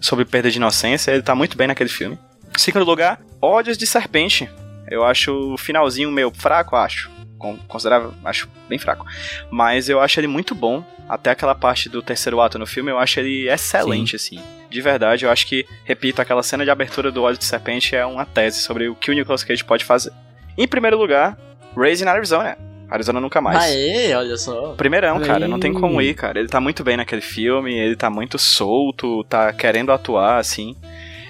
Sobre 0.00 0.24
perda 0.24 0.50
de 0.50 0.56
inocência. 0.58 1.12
Ele 1.12 1.22
tá 1.22 1.34
muito 1.36 1.56
bem 1.56 1.68
naquele 1.68 1.88
filme. 1.88 2.18
Segundo 2.56 2.84
lugar, 2.84 3.20
Ódios 3.40 3.78
de 3.78 3.86
Serpente. 3.86 4.50
Eu 4.90 5.04
acho 5.04 5.32
o 5.54 5.56
finalzinho 5.56 6.10
meio 6.10 6.32
fraco, 6.34 6.74
acho. 6.74 7.08
Con- 7.38 7.58
Considerável, 7.68 8.12
acho 8.24 8.48
bem 8.68 8.78
fraco. 8.78 9.06
Mas 9.50 9.88
eu 9.88 10.00
acho 10.00 10.18
ele 10.18 10.26
muito 10.26 10.52
bom. 10.54 10.82
Até 11.08 11.30
aquela 11.30 11.54
parte 11.54 11.88
do 11.88 12.02
terceiro 12.02 12.40
ato 12.40 12.58
no 12.58 12.66
filme, 12.66 12.90
eu 12.90 12.98
acho 12.98 13.20
ele 13.20 13.48
excelente, 13.48 14.16
assim. 14.16 14.40
De 14.68 14.80
verdade, 14.82 15.24
eu 15.24 15.30
acho 15.30 15.46
que, 15.46 15.64
repito, 15.84 16.20
aquela 16.20 16.42
cena 16.42 16.64
de 16.64 16.70
abertura 16.70 17.10
do 17.12 17.22
Ódio 17.22 17.38
de 17.38 17.44
Serpente 17.44 17.94
é 17.96 18.04
uma 18.04 18.26
tese 18.26 18.60
sobre 18.60 18.88
o 18.88 18.94
que 18.94 19.10
o 19.10 19.14
Nicolas 19.14 19.42
Cage 19.44 19.64
pode 19.64 19.84
fazer. 19.84 20.12
Em 20.58 20.66
primeiro 20.68 20.98
lugar, 20.98 21.38
Raising 21.76 22.04
Arizona. 22.06 22.58
Arizona 22.90 23.20
nunca 23.20 23.40
mais. 23.40 23.58
Aê, 23.62 24.14
olha 24.14 24.36
só. 24.36 24.72
Primeirão, 24.74 25.20
cara, 25.20 25.44
aí. 25.44 25.50
não 25.50 25.60
tem 25.60 25.72
como 25.72 26.00
ir, 26.02 26.14
cara. 26.14 26.38
Ele 26.38 26.48
tá 26.48 26.58
muito 26.60 26.82
bem 26.82 26.96
naquele 26.96 27.20
filme, 27.20 27.74
ele 27.74 27.94
tá 27.94 28.08
muito 28.10 28.38
solto, 28.38 29.22
tá 29.24 29.52
querendo 29.52 29.92
atuar, 29.92 30.38
assim. 30.38 30.74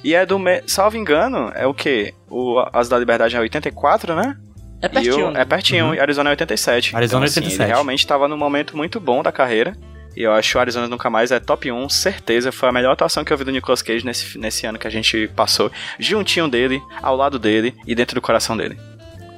E 0.05 0.15
é 0.15 0.25
do. 0.25 0.39
Me... 0.39 0.63
Salvo 0.67 0.97
engano, 0.97 1.51
é 1.55 1.67
o 1.67 1.75
quê? 1.75 2.15
O 2.31 2.65
As 2.73 2.89
da 2.89 2.97
Liberdade 2.99 3.37
é 3.37 3.41
84, 3.41 4.15
né? 4.15 4.37
É 4.81 4.87
E 4.87 4.89
pertinho. 4.89 5.29
o- 5.29 5.31
né? 5.33 5.41
é 5.41 5.45
pertinho, 5.45 5.87
Uhum. 5.87 5.95
e 5.95 6.01
Arizona 6.01 6.31
é 6.31 6.33
87. 6.33 6.95
Arizona 6.95 7.25
é 7.25 7.27
assim, 7.27 7.41
87. 7.41 7.63
Ele 7.63 7.73
realmente 7.73 7.99
estava 7.99 8.29
num 8.29 8.37
momento 8.37 8.77
muito 8.77 9.01
bom 9.01 9.23
da 9.23 9.33
carreira. 9.33 9.77
E 10.17 10.23
eu 10.23 10.33
acho 10.33 10.51
que 10.53 10.57
o 10.57 10.61
Arizona 10.61 10.87
Nunca 10.89 11.11
Mais 11.11 11.31
é 11.33 11.39
top 11.41 11.71
1, 11.71 11.89
certeza. 11.89 12.51
Foi 12.53 12.69
a 12.69 12.73
melhor 12.73 12.93
atuação 12.93 13.25
que 13.25 13.33
eu 13.33 13.37
vi 13.37 13.45
do 13.45 13.51
Nicolas 13.53 13.83
Cage 13.83 14.05
nesse, 14.05 14.39
nesse 14.39 14.67
ano 14.67 14.79
que 14.79 14.87
a 14.87 14.91
gente 14.91 15.29
passou. 15.35 15.71
Juntinho 15.99 16.49
dele, 16.49 16.81
ao 17.03 17.17
lado 17.17 17.39
dele 17.39 17.75
e 17.87 17.95
dentro 17.95 18.15
do 18.17 18.21
coração 18.21 18.57
dele. 18.57 18.77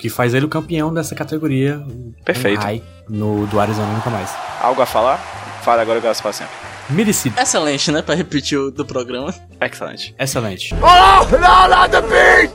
Que 0.01 0.09
faz 0.09 0.34
ele 0.34 0.46
o 0.46 0.48
campeão 0.48 0.92
dessa 0.92 1.14
categoria. 1.14 1.78
o 1.78 2.12
Perfeito. 2.24 2.61
High, 2.62 2.82
no, 3.09 3.46
do 3.46 3.61
Arizona 3.61 3.92
Nunca 3.92 4.11
Mais. 4.11 4.34
Algo 4.61 4.80
a 4.82 4.86
falar? 4.86 5.18
Fala 5.62 5.82
agora, 5.82 5.98
eu 5.98 6.03
gasto 6.03 6.22
pra 6.22 6.32
sempre. 6.32 6.55
Merecido. 6.88 7.38
Excelente, 7.38 7.92
né? 7.92 8.03
Pra 8.03 8.14
repetir 8.14 8.59
o 8.59 8.70
do 8.70 8.84
programa. 8.84 9.32
Excelente. 9.61 10.14
Excelente. 10.18 10.74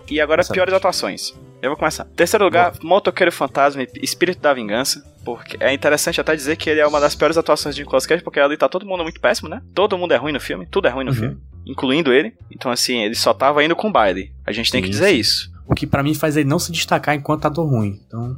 E 0.09 0.19
agora, 0.19 0.43
Sabe. 0.43 0.55
piores 0.55 0.73
atuações. 0.73 1.33
Eu 1.61 1.69
vou 1.69 1.77
começar. 1.77 2.05
Terceiro 2.15 2.43
lugar, 2.45 2.73
Motoqueiro 2.83 3.31
Fantasma 3.31 3.81
e 3.83 3.87
Espírito 4.01 4.39
da 4.41 4.53
Vingança. 4.53 5.03
Porque 5.23 5.57
é 5.59 5.73
interessante 5.73 6.21
até 6.21 6.35
dizer 6.35 6.55
que 6.57 6.69
ele 6.69 6.79
é 6.79 6.85
uma 6.85 6.99
das 6.99 7.15
piores 7.15 7.37
atuações 7.37 7.73
de 7.75 7.81
Nicolas 7.81 8.05
Cage, 8.05 8.21
porque 8.23 8.39
ali 8.39 8.55
tá 8.57 8.69
todo 8.69 8.85
mundo 8.85 9.01
muito 9.03 9.19
péssimo, 9.19 9.49
né? 9.49 9.61
Todo 9.73 9.97
mundo 9.97 10.13
é 10.13 10.17
ruim 10.17 10.31
no 10.33 10.39
filme, 10.39 10.67
tudo 10.69 10.87
é 10.87 10.91
ruim 10.91 11.05
no 11.05 11.11
Uhum. 11.11 11.17
filme, 11.17 11.37
incluindo 11.65 12.13
ele. 12.13 12.33
Então, 12.51 12.71
assim, 12.71 12.99
ele 13.03 13.15
só 13.15 13.33
tava 13.33 13.63
indo 13.63 13.75
com 13.75 13.91
baile. 13.91 14.31
A 14.45 14.51
gente 14.51 14.71
tem 14.71 14.83
que 14.83 14.89
dizer 14.89 15.11
isso. 15.11 15.49
O 15.67 15.73
que 15.73 15.87
pra 15.87 16.03
mim 16.03 16.13
faz 16.13 16.37
ele 16.37 16.47
não 16.47 16.59
se 16.59 16.71
destacar 16.71 17.15
enquanto 17.15 17.45
ator 17.45 17.67
ruim. 17.67 17.99
Então, 18.05 18.37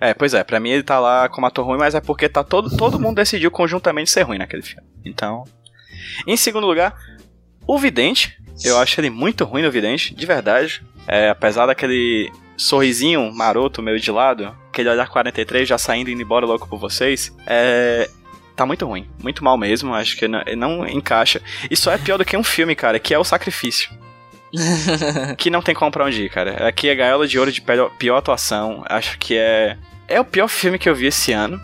É, 0.00 0.12
pois 0.14 0.34
é, 0.34 0.44
pra 0.44 0.60
mim 0.60 0.70
ele 0.70 0.82
tá 0.82 0.98
lá 1.00 1.28
como 1.28 1.46
ator 1.46 1.66
ruim, 1.66 1.78
mas 1.78 1.94
é 1.94 2.00
porque 2.00 2.28
tá 2.28 2.44
todo, 2.44 2.76
todo 2.76 3.00
mundo 3.00 3.16
decidiu 3.16 3.50
conjuntamente 3.50 4.10
ser 4.10 4.22
ruim 4.22 4.38
naquele 4.38 4.62
filme. 4.62 4.86
Então. 5.04 5.44
Em 6.26 6.36
segundo 6.36 6.66
lugar, 6.66 6.94
o 7.66 7.78
Vidente. 7.78 8.36
Eu 8.64 8.78
acho 8.78 8.98
ele 9.00 9.10
muito 9.10 9.44
ruim 9.44 9.62
no 9.62 9.70
Vidente, 9.70 10.14
de 10.14 10.24
verdade. 10.26 10.82
É, 11.06 11.28
apesar 11.28 11.66
daquele 11.66 12.30
sorrisinho 12.56 13.30
maroto 13.32 13.82
meio 13.82 14.00
de 14.00 14.10
lado, 14.10 14.54
aquele 14.68 14.88
olhar 14.88 15.08
43 15.08 15.68
já 15.68 15.76
saindo 15.76 16.08
e 16.08 16.12
indo 16.12 16.22
embora 16.22 16.46
louco 16.46 16.68
por 16.68 16.78
vocês. 16.78 17.34
É. 17.46 18.08
Tá 18.54 18.64
muito 18.64 18.86
ruim, 18.86 19.06
muito 19.22 19.44
mal 19.44 19.58
mesmo, 19.58 19.92
acho 19.92 20.16
que 20.16 20.26
não, 20.26 20.42
não 20.56 20.86
encaixa. 20.88 21.42
E 21.70 21.76
só 21.76 21.92
é 21.92 21.98
pior 21.98 22.16
do 22.16 22.24
que 22.24 22.34
um 22.38 22.42
filme, 22.42 22.74
cara, 22.74 22.98
que 22.98 23.12
é 23.12 23.18
o 23.18 23.24
Sacrifício. 23.24 23.90
que 25.36 25.50
não 25.50 25.62
tem 25.62 25.74
como 25.74 25.90
pra 25.90 26.04
onde 26.04 26.24
ir, 26.24 26.30
cara. 26.30 26.68
Aqui 26.68 26.88
é 26.88 26.94
Gaiola 26.94 27.26
de 27.26 27.38
Ouro 27.38 27.52
de 27.52 27.60
pior, 27.60 27.90
pior 27.98 28.16
atuação. 28.16 28.84
Acho 28.88 29.18
que 29.18 29.36
é. 29.36 29.76
É 30.08 30.20
o 30.20 30.24
pior 30.24 30.48
filme 30.48 30.78
que 30.78 30.88
eu 30.88 30.94
vi 30.94 31.06
esse 31.06 31.32
ano. 31.32 31.60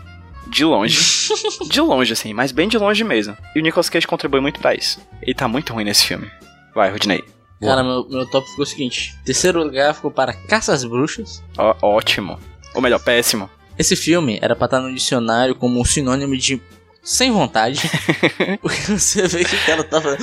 De 0.47 0.65
longe. 0.65 0.99
de 1.69 1.81
longe, 1.81 2.13
assim, 2.13 2.33
mas 2.33 2.51
bem 2.51 2.67
de 2.67 2.77
longe 2.77 3.03
mesmo. 3.03 3.35
E 3.55 3.59
o 3.59 3.63
Nicolas 3.63 3.89
Cage 3.89 4.05
contribui 4.05 4.39
muito 4.39 4.59
pra 4.59 4.75
isso. 4.75 4.99
Ele 5.21 5.33
tá 5.33 5.47
muito 5.47 5.73
ruim 5.73 5.85
nesse 5.85 6.05
filme. 6.05 6.29
Vai, 6.75 6.91
Rodney. 6.91 7.23
Cara, 7.61 7.81
meu, 7.83 8.05
meu 8.09 8.25
top 8.25 8.47
ficou 8.47 8.63
o 8.63 8.67
seguinte: 8.67 9.15
terceiro 9.23 9.63
lugar 9.63 9.95
ficou 9.95 10.11
para 10.11 10.33
Caça 10.33 10.73
às 10.73 10.83
Bruxas. 10.83 11.41
Ó, 11.57 11.75
ótimo. 11.81 12.37
Ou 12.75 12.81
melhor, 12.81 12.99
péssimo. 12.99 13.49
Esse 13.77 13.95
filme 13.95 14.37
era 14.41 14.55
pra 14.55 14.65
estar 14.65 14.79
no 14.79 14.93
dicionário 14.93 15.55
como 15.55 15.79
um 15.79 15.85
sinônimo 15.85 16.37
de 16.37 16.61
sem 17.03 17.31
vontade. 17.31 17.81
Porque 18.61 18.97
você 18.97 19.27
vê 19.27 19.43
que 19.43 19.55
o 19.55 19.65
cara 19.65 19.83
tava 19.83 20.17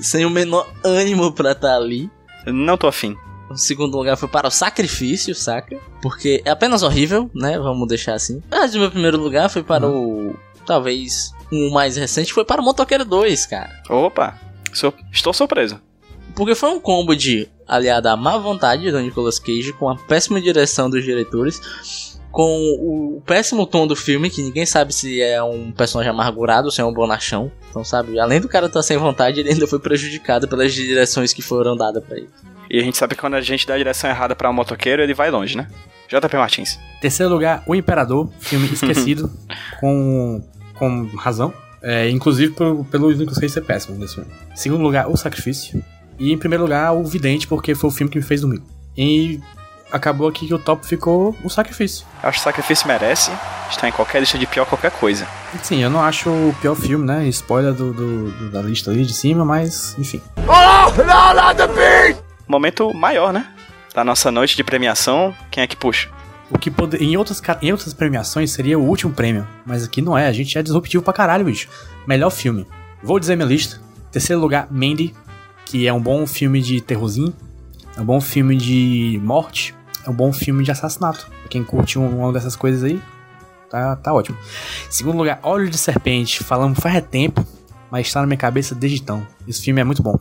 sem 0.00 0.24
o 0.24 0.30
menor 0.30 0.70
ânimo 0.84 1.32
pra 1.32 1.52
estar 1.52 1.76
ali. 1.76 2.08
Não 2.46 2.76
tô 2.76 2.86
afim. 2.86 3.16
O 3.50 3.56
segundo 3.56 3.96
lugar 3.96 4.16
foi 4.16 4.28
para 4.28 4.46
o 4.46 4.50
sacrifício, 4.50 5.34
saca? 5.34 5.76
Porque 6.00 6.40
é 6.44 6.50
apenas 6.50 6.84
horrível, 6.84 7.28
né? 7.34 7.58
Vamos 7.58 7.88
deixar 7.88 8.14
assim. 8.14 8.40
Mas 8.48 8.74
o 8.74 8.78
meu 8.78 8.90
primeiro 8.90 9.18
lugar 9.18 9.50
foi 9.50 9.64
para 9.64 9.88
o. 9.88 10.36
Talvez 10.64 11.32
o 11.50 11.70
mais 11.72 11.96
recente 11.96 12.32
foi 12.32 12.44
para 12.44 12.60
o 12.60 12.64
Motoqueiro 12.64 13.04
2, 13.04 13.46
cara. 13.46 13.82
Opa, 13.88 14.38
estou 15.12 15.32
surpreso. 15.32 15.80
Porque 16.36 16.54
foi 16.54 16.70
um 16.70 16.78
combo 16.78 17.16
de 17.16 17.48
aliado 17.66 18.08
à 18.08 18.16
má 18.16 18.38
vontade 18.38 18.90
do 18.90 19.00
Nicolas 19.00 19.40
Cage 19.40 19.72
com 19.72 19.88
a 19.88 19.96
péssima 19.96 20.40
direção 20.40 20.88
dos 20.88 21.04
diretores, 21.04 22.09
com 22.30 22.76
o 22.80 23.22
péssimo 23.26 23.66
tom 23.66 23.86
do 23.86 23.96
filme, 23.96 24.30
que 24.30 24.42
ninguém 24.42 24.64
sabe 24.64 24.94
se 24.94 25.20
é 25.20 25.42
um 25.42 25.72
personagem 25.72 26.10
amargurado 26.10 26.66
ou 26.66 26.70
se 26.70 26.80
é 26.80 26.84
um 26.84 26.92
bonachão. 26.92 27.50
Então, 27.70 27.84
sabe, 27.84 28.18
além 28.18 28.40
do 28.40 28.48
cara 28.48 28.66
estar 28.66 28.82
sem 28.82 28.96
vontade, 28.96 29.40
ele 29.40 29.50
ainda 29.50 29.66
foi 29.66 29.78
prejudicado 29.78 30.46
pelas 30.48 30.72
direções 30.72 31.32
que 31.32 31.42
foram 31.42 31.76
dadas 31.76 32.02
pra 32.04 32.16
ele. 32.16 32.28
E 32.70 32.78
a 32.78 32.82
gente 32.82 32.96
sabe 32.96 33.14
que 33.14 33.20
quando 33.20 33.34
a 33.34 33.40
gente 33.40 33.66
dá 33.66 33.74
a 33.74 33.78
direção 33.78 34.08
errada 34.08 34.36
pra 34.36 34.48
um 34.48 34.52
motoqueiro, 34.52 35.02
ele 35.02 35.12
vai 35.14 35.30
longe, 35.30 35.56
né? 35.56 35.68
JP 36.08 36.36
Martins. 36.36 36.78
terceiro 37.00 37.32
lugar, 37.32 37.62
O 37.66 37.74
Imperador, 37.74 38.30
filme 38.38 38.66
esquecido, 38.72 39.30
com, 39.80 40.42
com 40.74 41.06
razão. 41.16 41.52
É, 41.82 42.08
inclusive 42.10 42.52
pelo, 42.52 42.84
pelo 42.84 43.10
Nicolas 43.10 43.38
Cage 43.38 43.54
ser 43.54 43.62
péssimo 43.62 43.98
nesse 43.98 44.16
filme. 44.16 44.30
Segundo 44.54 44.82
lugar, 44.82 45.08
O 45.08 45.16
Sacrifício. 45.16 45.82
E 46.18 46.32
em 46.32 46.38
primeiro 46.38 46.64
lugar, 46.64 46.92
O 46.92 47.04
Vidente, 47.04 47.46
porque 47.46 47.74
foi 47.74 47.88
o 47.88 47.92
filme 47.92 48.10
que 48.10 48.18
me 48.18 48.24
fez 48.24 48.40
dormir. 48.42 48.62
E 48.96 49.40
acabou 49.92 50.28
aqui 50.28 50.46
que 50.46 50.54
o 50.54 50.58
top 50.58 50.86
ficou 50.86 51.36
O 51.42 51.48
Sacrifício. 51.48 52.06
Eu 52.22 52.28
acho 52.28 52.38
que 52.38 52.42
o 52.42 52.44
Sacrifício 52.44 52.86
merece 52.86 53.30
estar 53.70 53.88
em 53.88 53.92
qualquer 53.92 54.20
lista 54.20 54.38
de 54.38 54.46
pior 54.46 54.64
qualquer 54.66 54.90
coisa. 54.90 55.26
Sim, 55.62 55.82
eu 55.82 55.90
não 55.90 56.02
acho 56.02 56.28
o 56.30 56.54
pior 56.60 56.74
filme, 56.74 57.04
né? 57.06 57.26
Spoiler 57.28 57.72
do, 57.72 57.92
do- 57.92 58.30
do- 58.30 58.50
da 58.50 58.62
lista 58.62 58.90
ali 58.90 59.04
de 59.04 59.12
cima, 59.12 59.44
mas 59.44 59.94
enfim. 59.98 60.20
Momento 62.48 62.92
maior, 62.94 63.32
né? 63.32 63.46
Da 63.94 64.04
nossa 64.04 64.30
noite 64.30 64.56
de 64.56 64.64
premiação, 64.64 65.34
quem 65.50 65.62
é 65.62 65.66
que 65.66 65.76
puxa? 65.76 66.08
O 66.50 66.58
que 66.58 66.70
pode, 66.70 66.96
em, 66.96 67.16
outras, 67.16 67.40
em 67.62 67.70
outras 67.70 67.94
premiações 67.94 68.50
seria 68.50 68.76
o 68.78 68.82
último 68.84 69.12
prêmio, 69.12 69.46
mas 69.64 69.84
aqui 69.84 70.02
não 70.02 70.18
é, 70.18 70.26
a 70.26 70.32
gente 70.32 70.58
é 70.58 70.62
disruptivo 70.62 71.02
pra 71.02 71.12
caralho, 71.12 71.44
bicho. 71.44 71.68
Melhor 72.06 72.30
filme. 72.30 72.66
Vou 73.02 73.20
dizer 73.20 73.36
minha 73.36 73.46
lista. 73.46 73.80
Terceiro 74.10 74.40
lugar, 74.42 74.66
Mandy, 74.70 75.14
que 75.64 75.86
é 75.86 75.92
um 75.92 76.00
bom 76.00 76.26
filme 76.26 76.60
de 76.60 76.80
terrorzinho, 76.80 77.32
é 77.96 78.00
um 78.00 78.04
bom 78.04 78.20
filme 78.20 78.56
de 78.56 79.20
morte, 79.22 79.72
é 80.06 80.10
um 80.10 80.14
bom 80.14 80.32
filme 80.32 80.62
de 80.64 80.70
assassinato. 80.70 81.26
Pra 81.40 81.48
quem 81.48 81.62
curte 81.64 81.98
um- 81.98 82.20
uma 82.20 82.32
dessas 82.32 82.56
coisas 82.56 82.82
aí, 82.84 83.00
tá, 83.70 83.96
tá 83.96 84.12
ótimo. 84.12 84.36
Segundo 84.88 85.18
lugar, 85.18 85.38
Olho 85.42 85.68
de 85.70 85.78
Serpente, 85.78 86.42
falamos 86.44 86.78
faz 86.78 87.02
tempo, 87.10 87.44
mas 87.90 88.06
está 88.06 88.20
na 88.20 88.26
minha 88.26 88.36
cabeça 88.36 88.74
desde 88.74 88.98
então. 89.00 89.26
Esse 89.46 89.62
filme 89.62 89.80
é 89.80 89.84
muito 89.84 90.02
bom. 90.02 90.18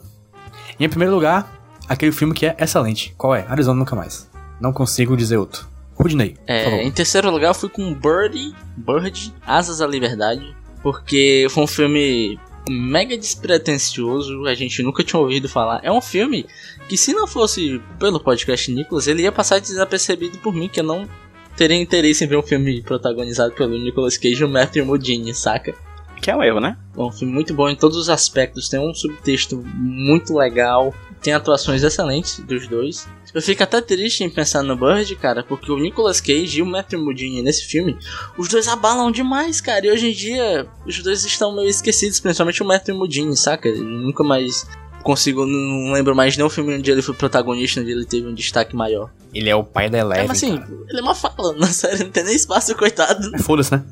E 0.79 0.85
em 0.85 0.89
primeiro 0.89 1.13
lugar, 1.13 1.51
aquele 1.87 2.11
filme 2.11 2.33
que 2.33 2.45
é 2.45 2.55
excelente. 2.59 3.13
Qual 3.17 3.35
é? 3.35 3.45
Arizona 3.49 3.77
Nunca 3.79 3.95
Mais. 3.95 4.29
Não 4.61 4.71
consigo 4.73 5.15
dizer 5.17 5.37
outro. 5.37 5.67
Rudney, 5.95 6.37
É, 6.47 6.81
em 6.83 6.91
terceiro 6.91 7.29
lugar 7.29 7.49
eu 7.49 7.53
fui 7.53 7.67
com 7.67 7.93
Birdie, 7.93 8.55
Bird, 8.77 9.33
Asas 9.45 9.81
à 9.81 9.87
Liberdade, 9.87 10.55
porque 10.81 11.45
foi 11.49 11.63
um 11.63 11.67
filme 11.67 12.39
mega 12.67 13.17
despretensioso, 13.17 14.45
a 14.45 14.55
gente 14.55 14.81
nunca 14.81 15.03
tinha 15.03 15.19
ouvido 15.19 15.47
falar. 15.47 15.81
É 15.83 15.91
um 15.91 16.01
filme 16.01 16.45
que 16.87 16.97
se 16.97 17.13
não 17.13 17.27
fosse 17.27 17.81
pelo 17.99 18.19
podcast 18.19 18.71
Nicolas, 18.71 19.07
ele 19.07 19.23
ia 19.23 19.31
passar 19.31 19.59
desapercebido 19.59 20.37
por 20.39 20.53
mim, 20.53 20.67
que 20.67 20.79
eu 20.79 20.83
não 20.83 21.07
teria 21.55 21.77
interesse 21.77 22.23
em 22.23 22.27
ver 22.27 22.37
um 22.37 22.43
filme 22.43 22.81
protagonizado 22.81 23.53
pelo 23.53 23.77
Nicolas 23.77 24.17
Cage 24.17 24.41
e 24.41 24.45
o 24.45 24.49
Matthew 24.49 24.85
Modine, 24.85 25.33
saca? 25.33 25.75
Que 26.21 26.31
é 26.31 26.35
um 26.35 26.43
erro, 26.43 26.59
né? 26.59 26.77
É 26.97 27.01
um 27.01 27.11
filme 27.11 27.33
muito 27.33 27.53
bom 27.53 27.69
em 27.69 27.75
todos 27.75 27.97
os 27.97 28.09
aspectos, 28.09 28.69
tem 28.69 28.79
um 28.79 28.93
subtexto 28.93 29.57
muito 29.75 30.35
legal, 30.35 30.93
tem 31.21 31.33
atuações 31.33 31.83
excelentes 31.83 32.39
dos 32.39 32.67
dois. 32.67 33.07
Eu 33.33 33.41
fico 33.41 33.61
até 33.61 33.79
triste 33.81 34.23
em 34.23 34.29
pensar 34.29 34.63
no 34.63 34.75
Bird, 34.75 35.15
cara, 35.15 35.43
porque 35.43 35.71
o 35.71 35.77
Nicolas 35.77 36.19
Cage 36.19 36.59
e 36.59 36.61
o 36.61 36.65
Matthew 36.65 37.03
Modine 37.03 37.41
nesse 37.41 37.65
filme, 37.65 37.97
os 38.37 38.47
dois 38.47 38.67
abalam 38.67 39.11
demais, 39.11 39.61
cara. 39.61 39.85
E 39.85 39.91
hoje 39.91 40.09
em 40.09 40.13
dia, 40.13 40.67
os 40.85 41.01
dois 41.03 41.23
estão 41.23 41.55
meio 41.55 41.69
esquecidos, 41.69 42.19
principalmente 42.19 42.63
o 42.63 42.65
Matthew 42.65 42.95
Modine, 42.95 43.37
saca? 43.37 43.69
Eu 43.69 43.83
nunca 43.83 44.23
mais 44.23 44.65
consigo, 45.03 45.45
não 45.45 45.93
lembro 45.93 46.15
mais 46.15 46.35
nenhum 46.35 46.49
filme 46.49 46.75
onde 46.75 46.91
ele 46.91 47.01
foi 47.01 47.15
protagonista, 47.15 47.79
onde 47.79 47.91
ele 47.91 48.05
teve 48.05 48.27
um 48.27 48.33
destaque 48.33 48.75
maior. 48.75 49.09
Ele 49.33 49.49
é 49.49 49.55
o 49.55 49.63
pai 49.63 49.89
da 49.89 49.99
Eleven. 49.99 50.23
é, 50.23 50.27
mas 50.27 50.37
assim, 50.37 50.57
cara. 50.57 50.71
ele 50.89 50.99
é 50.99 51.01
uma 51.01 51.15
fala, 51.15 51.53
na 51.57 51.67
série, 51.67 52.03
não 52.03 52.11
tem 52.11 52.23
nem 52.23 52.35
espaço, 52.35 52.75
coitado. 52.75 53.35
É, 53.35 53.39
Foda-se, 53.39 53.73
né? 53.73 53.83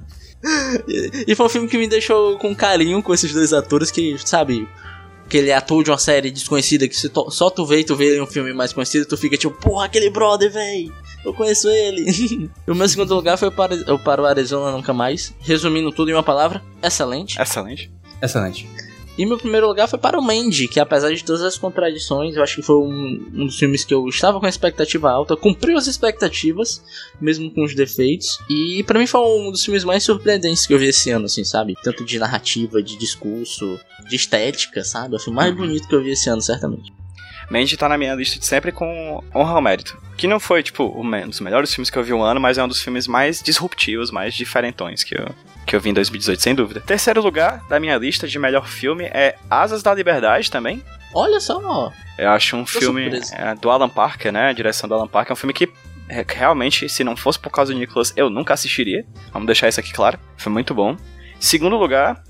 E 1.28 1.34
foi 1.36 1.46
um 1.46 1.50
filme 1.50 1.68
que 1.68 1.78
me 1.78 1.88
deixou 1.88 2.38
com 2.38 2.56
carinho 2.56 3.02
com 3.02 3.14
esses 3.14 3.34
dois 3.34 3.54
atores 3.54 3.90
que, 3.92 4.16
sabe, 4.26 4.68
que 5.28 5.38
ele 5.38 5.50
é 5.50 5.56
ator 5.56 5.84
de 5.84 5.90
uma 5.92 5.98
série 5.98 6.30
desconhecida 6.32 6.88
que 6.88 6.96
se 6.96 7.10
to- 7.10 7.30
só 7.32 7.50
tu 7.50 7.66
vê 7.66 7.80
e 7.80 7.84
tu 7.84 7.96
vê 7.96 8.06
ele 8.08 8.18
em 8.18 8.22
um 8.22 8.28
filme 8.28 8.54
mais 8.54 8.72
conhecido, 8.72 9.06
tu 9.06 9.18
fica 9.18 9.36
tipo, 9.38 9.58
porra, 9.60 9.86
aquele 9.86 10.10
brother, 10.10 10.52
véi, 10.52 10.92
eu 11.26 11.34
conheço 11.34 11.68
ele. 11.70 12.06
e 12.10 12.50
o 12.72 12.76
meu 12.76 12.88
segundo 12.88 13.14
lugar 13.16 13.38
foi 13.38 13.52
para, 13.52 13.76
eu 13.76 13.98
para 14.00 14.22
o 14.22 14.26
Arizona 14.26 14.72
Nunca 14.72 14.94
Mais. 14.94 15.34
Resumindo 15.40 15.92
tudo 15.92 16.12
em 16.12 16.14
uma 16.14 16.24
palavra, 16.24 16.64
excelente. 16.82 17.42
Excelente. 17.42 17.92
Excelente. 18.22 18.70
E 19.18 19.26
meu 19.26 19.38
primeiro 19.38 19.68
lugar 19.68 19.88
foi 19.88 19.98
para 19.98 20.20
o 20.20 20.22
Mandy, 20.22 20.68
que 20.68 20.80
apesar 20.80 21.12
de 21.12 21.24
todas 21.24 21.42
as 21.42 21.58
contradições, 21.58 22.36
eu 22.36 22.44
acho 22.44 22.58
que 22.58 22.62
foi 22.62 22.76
um, 22.76 23.28
um 23.34 23.46
dos 23.48 23.58
filmes 23.58 23.84
que 23.84 23.94
eu 23.94 24.08
estava 24.08 24.40
com 24.40 24.46
a 24.46 24.50
expectativa 24.50 25.10
alta, 25.10 25.36
cumpriu 25.36 25.76
as 25.76 25.88
expectativas, 25.88 26.84
mesmo 27.20 27.50
com 27.52 27.64
os 27.64 27.74
defeitos. 27.74 28.40
E 28.50 28.84
pra 28.84 29.00
mim 29.00 29.08
foi 29.08 29.22
um 29.22 29.52
dos 29.52 29.64
filmes 29.66 29.84
mais 29.84 30.04
surpreendentes 30.04 30.68
que 30.68 30.74
eu 30.74 30.78
vi 30.78 30.88
esse 30.88 31.10
ano, 31.10 31.26
assim, 31.26 31.44
sabe? 31.44 31.74
Tanto 31.84 32.06
de 32.06 32.20
narrativa, 32.20 32.84
de 32.84 32.96
discurso, 32.96 33.80
de 34.08 34.16
estética, 34.16 34.84
sabe? 34.84 35.16
É 35.16 35.18
o 35.18 35.20
filme 35.20 35.36
mais 35.36 35.56
bonito 35.56 35.88
que 35.88 35.96
eu 35.96 36.04
vi 36.04 36.12
esse 36.12 36.30
ano, 36.30 36.42
certamente. 36.42 36.94
Mandy 37.50 37.78
tá 37.78 37.88
na 37.88 37.98
minha 37.98 38.14
lista 38.14 38.38
de 38.38 38.46
sempre 38.46 38.72
com 38.72 39.24
honra 39.34 39.54
ao 39.54 39.62
mérito. 39.62 39.98
Que 40.18 40.28
não 40.28 40.40
foi, 40.40 40.62
tipo, 40.62 40.84
um 40.84 41.08
um 41.08 41.30
dos 41.30 41.40
melhores 41.40 41.74
filmes 41.74 41.90
que 41.90 41.98
eu 41.98 42.04
vi 42.04 42.14
um 42.14 42.22
ano, 42.22 42.40
mas 42.40 42.58
é 42.58 42.64
um 42.64 42.68
dos 42.68 42.82
filmes 42.82 43.08
mais 43.08 43.42
disruptivos, 43.42 44.12
mais 44.12 44.34
diferentões 44.34 45.04
que 45.04 45.16
eu, 45.18 45.30
que 45.68 45.76
eu 45.76 45.82
vi 45.82 45.90
em 45.90 45.94
2018, 45.94 46.42
sem 46.42 46.56
dúvida. 46.56 46.80
Terceiro 46.80 47.22
lugar 47.22 47.62
da 47.68 47.78
minha 47.78 47.98
lista 47.98 48.26
de 48.26 48.40
melhor 48.40 48.66
filme 48.66 49.04
é 49.04 49.36
Asas 49.50 49.84
da 49.84 49.94
Liberdade 49.94 50.50
também. 50.50 50.82
Olha 51.14 51.40
só. 51.42 51.92
Eu 52.18 52.30
acho 52.30 52.56
um 52.56 52.64
Tô 52.64 52.80
filme 52.80 53.20
é, 53.34 53.54
do 53.56 53.70
Alan 53.70 53.90
Parker, 53.90 54.32
né? 54.32 54.48
A 54.48 54.54
direção 54.54 54.88
do 54.88 54.96
Alan 54.96 55.08
Parker. 55.08 55.32
É 55.32 55.34
um 55.34 55.36
filme 55.36 55.54
que 55.54 55.70
é, 56.08 56.26
realmente, 56.28 56.88
se 56.88 57.04
não 57.04 57.18
fosse 57.18 57.38
por 57.38 57.50
causa 57.50 57.74
do 57.74 57.80
Nicholas, 57.80 58.14
eu 58.16 58.30
nunca 58.30 58.54
assistiria. 58.54 59.06
Vamos 59.34 59.46
deixar 59.46 59.68
isso 59.68 59.80
aqui 59.80 59.92
claro. 59.92 60.18
Foi 60.38 60.52
muito 60.52 60.74
bom. 60.74 60.96
Segundo 61.40 61.76
lugar, 61.76 62.24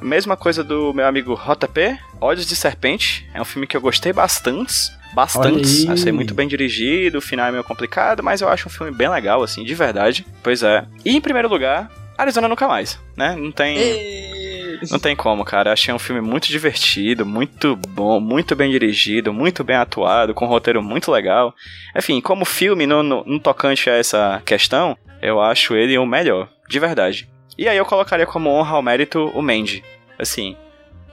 mesma 0.00 0.36
coisa 0.36 0.64
do 0.64 0.94
meu 0.94 1.06
amigo 1.06 1.34
JP, 1.34 1.98
Olhos 2.20 2.46
de 2.46 2.56
Serpente. 2.56 3.28
É 3.34 3.42
um 3.42 3.44
filme 3.44 3.66
que 3.66 3.76
eu 3.76 3.80
gostei 3.80 4.12
bastante. 4.12 4.90
Bastante. 5.12 5.90
Achei 5.90 6.10
muito 6.10 6.32
bem 6.32 6.48
dirigido, 6.48 7.18
o 7.18 7.20
final 7.20 7.46
é 7.46 7.52
meio 7.52 7.64
complicado, 7.64 8.22
mas 8.22 8.40
eu 8.40 8.48
acho 8.48 8.68
um 8.68 8.70
filme 8.70 8.90
bem 8.92 9.08
legal, 9.08 9.42
assim, 9.42 9.64
de 9.64 9.74
verdade. 9.74 10.26
Pois 10.42 10.62
é. 10.62 10.86
E 11.04 11.14
em 11.14 11.20
primeiro 11.20 11.48
lugar, 11.48 11.90
Arizona 12.16 12.48
Nunca 12.48 12.68
Mais, 12.68 13.00
né? 13.16 13.34
Não 13.36 13.50
tem. 13.50 13.78
Não 14.90 14.98
tem 14.98 15.16
como, 15.16 15.44
cara. 15.44 15.72
Achei 15.72 15.92
um 15.92 15.98
filme 15.98 16.20
muito 16.20 16.48
divertido, 16.48 17.24
muito 17.24 17.76
bom, 17.88 18.20
muito 18.20 18.54
bem 18.54 18.70
dirigido, 18.70 19.32
muito 19.32 19.64
bem 19.64 19.76
atuado, 19.76 20.34
com 20.34 20.44
um 20.44 20.48
roteiro 20.48 20.82
muito 20.82 21.10
legal. 21.10 21.54
Enfim, 21.96 22.20
como 22.20 22.44
filme, 22.44 22.86
no, 22.86 23.02
no, 23.02 23.24
no 23.24 23.40
tocante 23.40 23.88
a 23.88 23.94
essa 23.94 24.42
questão, 24.44 24.96
eu 25.22 25.40
acho 25.40 25.74
ele 25.74 25.96
o 25.96 26.06
melhor, 26.06 26.48
de 26.68 26.78
verdade. 26.78 27.28
E 27.56 27.68
aí 27.68 27.76
eu 27.76 27.84
colocaria 27.84 28.26
como 28.26 28.50
honra 28.50 28.76
ao 28.76 28.82
mérito 28.82 29.30
o 29.34 29.40
Mandy. 29.40 29.82
Assim, 30.18 30.56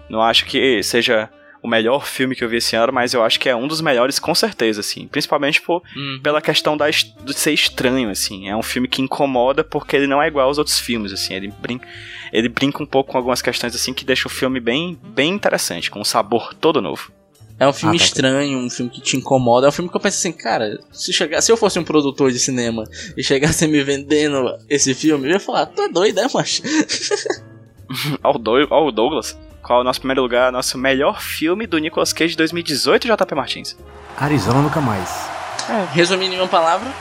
não 0.09 0.21
acho 0.21 0.45
que 0.45 0.81
seja 0.83 1.29
o 1.63 1.67
melhor 1.67 2.05
filme 2.07 2.35
que 2.35 2.43
eu 2.43 2.49
vi 2.49 2.57
esse 2.57 2.75
ano, 2.75 2.91
mas 2.91 3.13
eu 3.13 3.23
acho 3.23 3.39
que 3.39 3.47
é 3.47 3.55
um 3.55 3.67
dos 3.67 3.81
melhores 3.81 4.17
com 4.19 4.33
certeza, 4.33 4.79
assim. 4.79 5.07
Principalmente 5.07 5.61
por, 5.61 5.83
Hum. 5.95 6.19
pela 6.23 6.41
questão 6.41 6.75
da, 6.75 6.89
de 6.89 7.33
ser 7.33 7.51
estranho, 7.53 8.09
assim. 8.09 8.49
É 8.49 8.55
um 8.55 8.63
filme 8.63 8.87
que 8.87 9.01
incomoda 9.01 9.63
porque 9.63 9.95
ele 9.95 10.07
não 10.07 10.21
é 10.21 10.27
igual 10.27 10.47
aos 10.47 10.57
outros 10.57 10.79
filmes, 10.79 11.11
assim. 11.13 11.33
Ele 11.35 11.53
brinca, 11.61 11.87
ele 12.33 12.49
brinca 12.49 12.81
um 12.81 12.85
pouco 12.85 13.11
com 13.11 13.17
algumas 13.17 13.41
questões, 13.41 13.75
assim, 13.75 13.93
que 13.93 14.03
deixa 14.03 14.27
o 14.27 14.31
filme 14.31 14.59
bem, 14.59 14.97
bem 15.03 15.31
interessante, 15.33 15.91
com 15.91 15.99
um 16.01 16.03
sabor 16.05 16.53
todo 16.53 16.81
novo. 16.81 17.11
É 17.59 17.67
um 17.67 17.73
filme 17.73 17.95
Ah, 17.95 17.99
tá. 17.99 18.05
estranho, 18.05 18.57
um 18.57 18.69
filme 18.71 18.89
que 18.89 18.99
te 18.99 19.15
incomoda. 19.17 19.67
É 19.67 19.69
um 19.69 19.71
filme 19.71 19.87
que 19.87 19.95
eu 19.95 20.01
penso 20.01 20.17
assim, 20.17 20.31
cara, 20.31 20.79
se, 20.91 21.13
chegar, 21.13 21.41
se 21.41 21.51
eu 21.51 21.55
fosse 21.57 21.77
um 21.77 21.83
produtor 21.83 22.31
de 22.31 22.39
cinema 22.39 22.85
e 23.15 23.23
chegasse 23.23 23.67
me 23.67 23.83
vendendo 23.83 24.57
esse 24.67 24.95
filme, 24.95 25.27
eu 25.27 25.33
ia 25.33 25.39
falar, 25.39 25.67
tu 25.67 25.79
é 25.83 25.87
doido, 25.89 26.21
é, 26.21 26.27
macho? 26.33 26.63
Ó 28.23 28.35
o, 28.35 28.37
Dou- 28.39 28.67
ó 28.71 28.87
o 28.87 28.91
Douglas. 28.91 29.37
Qual 29.61 29.79
é 29.79 29.81
o 29.81 29.83
nosso 29.83 29.99
primeiro 29.99 30.21
lugar? 30.21 30.51
Nosso 30.51 30.77
melhor 30.77 31.21
filme 31.21 31.67
do 31.67 31.77
Nicolas 31.77 32.11
Cage 32.13 32.31
de 32.31 32.37
2018, 32.37 33.07
JP 33.07 33.35
Martins. 33.35 33.77
Arizona 34.17 34.61
Nunca 34.61 34.81
Mais. 34.81 35.29
Resumindo 35.93 36.33
em 36.35 36.37
uma 36.39 36.47
palavra, 36.47 36.91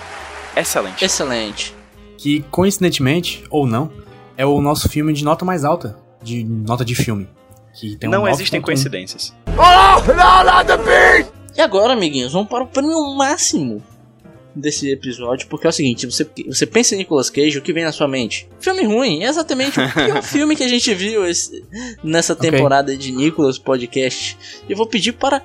Excelente. 0.56 1.04
excelente. 1.04 1.74
Que, 2.18 2.42
coincidentemente, 2.50 3.42
ou 3.50 3.66
não, 3.66 3.90
é 4.36 4.44
o 4.44 4.60
nosso 4.60 4.88
filme 4.88 5.12
de 5.12 5.24
nota 5.24 5.44
mais 5.44 5.64
alta. 5.64 5.98
De 6.22 6.44
nota 6.44 6.84
de 6.84 6.94
filme. 6.94 7.28
Que 7.72 7.96
tem 7.96 8.08
um 8.08 8.12
não 8.12 8.28
existem 8.28 8.60
9.1. 8.60 8.64
coincidências. 8.64 9.34
Oh, 9.48 10.00
no, 10.06 10.44
not 10.44 10.66
the! 10.84 11.26
E 11.56 11.60
agora, 11.62 11.94
amiguinhos, 11.94 12.32
vamos 12.32 12.48
para 12.48 12.62
o 12.64 12.66
prêmio 12.66 13.14
máximo 13.16 13.82
desse 14.54 14.90
episódio, 14.90 15.46
porque 15.48 15.66
é 15.66 15.70
o 15.70 15.72
seguinte, 15.72 16.06
você, 16.06 16.26
você 16.46 16.66
pensa 16.66 16.94
em 16.94 16.98
Nicolas 16.98 17.30
Cage, 17.30 17.58
o 17.58 17.62
que 17.62 17.72
vem 17.72 17.84
na 17.84 17.92
sua 17.92 18.08
mente? 18.08 18.48
Filme 18.58 18.84
ruim, 18.84 19.22
é 19.24 19.28
exatamente 19.28 19.78
o 19.80 19.92
pior 19.92 20.22
filme 20.24 20.56
que 20.56 20.64
a 20.64 20.68
gente 20.68 20.92
viu 20.94 21.26
esse- 21.26 21.64
nessa 22.02 22.34
temporada 22.34 22.96
de 22.96 23.12
Nicolas 23.12 23.58
Podcast. 23.58 24.36
E 24.68 24.72
eu 24.72 24.76
vou 24.76 24.86
pedir 24.86 25.12
para 25.12 25.42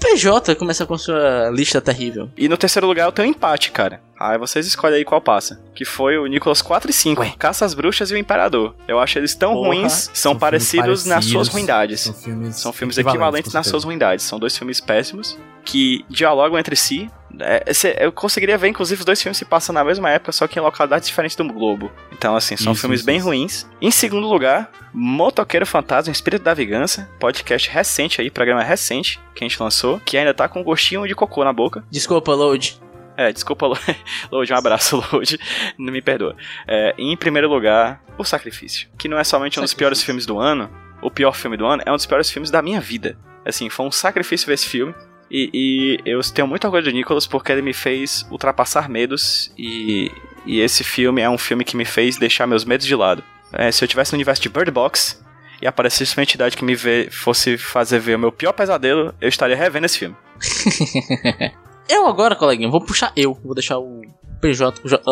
PJ 0.00 0.54
começar 0.56 0.84
com 0.84 0.98
sua 0.98 1.48
lista 1.50 1.80
terrível. 1.80 2.28
E 2.36 2.48
no 2.48 2.56
terceiro 2.56 2.86
lugar 2.88 3.06
eu 3.06 3.12
tenho 3.12 3.28
um 3.28 3.30
empate, 3.30 3.70
cara. 3.70 4.00
Aí 4.18 4.36
vocês 4.36 4.66
escolhem 4.66 4.98
aí 4.98 5.04
qual 5.04 5.20
passa. 5.20 5.60
Que 5.74 5.84
foi 5.84 6.18
o 6.18 6.26
Nicolas 6.26 6.60
4 6.60 6.90
e 6.90 6.92
5. 6.92 7.20
Ué. 7.20 7.34
Caça 7.38 7.64
às 7.64 7.72
Bruxas 7.74 8.10
e 8.10 8.14
o 8.14 8.16
Imperador. 8.18 8.74
Eu 8.88 8.98
acho 8.98 9.18
eles 9.18 9.34
tão 9.34 9.52
Porra. 9.54 9.68
ruins, 9.68 9.92
são, 9.92 10.14
São 10.14 10.30
filmes 10.32 10.40
parecidos, 10.40 11.04
nas 11.04 11.24
suas 11.24 11.48
parecidos, 11.48 11.48
ruindades. 11.52 12.00
São 12.00 12.14
filmes, 12.14 12.56
São 12.56 12.72
filmes 12.72 12.98
equivalentes 12.98 13.52
com 13.52 13.58
nas 13.58 13.66
suas 13.66 13.84
ruindades. 13.84 14.24
São 14.24 14.38
dois 14.40 14.56
filmes 14.56 14.80
péssimos 14.80 15.38
que 15.64 16.04
dialogam 16.10 16.58
entre 16.58 16.74
si. 16.76 17.08
É, 17.40 17.64
esse- 17.66 17.96
eu 17.98 18.12
conseguiria 18.12 18.58
ver, 18.58 18.68
inclusive, 18.68 19.00
os 19.00 19.04
dois 19.04 19.20
filmes 19.22 19.38
se 19.38 19.44
passam 19.44 19.72
na 19.72 19.82
mesma 19.82 20.10
época, 20.10 20.32
só 20.32 20.46
que 20.46 20.58
em 20.58 20.62
localidades 20.62 21.08
diferentes 21.08 21.36
do 21.36 21.44
globo. 21.44 21.90
Então, 22.12 22.36
assim, 22.36 22.56
são 22.56 22.72
Isso, 22.72 22.80
filmes 22.82 23.00
isso, 23.00 23.06
bem 23.06 23.16
isso. 23.16 23.26
ruins. 23.26 23.66
Em 23.80 23.90
segundo 23.90 24.28
lugar, 24.28 24.70
Motoqueiro 24.92 25.64
Fantasma, 25.66 26.12
Espírito 26.12 26.42
da 26.42 26.54
Vingança, 26.54 27.10
podcast 27.18 27.68
recente 27.70 28.20
aí, 28.20 28.30
programa 28.30 28.62
recente 28.62 29.18
que 29.34 29.44
a 29.44 29.48
gente 29.48 29.62
lançou, 29.62 29.98
que 30.00 30.16
ainda 30.18 30.34
tá 30.34 30.48
com 30.48 30.62
gostinho 30.62 31.06
de 31.08 31.14
cocô 31.14 31.42
na 31.44 31.52
boca. 31.52 31.84
Desculpa, 31.90 32.32
Load. 32.34 32.80
É, 33.16 33.32
desculpa, 33.32 33.66
Lo- 33.66 33.78
Lode, 34.32 34.52
um 34.52 34.56
abraço, 34.56 35.02
Lode, 35.12 35.38
não 35.78 35.92
me 35.92 36.00
perdoa. 36.00 36.34
É, 36.66 36.94
em 36.98 37.16
primeiro 37.16 37.48
lugar, 37.48 38.02
O 38.18 38.24
Sacrifício, 38.24 38.88
que 38.98 39.08
não 39.08 39.18
é 39.18 39.24
somente 39.24 39.58
um 39.58 39.62
dos 39.62 39.74
piores 39.74 40.02
filmes 40.02 40.24
do 40.26 40.38
ano, 40.38 40.70
o 41.02 41.10
pior 41.10 41.32
filme 41.34 41.56
do 41.56 41.66
ano, 41.66 41.82
é 41.84 41.90
um 41.92 41.96
dos 41.96 42.06
piores 42.06 42.30
filmes 42.30 42.50
da 42.50 42.62
minha 42.62 42.80
vida. 42.80 43.18
Assim, 43.44 43.68
foi 43.68 43.84
um 43.86 43.90
sacrifício 43.90 44.46
ver 44.46 44.54
esse 44.54 44.66
filme. 44.66 44.94
E, 45.34 45.50
e 45.54 45.98
eu 46.04 46.20
tenho 46.20 46.46
muito 46.46 46.64
orgulho 46.66 46.84
do 46.84 46.90
Nicholas 46.90 47.26
porque 47.26 47.50
ele 47.50 47.62
me 47.62 47.72
fez 47.72 48.26
ultrapassar 48.30 48.86
medos 48.86 49.50
e, 49.56 50.12
e 50.44 50.60
esse 50.60 50.84
filme 50.84 51.22
é 51.22 51.30
um 51.30 51.38
filme 51.38 51.64
que 51.64 51.74
me 51.74 51.86
fez 51.86 52.18
deixar 52.18 52.46
meus 52.46 52.66
medos 52.66 52.86
de 52.86 52.94
lado. 52.94 53.24
É, 53.50 53.72
se 53.72 53.82
eu 53.82 53.88
tivesse 53.88 54.12
no 54.12 54.16
universo 54.16 54.42
de 54.42 54.50
Bird 54.50 54.70
Box 54.70 55.24
e 55.62 55.66
aparecesse 55.66 56.14
uma 56.16 56.22
entidade 56.22 56.54
que 56.54 56.64
me 56.64 56.74
vê, 56.74 57.08
fosse 57.10 57.56
fazer 57.56 57.98
ver 57.98 58.16
o 58.16 58.18
meu 58.18 58.30
pior 58.30 58.52
pesadelo, 58.52 59.14
eu 59.20 59.28
estaria 59.28 59.56
revendo 59.56 59.86
esse 59.86 59.98
filme. 59.98 60.16
Eu 61.88 62.06
agora, 62.06 62.36
coleguinha, 62.36 62.70
vou 62.70 62.80
puxar 62.80 63.12
eu. 63.16 63.36
Vou 63.44 63.54
deixar 63.54 63.78
o 63.78 64.02
PJ. 64.40 64.80
O, 64.84 64.88
J, 64.88 65.02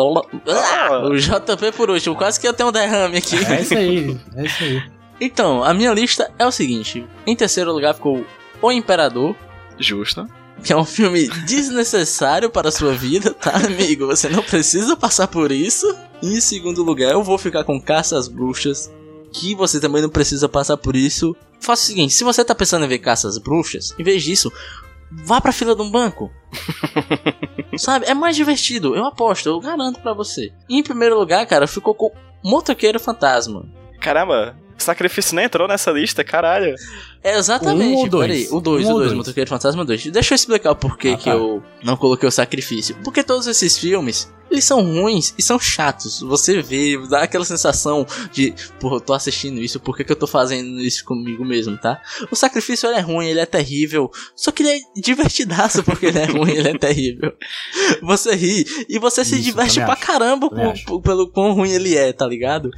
Ah, 0.47 0.99
o 1.03 1.15
JP 1.15 1.71
por 1.75 1.89
último. 1.89 2.15
Quase 2.15 2.39
que 2.39 2.47
eu 2.47 2.53
tenho 2.53 2.69
um 2.69 2.71
derrame 2.71 3.17
aqui. 3.17 3.35
É 3.35 3.61
isso 3.61 3.77
aí, 3.77 4.17
é 4.35 4.45
isso 4.45 4.63
aí. 4.63 4.83
Então, 5.19 5.63
a 5.63 5.73
minha 5.73 5.93
lista 5.93 6.31
é 6.39 6.45
o 6.45 6.51
seguinte: 6.51 7.05
em 7.27 7.35
terceiro 7.35 7.71
lugar 7.71 7.93
ficou 7.93 8.25
O 8.61 8.71
Imperador, 8.71 9.35
Justo. 9.81 10.27
que 10.63 10.71
é 10.71 10.77
um 10.77 10.85
filme 10.85 11.27
desnecessário 11.45 12.49
para 12.49 12.69
a 12.69 12.71
sua 12.71 12.93
vida, 12.93 13.33
tá, 13.33 13.51
amigo? 13.65 14.05
Você 14.07 14.29
não 14.29 14.43
precisa 14.43 14.95
passar 14.95 15.27
por 15.27 15.51
isso. 15.51 15.87
E 16.21 16.37
em 16.37 16.41
segundo 16.41 16.83
lugar, 16.83 17.11
eu 17.11 17.23
vou 17.23 17.37
ficar 17.37 17.63
com 17.63 17.81
Caça 17.81 18.17
às 18.17 18.27
Bruxas, 18.27 18.91
que 19.33 19.55
você 19.55 19.79
também 19.79 20.01
não 20.01 20.09
precisa 20.09 20.47
passar 20.47 20.77
por 20.77 20.95
isso. 20.95 21.35
Faça 21.59 21.83
o 21.83 21.85
seguinte: 21.87 22.13
se 22.13 22.23
você 22.23 22.45
tá 22.45 22.53
pensando 22.53 22.85
em 22.85 22.87
ver 22.87 22.99
Caça 22.99 23.27
às 23.27 23.37
Bruxas, 23.37 23.95
em 23.97 24.03
vez 24.03 24.23
disso, 24.23 24.51
vá 25.11 25.41
pra 25.41 25.51
fila 25.51 25.75
de 25.75 25.81
um 25.81 25.89
banco. 25.89 26.31
Sabe? 27.77 28.05
É 28.05 28.13
mais 28.13 28.35
divertido, 28.35 28.95
eu 28.95 29.05
aposto, 29.05 29.49
eu 29.49 29.59
garanto 29.59 29.99
pra 30.01 30.13
você. 30.13 30.51
E 30.69 30.77
em 30.77 30.83
primeiro 30.83 31.17
lugar, 31.17 31.45
cara, 31.47 31.65
ficou 31.65 31.95
com 31.95 32.11
Motoqueiro 32.43 32.99
Fantasma. 32.99 33.65
Caramba, 33.99 34.55
Sacrifício 34.77 35.35
nem 35.35 35.45
entrou 35.45 35.67
nessa 35.67 35.91
lista, 35.91 36.23
caralho. 36.23 36.75
É 37.23 37.37
exatamente. 37.37 37.93
Um 37.95 37.97
ou 37.97 38.09
dois? 38.09 38.27
Peraí, 38.27 38.47
o 38.51 38.59
2, 38.59 38.85
Um 38.85 38.89
o 38.89 38.91
ou 38.93 38.97
2, 38.99 39.07
dois? 39.07 39.13
Motoqueiro 39.13 39.49
Fantasma 39.49 39.85
2. 39.85 40.07
Deixa 40.07 40.33
eu 40.33 40.35
explicar 40.35 40.71
o 40.71 40.75
porquê 40.75 41.09
Ah, 41.09 41.17
que 41.17 41.25
tá. 41.25 41.31
eu 41.35 41.63
não 41.83 41.95
coloquei 41.95 42.27
o 42.27 42.31
sacrifício. 42.31 42.95
Porque 43.03 43.23
todos 43.23 43.45
esses 43.47 43.77
filmes, 43.77 44.31
eles 44.49 44.63
são 44.65 44.81
ruins 44.83 45.33
e 45.37 45.41
são 45.41 45.59
chatos. 45.59 46.19
Você 46.21 46.61
vê, 46.61 46.97
dá 47.07 47.21
aquela 47.23 47.45
sensação 47.45 48.05
de, 48.33 48.53
porra, 48.79 48.95
eu 48.95 48.99
tô 49.01 49.13
assistindo 49.13 49.61
isso, 49.61 49.79
por 49.79 49.95
que, 49.95 50.03
que 50.03 50.11
eu 50.11 50.15
tô 50.15 50.25
fazendo 50.27 50.81
isso 50.81 51.05
comigo 51.05 51.45
mesmo, 51.45 51.77
tá? 51.77 52.01
O 52.31 52.35
sacrifício 52.35 52.89
ele 52.89 52.97
é 52.97 53.01
ruim, 53.01 53.27
ele 53.27 53.39
é 53.39 53.45
terrível. 53.45 54.09
Só 54.35 54.51
que 54.51 54.63
ele 54.63 54.69
é 54.71 54.79
divertidaço 54.99 55.83
porque 55.83 56.07
ele 56.07 56.19
é 56.19 56.25
ruim, 56.31 56.51
ele 56.51 56.69
é 56.69 56.77
terrível. 56.77 57.31
Você 58.01 58.35
ri 58.35 58.65
e 58.89 58.97
você 58.99 59.23
se 59.23 59.35
Isso, 59.35 59.43
diverte 59.43 59.75
pra 59.79 59.93
acho. 59.93 60.01
caramba 60.01 60.49
pelo 61.03 61.29
quão 61.29 61.53
ruim 61.53 61.71
ele 61.71 61.95
é, 61.95 62.11
tá 62.11 62.25
ligado? 62.25 62.69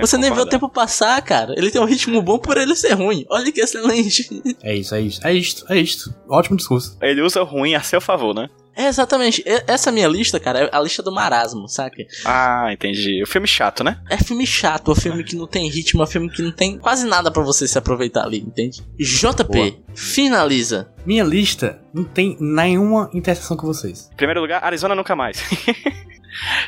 Você 0.00 0.16
que 0.16 0.22
nem 0.22 0.34
vê 0.34 0.40
o 0.40 0.46
tempo 0.46 0.68
passar, 0.68 1.20
cara. 1.22 1.54
Ele 1.56 1.70
tem 1.70 1.80
um 1.80 1.84
ritmo 1.86 2.20
bom 2.20 2.38
por 2.38 2.56
ele 2.58 2.74
ser 2.76 2.92
ruim. 2.94 3.24
Olha 3.30 3.50
que 3.52 3.60
excelente. 4.00 4.56
É 4.62 4.74
isso, 4.74 4.94
é 4.94 5.00
isso, 5.00 5.26
é 5.26 5.34
isto, 5.34 5.72
é 5.72 5.78
isto. 5.78 6.14
Ótimo 6.28 6.56
discurso. 6.56 6.96
Ele 7.00 7.22
usa 7.22 7.40
o 7.42 7.44
ruim 7.44 7.74
a 7.74 7.82
seu 7.82 8.00
favor, 8.00 8.34
né? 8.34 8.48
É 8.74 8.86
exatamente. 8.86 9.44
Essa 9.66 9.92
minha 9.92 10.08
lista, 10.08 10.40
cara, 10.40 10.60
é 10.60 10.70
a 10.72 10.80
lista 10.80 11.02
do 11.02 11.12
marasmo, 11.12 11.68
saca? 11.68 12.02
Ah, 12.24 12.72
entendi. 12.72 13.22
O 13.22 13.26
filme 13.26 13.46
chato, 13.46 13.84
né? 13.84 14.00
É 14.08 14.16
filme 14.16 14.46
chato, 14.46 14.92
é 14.92 14.94
filme 14.94 15.22
que 15.22 15.36
não 15.36 15.46
tem 15.46 15.68
ritmo, 15.68 16.02
é 16.02 16.06
filme 16.06 16.30
que 16.30 16.40
não 16.40 16.52
tem 16.52 16.78
quase 16.78 17.06
nada 17.06 17.30
pra 17.30 17.42
você 17.42 17.68
se 17.68 17.76
aproveitar 17.76 18.24
ali, 18.24 18.38
entende? 18.38 18.82
JP, 18.98 19.44
Boa. 19.44 19.74
finaliza. 19.94 20.88
Minha 21.04 21.24
lista 21.24 21.80
não 21.92 22.04
tem 22.04 22.36
nenhuma 22.40 23.10
interseção 23.12 23.56
com 23.56 23.66
vocês. 23.66 24.08
Em 24.12 24.16
primeiro 24.16 24.40
lugar, 24.40 24.64
Arizona 24.64 24.94
nunca 24.94 25.14
mais. 25.14 25.38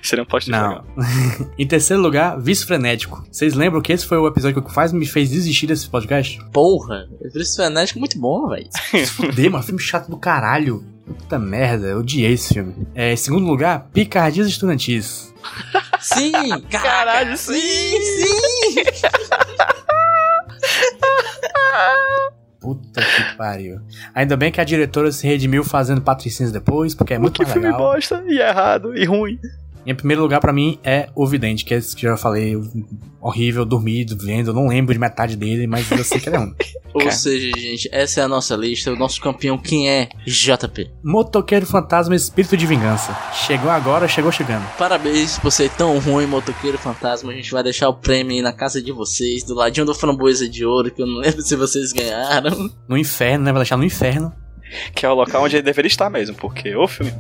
Seria 0.02 0.22
um 0.22 0.26
twist 0.26 0.50
Não. 0.50 0.68
legal. 0.68 0.86
em 1.58 1.66
terceiro 1.66 2.02
lugar, 2.02 2.40
Vício 2.40 2.66
Frenético. 2.66 3.24
Vocês 3.30 3.54
lembram 3.54 3.80
que 3.80 3.92
esse 3.92 4.06
foi 4.06 4.18
o 4.18 4.26
episódio 4.26 4.62
que 4.62 4.72
quase 4.72 4.94
me 4.94 5.06
fez 5.06 5.30
desistir 5.30 5.66
desse 5.66 5.88
podcast? 5.88 6.38
Porra, 6.52 7.08
esse 7.34 7.56
frenético 7.56 7.98
é 7.98 8.00
muito 8.00 8.18
bom, 8.18 8.48
velho. 8.48 8.68
Se 8.90 9.06
fuder, 9.06 9.50
mano, 9.50 9.64
filme 9.64 9.80
chato 9.80 10.10
do 10.10 10.16
caralho. 10.16 10.84
Puta 11.06 11.38
merda, 11.38 11.88
eu 11.88 11.98
odiei 11.98 12.32
esse 12.32 12.54
filme. 12.54 12.74
É, 12.94 13.12
em 13.12 13.16
segundo 13.16 13.46
lugar, 13.46 13.88
Picardias 13.92 14.48
Estudantis. 14.48 15.34
Sim, 16.00 16.32
cara. 16.70 16.82
Caralho, 16.82 17.36
Sim, 17.36 17.52
sim. 17.54 18.34
Puta 22.64 23.02
que 23.02 23.36
pariu. 23.36 23.78
Ainda 24.14 24.38
bem 24.38 24.50
que 24.50 24.58
a 24.58 24.64
diretora 24.64 25.12
se 25.12 25.26
redimiu 25.26 25.62
fazendo 25.62 26.00
patricinhas 26.00 26.50
depois, 26.50 26.94
porque 26.94 27.12
é 27.12 27.18
muito 27.18 27.34
que 27.34 27.42
mais 27.42 27.52
filme 27.52 27.66
legal. 27.68 27.92
bosta, 27.92 28.24
e 28.26 28.38
errado, 28.38 28.96
e 28.96 29.04
ruim. 29.04 29.38
Em 29.86 29.94
primeiro 29.94 30.22
lugar, 30.22 30.40
pra 30.40 30.52
mim, 30.52 30.78
é 30.82 31.08
o 31.14 31.26
Vidente, 31.26 31.64
que 31.64 31.74
é 31.74 31.76
esse 31.76 31.94
que 31.94 32.06
eu 32.06 32.10
já 32.12 32.16
falei, 32.16 32.56
horrível, 33.20 33.64
dormido, 33.64 34.16
vendo, 34.16 34.50
eu 34.50 34.54
não 34.54 34.68
lembro 34.68 34.92
de 34.92 34.98
metade 34.98 35.36
dele, 35.36 35.66
mas 35.66 35.90
eu 35.90 36.04
sei 36.04 36.20
que 36.20 36.28
ele 36.28 36.36
é 36.36 36.40
um. 36.40 36.54
Ou 36.94 37.00
Cara. 37.00 37.10
seja, 37.10 37.50
gente, 37.58 37.88
essa 37.90 38.20
é 38.20 38.24
a 38.24 38.28
nossa 38.28 38.54
lista. 38.54 38.92
O 38.92 38.96
nosso 38.96 39.20
campeão, 39.20 39.58
quem 39.58 39.90
é? 39.90 40.08
JP. 40.24 40.92
Motoqueiro 41.02 41.66
Fantasma 41.66 42.14
Espírito 42.14 42.56
de 42.56 42.66
Vingança. 42.66 43.18
Chegou 43.32 43.68
agora, 43.68 44.06
chegou 44.06 44.30
chegando. 44.30 44.64
Parabéns 44.78 45.36
por 45.36 45.50
ser 45.50 45.70
tão 45.70 45.98
ruim, 45.98 46.26
motoqueiro 46.26 46.78
fantasma. 46.78 47.32
A 47.32 47.34
gente 47.34 47.50
vai 47.50 47.64
deixar 47.64 47.88
o 47.88 47.94
prêmio 47.94 48.36
aí 48.36 48.42
na 48.42 48.52
casa 48.52 48.80
de 48.80 48.92
vocês, 48.92 49.42
do 49.42 49.54
ladinho 49.54 49.84
do 49.84 49.92
framboesa 49.94 50.48
de 50.48 50.64
ouro, 50.64 50.88
que 50.88 51.02
eu 51.02 51.06
não 51.06 51.18
lembro 51.20 51.42
se 51.42 51.56
vocês 51.56 51.92
ganharam. 51.92 52.70
No 52.88 52.96
inferno, 52.96 53.44
né? 53.44 53.52
Vai 53.52 53.62
deixar 53.62 53.76
no 53.76 53.84
inferno. 53.84 54.32
Que 54.94 55.04
é 55.04 55.10
o 55.10 55.14
local 55.14 55.42
onde 55.42 55.56
ele 55.56 55.62
deveria 55.62 55.88
estar 55.88 56.08
mesmo, 56.08 56.36
porque 56.36 56.74
o 56.76 56.86
filme. 56.86 57.12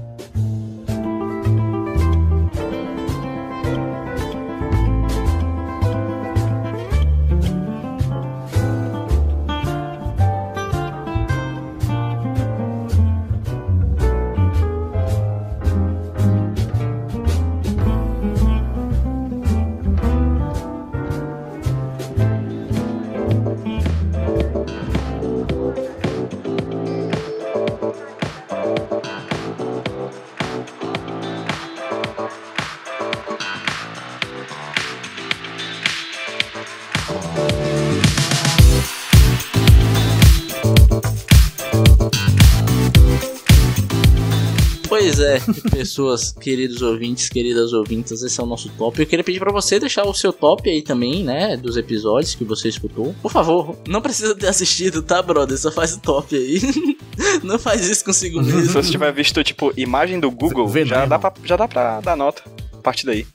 Pessoas, 45.94 46.32
queridos 46.32 46.82
ouvintes, 46.82 47.28
queridas 47.28 47.72
ouvintas, 47.72 48.20
esse 48.22 48.40
é 48.40 48.42
o 48.42 48.46
nosso 48.46 48.68
top. 48.70 49.00
Eu 49.00 49.06
queria 49.06 49.24
pedir 49.24 49.38
pra 49.38 49.52
você 49.52 49.78
deixar 49.78 50.04
o 50.04 50.12
seu 50.12 50.32
top 50.32 50.68
aí 50.68 50.82
também, 50.82 51.22
né, 51.22 51.56
dos 51.56 51.76
episódios 51.76 52.34
que 52.34 52.44
você 52.44 52.68
escutou. 52.68 53.14
Por 53.22 53.30
favor, 53.30 53.76
não 53.86 54.00
precisa 54.00 54.34
ter 54.34 54.48
assistido, 54.48 55.02
tá, 55.02 55.22
brother? 55.22 55.56
Só 55.56 55.70
faz 55.70 55.94
o 55.94 56.00
top 56.00 56.34
aí. 56.34 56.60
não 57.44 57.60
faz 57.60 57.88
isso 57.88 58.04
consigo 58.04 58.42
Se 58.44 58.52
mesmo. 58.52 58.72
você 58.72 58.90
tiver 58.90 59.12
visto, 59.12 59.42
tipo, 59.44 59.72
imagem 59.76 60.18
do 60.18 60.30
Google, 60.32 60.66
Veneno. 60.66 60.90
já 60.96 61.06
dá, 61.06 61.18
pra, 61.18 61.32
já 61.44 61.56
dá 61.56 61.68
pra 61.68 62.00
dar 62.00 62.16
nota. 62.16 62.42
A 62.84 62.92
partir 62.92 63.06
daí. 63.06 63.26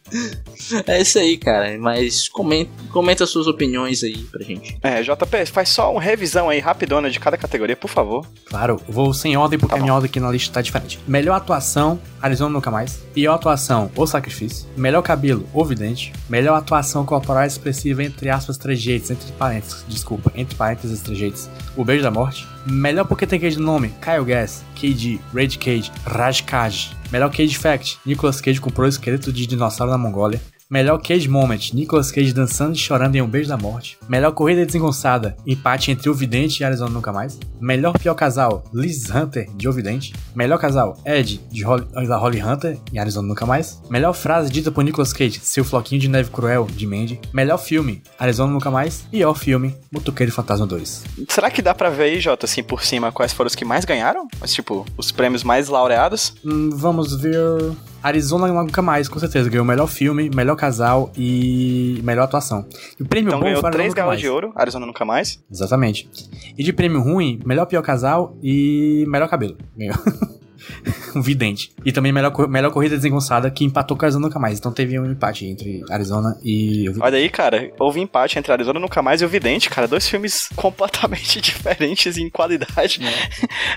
É 0.86 1.02
isso 1.02 1.18
aí, 1.18 1.36
cara. 1.36 1.76
Mas 1.80 2.30
comenta, 2.30 2.70
comenta 2.91 3.26
suas 3.26 3.47
opiniões 3.47 4.04
aí 4.04 4.18
pra 4.32 4.43
gente. 4.43 4.78
É, 4.84 5.02
JP, 5.02 5.47
faz 5.47 5.70
só 5.70 5.91
uma 5.91 6.00
revisão 6.00 6.50
aí 6.50 6.60
rapidona 6.60 7.10
de 7.10 7.20
cada 7.20 7.36
categoria, 7.36 7.76
por 7.76 7.89
favor. 7.89 8.24
Claro, 8.45 8.80
vou 8.88 9.12
sem 9.12 9.36
ordem 9.36 9.58
porque 9.58 9.74
Tá 9.74 9.80
a 9.80 9.82
minha 9.82 9.91
ordem 9.91 10.08
aqui 10.08 10.20
na 10.20 10.30
lista 10.30 10.54
tá 10.54 10.62
diferente. 10.62 11.00
Melhor 11.08 11.34
atuação, 11.34 12.00
Arizona 12.22 12.52
Nunca 12.52 12.70
Mais. 12.70 12.97
Pior 13.12 13.34
atuação, 13.34 13.89
O 13.95 14.06
Sacrifício. 14.06 14.68
Melhor 14.78 15.02
cabelo, 15.02 15.50
O 15.52 15.66
Vidente. 15.66 16.14
Melhor 16.30 16.56
atuação 16.56 17.04
corporal 17.04 17.43
expressiva, 17.43 18.04
entre 18.04 18.30
aspas, 18.30 18.56
trejeitos, 18.56 19.10
entre 19.10 19.32
parênteses, 19.32 19.84
desculpa, 19.88 20.32
entre 20.36 20.56
parênteses, 20.56 21.02
trejeitos. 21.02 21.50
O 21.76 21.84
Beijo 21.84 22.04
da 22.04 22.12
Morte. 22.12 22.47
Melhor 22.68 23.06
porque 23.06 23.26
tem 23.26 23.39
Cage 23.39 23.58
no 23.58 23.66
nome, 23.66 23.91
Kyle 24.00 24.26
Gass, 24.26 24.64
KD, 24.76 25.20
Rage 25.34 25.58
Cage, 25.58 25.91
Raj 26.06 26.41
Kaj. 26.41 26.99
Melhor 27.12 27.32
Cage 27.32 27.57
Fact, 27.57 27.97
Nicolas 28.05 28.39
Cage 28.39 28.62
comprou 28.62 28.86
o 28.86 28.89
esqueleto 28.89 29.34
de 29.34 29.47
dinossauro 29.47 29.91
na 29.91 29.97
Mongólia. 29.97 30.39
Melhor 30.72 31.01
Cage 31.01 31.28
Moment, 31.28 31.74
Nicolas 31.74 32.11
Cage 32.11 32.32
dançando 32.32 32.76
e 32.76 32.78
chorando 32.78 33.15
em 33.15 33.24
Um 33.24 33.28
Beijo 33.28 33.49
da 33.49 33.57
Morte. 33.57 33.97
Melhor 34.07 34.32
Corrida 34.34 34.63
Desengonçada, 34.63 35.36
empate 35.43 35.89
entre 35.89 36.07
O 36.11 36.13
Vidente 36.13 36.61
e 36.61 36.63
Arizona 36.63 36.91
Nunca 36.91 37.11
Mais. 37.11 37.39
Melhor 37.59 37.97
Pior 37.97 38.13
Casal, 38.13 38.63
Liz 38.72 39.09
Hunter, 39.09 39.49
de 39.55 39.67
O 39.67 39.74
Vidente. 39.74 40.13
Melhor 40.36 40.59
Casal, 40.59 40.95
Ed, 41.03 41.41
de 41.49 41.63
Holly, 41.63 41.88
da 42.07 42.17
Holly 42.17 42.43
Hunter 42.43 42.78
e 42.93 42.99
Arizona 42.99 43.28
Nunca 43.28 43.47
Mais. 43.47 43.82
Melhor 43.89 44.13
Frase 44.13 44.51
dita 44.51 44.72
por 44.72 44.84
Nicolas 44.84 45.11
Cage, 45.11 45.39
Seu 45.41 45.65
Floquinho 45.65 46.01
de 46.01 46.07
Neve 46.07 46.30
Cruel, 46.30 46.67
de 46.67 46.86
Mandy. 46.86 47.20
Melhor 47.34 47.57
Filme, 47.57 48.03
Arizona 48.20 48.53
Nunca 48.53 48.70
Mais. 48.70 49.07
Pior 49.09 49.34
Filme, 49.34 49.76
Motoqueiro 49.91 50.32
Fantasma 50.32 50.67
2. 50.67 51.03
Será 51.30 51.49
que 51.49 51.63
dá 51.63 51.74
pra 51.74 51.89
ver 51.89 52.03
aí, 52.03 52.20
Jota, 52.20 52.45
assim, 52.45 52.61
por 52.61 52.84
cima, 52.84 53.11
quais 53.11 53.34
foram 53.34 53.47
os 53.47 53.55
que 53.55 53.65
mais 53.65 53.86
ganharam? 53.86 54.28
Mas, 54.39 54.53
tipo, 54.53 54.86
os 54.95 55.11
prêmios 55.11 55.43
mais 55.43 55.67
laureados? 55.67 56.36
Hum, 56.45 56.70
vamos 56.72 57.20
ver... 57.20 57.74
Arizona 58.02 58.47
Nunca 58.47 58.82
Mais, 58.82 59.08
com 59.08 59.20
certeza. 59.20 59.50
Ganhou 59.50 59.66
melhor 59.66 59.88
filme, 59.88 60.30
melhor 60.34 60.56
casal 60.56 61.12
e 61.18 62.02
melhor 62.04 62.24
atuação. 62.24 62.66
E 63.00 63.04
o 63.04 63.06
prêmio 63.06 63.30
Então 63.30 63.39
bom 63.39 63.45
ganhou 63.45 63.62
foi 63.62 63.72
três 63.72 63.93
galas 63.93 64.20
de 64.20 64.30
ouro, 64.30 64.52
Arizona 64.56 64.86
Nunca 64.86 65.04
Mais. 65.06 65.43
Exatamente. 65.52 66.10
E 66.58 66.64
de 66.64 66.74
prêmio 66.74 67.02
ruim, 67.02 67.39
melhor 67.45 67.66
pior 67.66 67.82
casal 67.82 68.38
e 68.41 69.06
melhor 69.08 69.28
cabelo. 69.30 69.58
Ganhou. 69.78 69.95
um 71.16 71.22
vidente. 71.22 71.72
E 71.86 71.91
também 71.91 72.12
melhor, 72.12 72.47
melhor 72.47 72.72
corrida 72.72 72.95
desengonçada, 72.95 73.49
que 73.49 73.64
empatou 73.64 73.97
com 73.97 74.05
a 74.05 74.07
Arizona 74.07 74.28
Nunca 74.28 74.39
Mais. 74.39 74.60
Então 74.60 74.72
teve 74.72 74.99
um 74.99 75.12
empate 75.12 75.45
entre 75.45 75.84
Arizona 75.89 76.38
e 76.43 76.89
o 76.89 76.93
Vidente. 76.93 77.05
Olha 77.05 77.18
aí, 77.18 77.30
cara, 77.30 77.72
houve 77.80 77.99
empate 77.99 78.38
entre 78.38 78.51
Arizona 78.51 78.80
Nunca 78.80 79.01
Mais 79.01 79.22
e 79.22 79.26
O 79.26 79.30
Vidente, 79.30 79.70
cara. 79.70 79.88
Dois 79.88 80.07
filmes 80.07 80.49
completamente 80.55 81.39
diferentes 81.41 82.18
em 82.18 82.30
qualidade. 82.30 82.99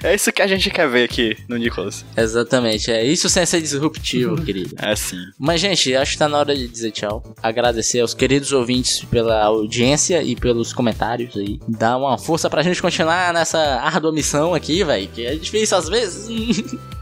É 0.03 0.15
isso 0.15 0.33
que 0.33 0.43
a 0.43 0.47
gente 0.47 0.71
quer 0.71 0.89
ver 0.89 1.05
aqui 1.05 1.37
no 1.49 1.57
Nicholas. 1.57 2.05
Exatamente, 2.17 2.91
é 2.91 3.05
isso 3.05 3.29
sem 3.29 3.45
ser 3.47 3.61
disruptivo, 3.61 4.41
querido. 4.43 4.75
É 4.79 4.93
assim. 4.93 5.17
Mas, 5.39 5.61
gente, 5.61 5.95
acho 5.95 6.13
que 6.13 6.19
tá 6.19 6.29
na 6.29 6.39
hora 6.39 6.55
de 6.55 6.69
dizer 6.69 6.91
tchau. 6.91 7.23
Agradecer 7.43 8.01
aos 8.01 8.15
queridos 8.15 8.53
ouvintes 8.53 9.05
pela 9.05 9.43
audiência 9.43 10.23
e 10.23 10.35
pelos 10.37 10.73
comentários 10.73 11.37
aí. 11.37 11.61
Dá 11.69 11.97
uma 11.97 12.19
força 12.19 12.49
pra 12.49 12.63
gente 12.63 12.81
continuar 12.81 13.33
nessa 13.33 13.59
árdua 13.81 14.13
missão 14.13 14.55
aqui, 14.55 14.85
velho, 14.85 15.09
que 15.09 15.27
é 15.27 15.35
difícil 15.35 15.77
às 15.77 15.89
vezes. 15.89 16.29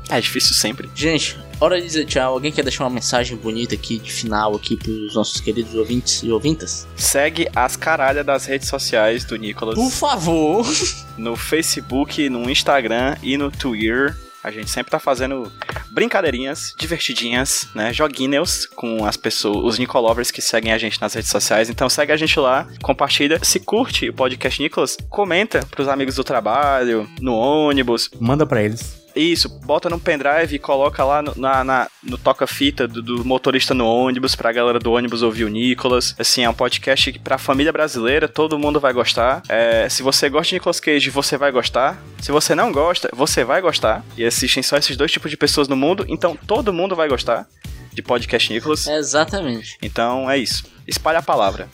É 0.08 0.20
difícil 0.20 0.54
sempre. 0.54 0.90
gente, 0.94 1.38
hora 1.60 1.80
de 1.80 1.86
dizer 1.86 2.04
tchau. 2.04 2.32
Alguém 2.34 2.50
quer 2.50 2.62
deixar 2.62 2.84
uma 2.84 2.90
mensagem 2.90 3.36
bonita 3.36 3.76
aqui, 3.76 3.98
de 3.98 4.12
final, 4.12 4.56
aqui 4.56 4.76
pros 4.76 5.14
nossos 5.14 5.40
queridos 5.40 5.74
ouvintes 5.74 6.22
e 6.24 6.32
ouvintas? 6.32 6.86
Segue 6.96 7.48
as 7.54 7.76
caralhas 7.76 8.26
das 8.26 8.44
redes 8.44 8.68
sociais 8.68 9.24
do 9.24 9.36
Nicholas. 9.36 9.76
Por 9.76 9.90
favor! 9.90 10.66
no 11.16 11.36
Facebook, 11.36 12.28
no 12.28 12.50
Instagram 12.50 13.16
e 13.22 13.36
no 13.36 13.50
Twitter. 13.52 14.16
A 14.42 14.50
gente 14.50 14.70
sempre 14.70 14.90
tá 14.90 14.98
fazendo 14.98 15.52
brincadeirinhas 15.90 16.74
divertidinhas, 16.78 17.68
né? 17.74 17.92
Joguinhos 17.92 18.64
com 18.64 19.04
as 19.04 19.16
pessoas, 19.16 19.64
os 19.64 19.78
Nicolovers 19.78 20.30
que 20.30 20.40
seguem 20.40 20.72
a 20.72 20.78
gente 20.78 21.00
nas 21.00 21.12
redes 21.12 21.30
sociais. 21.30 21.68
Então 21.68 21.90
segue 21.90 22.10
a 22.10 22.16
gente 22.16 22.40
lá, 22.40 22.66
compartilha. 22.82 23.38
Se 23.44 23.60
curte 23.60 24.08
o 24.08 24.14
podcast 24.14 24.62
Nicolas, 24.62 24.96
comenta 25.10 25.64
pros 25.70 25.88
amigos 25.88 26.14
do 26.14 26.24
trabalho, 26.24 27.08
no 27.20 27.34
ônibus. 27.34 28.10
Manda 28.18 28.46
pra 28.46 28.62
eles. 28.62 28.99
Isso, 29.20 29.48
bota 29.48 29.88
no 29.90 29.98
pendrive 30.00 30.54
e 30.54 30.58
coloca 30.58 31.04
lá 31.04 31.20
no, 31.22 31.34
na, 31.36 31.62
na- 31.64 31.88
no 32.02 32.16
toca-fita 32.16 32.88
do, 32.88 33.02
do 33.02 33.24
motorista 33.24 33.74
no 33.74 33.86
ônibus, 33.86 34.34
pra 34.34 34.52
galera 34.52 34.78
do 34.78 34.92
ônibus 34.92 35.22
ouvir 35.22 35.44
o 35.44 35.48
Nicolas. 35.48 36.14
Assim, 36.18 36.42
é 36.44 36.48
um 36.50 36.54
podcast 36.54 37.12
pra 37.20 37.38
família 37.38 37.72
brasileira 37.72 38.28
todo 38.28 38.58
mundo 38.58 38.80
vai 38.80 38.92
gostar. 38.92 39.42
É, 39.48 39.88
se 39.88 40.02
você 40.02 40.28
gosta 40.28 40.48
de 40.48 40.54
Nicolas 40.54 40.80
Cage, 40.80 41.10
você 41.10 41.36
vai 41.36 41.50
gostar. 41.52 42.02
Se 42.20 42.32
você 42.32 42.54
não 42.54 42.72
gosta, 42.72 43.10
você 43.12 43.44
vai 43.44 43.60
gostar. 43.60 44.04
E 44.16 44.24
assistem 44.24 44.62
só 44.62 44.76
esses 44.76 44.96
dois 44.96 45.10
tipos 45.12 45.30
de 45.30 45.36
pessoas 45.36 45.68
no 45.68 45.76
mundo, 45.76 46.04
então 46.08 46.36
todo 46.46 46.72
mundo 46.72 46.96
vai 46.96 47.08
gostar 47.08 47.46
de 47.92 48.02
podcast 48.02 48.52
Nicolas. 48.52 48.86
Exatamente. 48.86 49.76
Então 49.82 50.30
é 50.30 50.38
isso. 50.38 50.64
Espalha 50.86 51.18
a 51.18 51.22
palavra. 51.22 51.68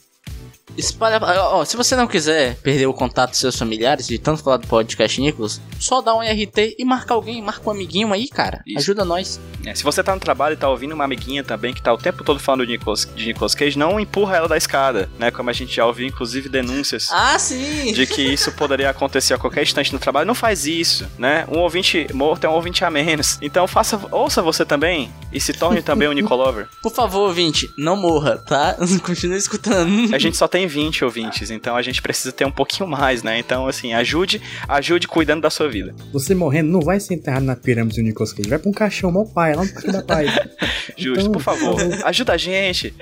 Espalha. 0.76 1.18
Ó, 1.22 1.64
se 1.64 1.76
você 1.76 1.96
não 1.96 2.06
quiser 2.06 2.56
perder 2.56 2.86
o 2.86 2.94
contato 2.94 3.30
dos 3.30 3.40
seus 3.40 3.56
familiares, 3.56 4.06
de 4.06 4.18
tanto 4.18 4.42
falar 4.42 4.58
do 4.58 4.66
podcast 4.66 5.20
Nicolas, 5.20 5.60
só 5.78 6.00
dá 6.00 6.14
um 6.14 6.20
RT 6.20 6.76
e 6.78 6.84
marca 6.84 7.14
alguém, 7.14 7.42
marca 7.42 7.68
um 7.68 7.72
amiguinho 7.72 8.12
aí, 8.12 8.28
cara. 8.28 8.62
Isso. 8.66 8.78
Ajuda 8.78 9.04
nós. 9.04 9.40
É, 9.64 9.74
se 9.74 9.82
você 9.82 10.02
tá 10.02 10.14
no 10.14 10.20
trabalho 10.20 10.54
e 10.54 10.56
tá 10.56 10.68
ouvindo 10.68 10.92
uma 10.92 11.04
amiguinha 11.04 11.42
também 11.42 11.74
que 11.74 11.82
tá 11.82 11.92
o 11.92 11.98
tempo 11.98 12.22
todo 12.22 12.38
falando 12.38 12.66
de 12.66 12.72
Nicolas, 12.72 13.08
de 13.16 13.26
Nicolas 13.26 13.54
Cage, 13.54 13.78
não 13.78 13.98
empurra 13.98 14.36
ela 14.36 14.48
da 14.48 14.56
escada, 14.56 15.10
né? 15.18 15.30
Como 15.30 15.50
a 15.50 15.52
gente 15.52 15.74
já 15.74 15.84
ouviu, 15.86 16.06
inclusive, 16.06 16.48
denúncias. 16.48 17.08
Ah, 17.10 17.38
sim! 17.38 17.92
de 17.92 18.06
que 18.06 18.22
isso 18.22 18.52
poderia 18.52 18.90
acontecer 18.90 19.34
a 19.34 19.38
qualquer 19.38 19.62
instante 19.62 19.92
no 19.92 19.98
trabalho, 19.98 20.26
não 20.26 20.34
faz 20.34 20.66
isso, 20.66 21.06
né? 21.18 21.46
Um 21.50 21.58
ouvinte 21.58 22.06
morto 22.12 22.44
é 22.44 22.48
um 22.48 22.52
ouvinte 22.52 22.84
a 22.84 22.90
menos. 22.90 23.38
Então 23.40 23.66
faça, 23.66 24.00
ouça 24.10 24.42
você 24.42 24.64
também 24.64 25.10
e 25.36 25.40
se 25.40 25.52
torne 25.52 25.82
também 25.82 26.08
um 26.08 26.12
Nicolover. 26.12 26.66
Por 26.82 26.90
favor, 26.90 27.28
ouvinte, 27.28 27.68
não 27.76 27.94
morra, 27.94 28.38
tá? 28.38 28.74
Continue 29.04 29.36
escutando. 29.36 30.14
A 30.14 30.18
gente 30.18 30.34
só 30.34 30.48
tem 30.48 30.66
20 30.66 31.04
ouvintes, 31.04 31.50
então 31.50 31.76
a 31.76 31.82
gente 31.82 32.00
precisa 32.00 32.32
ter 32.32 32.46
um 32.46 32.50
pouquinho 32.50 32.88
mais, 32.88 33.22
né? 33.22 33.38
Então, 33.38 33.66
assim, 33.66 33.92
ajude, 33.92 34.40
ajude 34.66 35.06
cuidando 35.06 35.42
da 35.42 35.50
sua 35.50 35.68
vida. 35.68 35.94
Você 36.10 36.34
morrendo 36.34 36.70
não 36.70 36.80
vai 36.80 36.98
ser 36.98 37.14
enterrado 37.14 37.44
na 37.44 37.54
pirâmide 37.54 38.00
do 38.00 38.02
Nicolas 38.02 38.32
Cage. 38.32 38.48
Vai 38.48 38.58
pra 38.58 38.70
um 38.70 38.72
caixão, 38.72 39.12
mal 39.12 39.26
pai, 39.26 39.54
lá 39.54 39.62
no 39.64 39.72
Parque 39.72 39.92
da 39.92 40.02
Paz. 40.02 40.30
Justo, 40.96 41.20
Então, 41.20 41.32
por 41.32 41.42
favor, 41.42 41.76
ajuda 42.04 42.32
a 42.32 42.36
gente. 42.38 42.94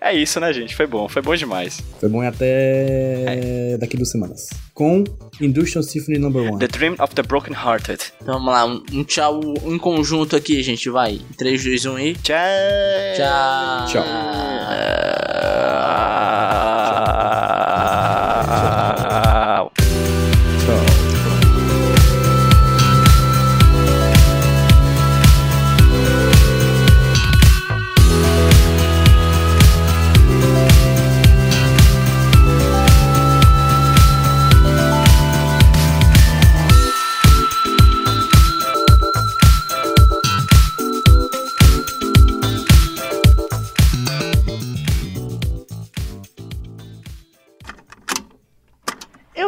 É 0.00 0.14
isso, 0.14 0.40
né, 0.40 0.50
gente? 0.52 0.74
Foi 0.74 0.86
bom, 0.86 1.08
foi 1.08 1.20
bom 1.20 1.34
demais. 1.34 1.82
Foi 2.00 2.08
bom 2.08 2.24
e 2.24 2.26
até 2.26 3.76
daqui 3.78 3.96
duas 3.96 4.10
semanas. 4.10 4.48
Com 4.72 5.04
Industrial 5.40 5.82
Symphony 5.82 6.18
No. 6.18 6.28
1. 6.28 6.58
The 6.58 6.68
Dream 6.68 6.94
of 7.00 7.14
the 7.14 7.22
Broken 7.22 7.54
Hearted. 7.54 8.00
Então 8.22 8.34
vamos 8.34 8.52
lá, 8.52 8.64
um, 8.64 8.82
um 8.92 9.04
tchau 9.04 9.40
em 9.64 9.76
conjunto 9.76 10.36
aqui, 10.36 10.62
gente. 10.62 10.88
Vai. 10.88 11.20
3, 11.36 11.57
2, 11.58 11.86
1 11.86 11.98
e. 11.98 12.14
Tchau. 12.14 12.36
Tchau. 13.16 14.04
Tchau. 14.04 14.38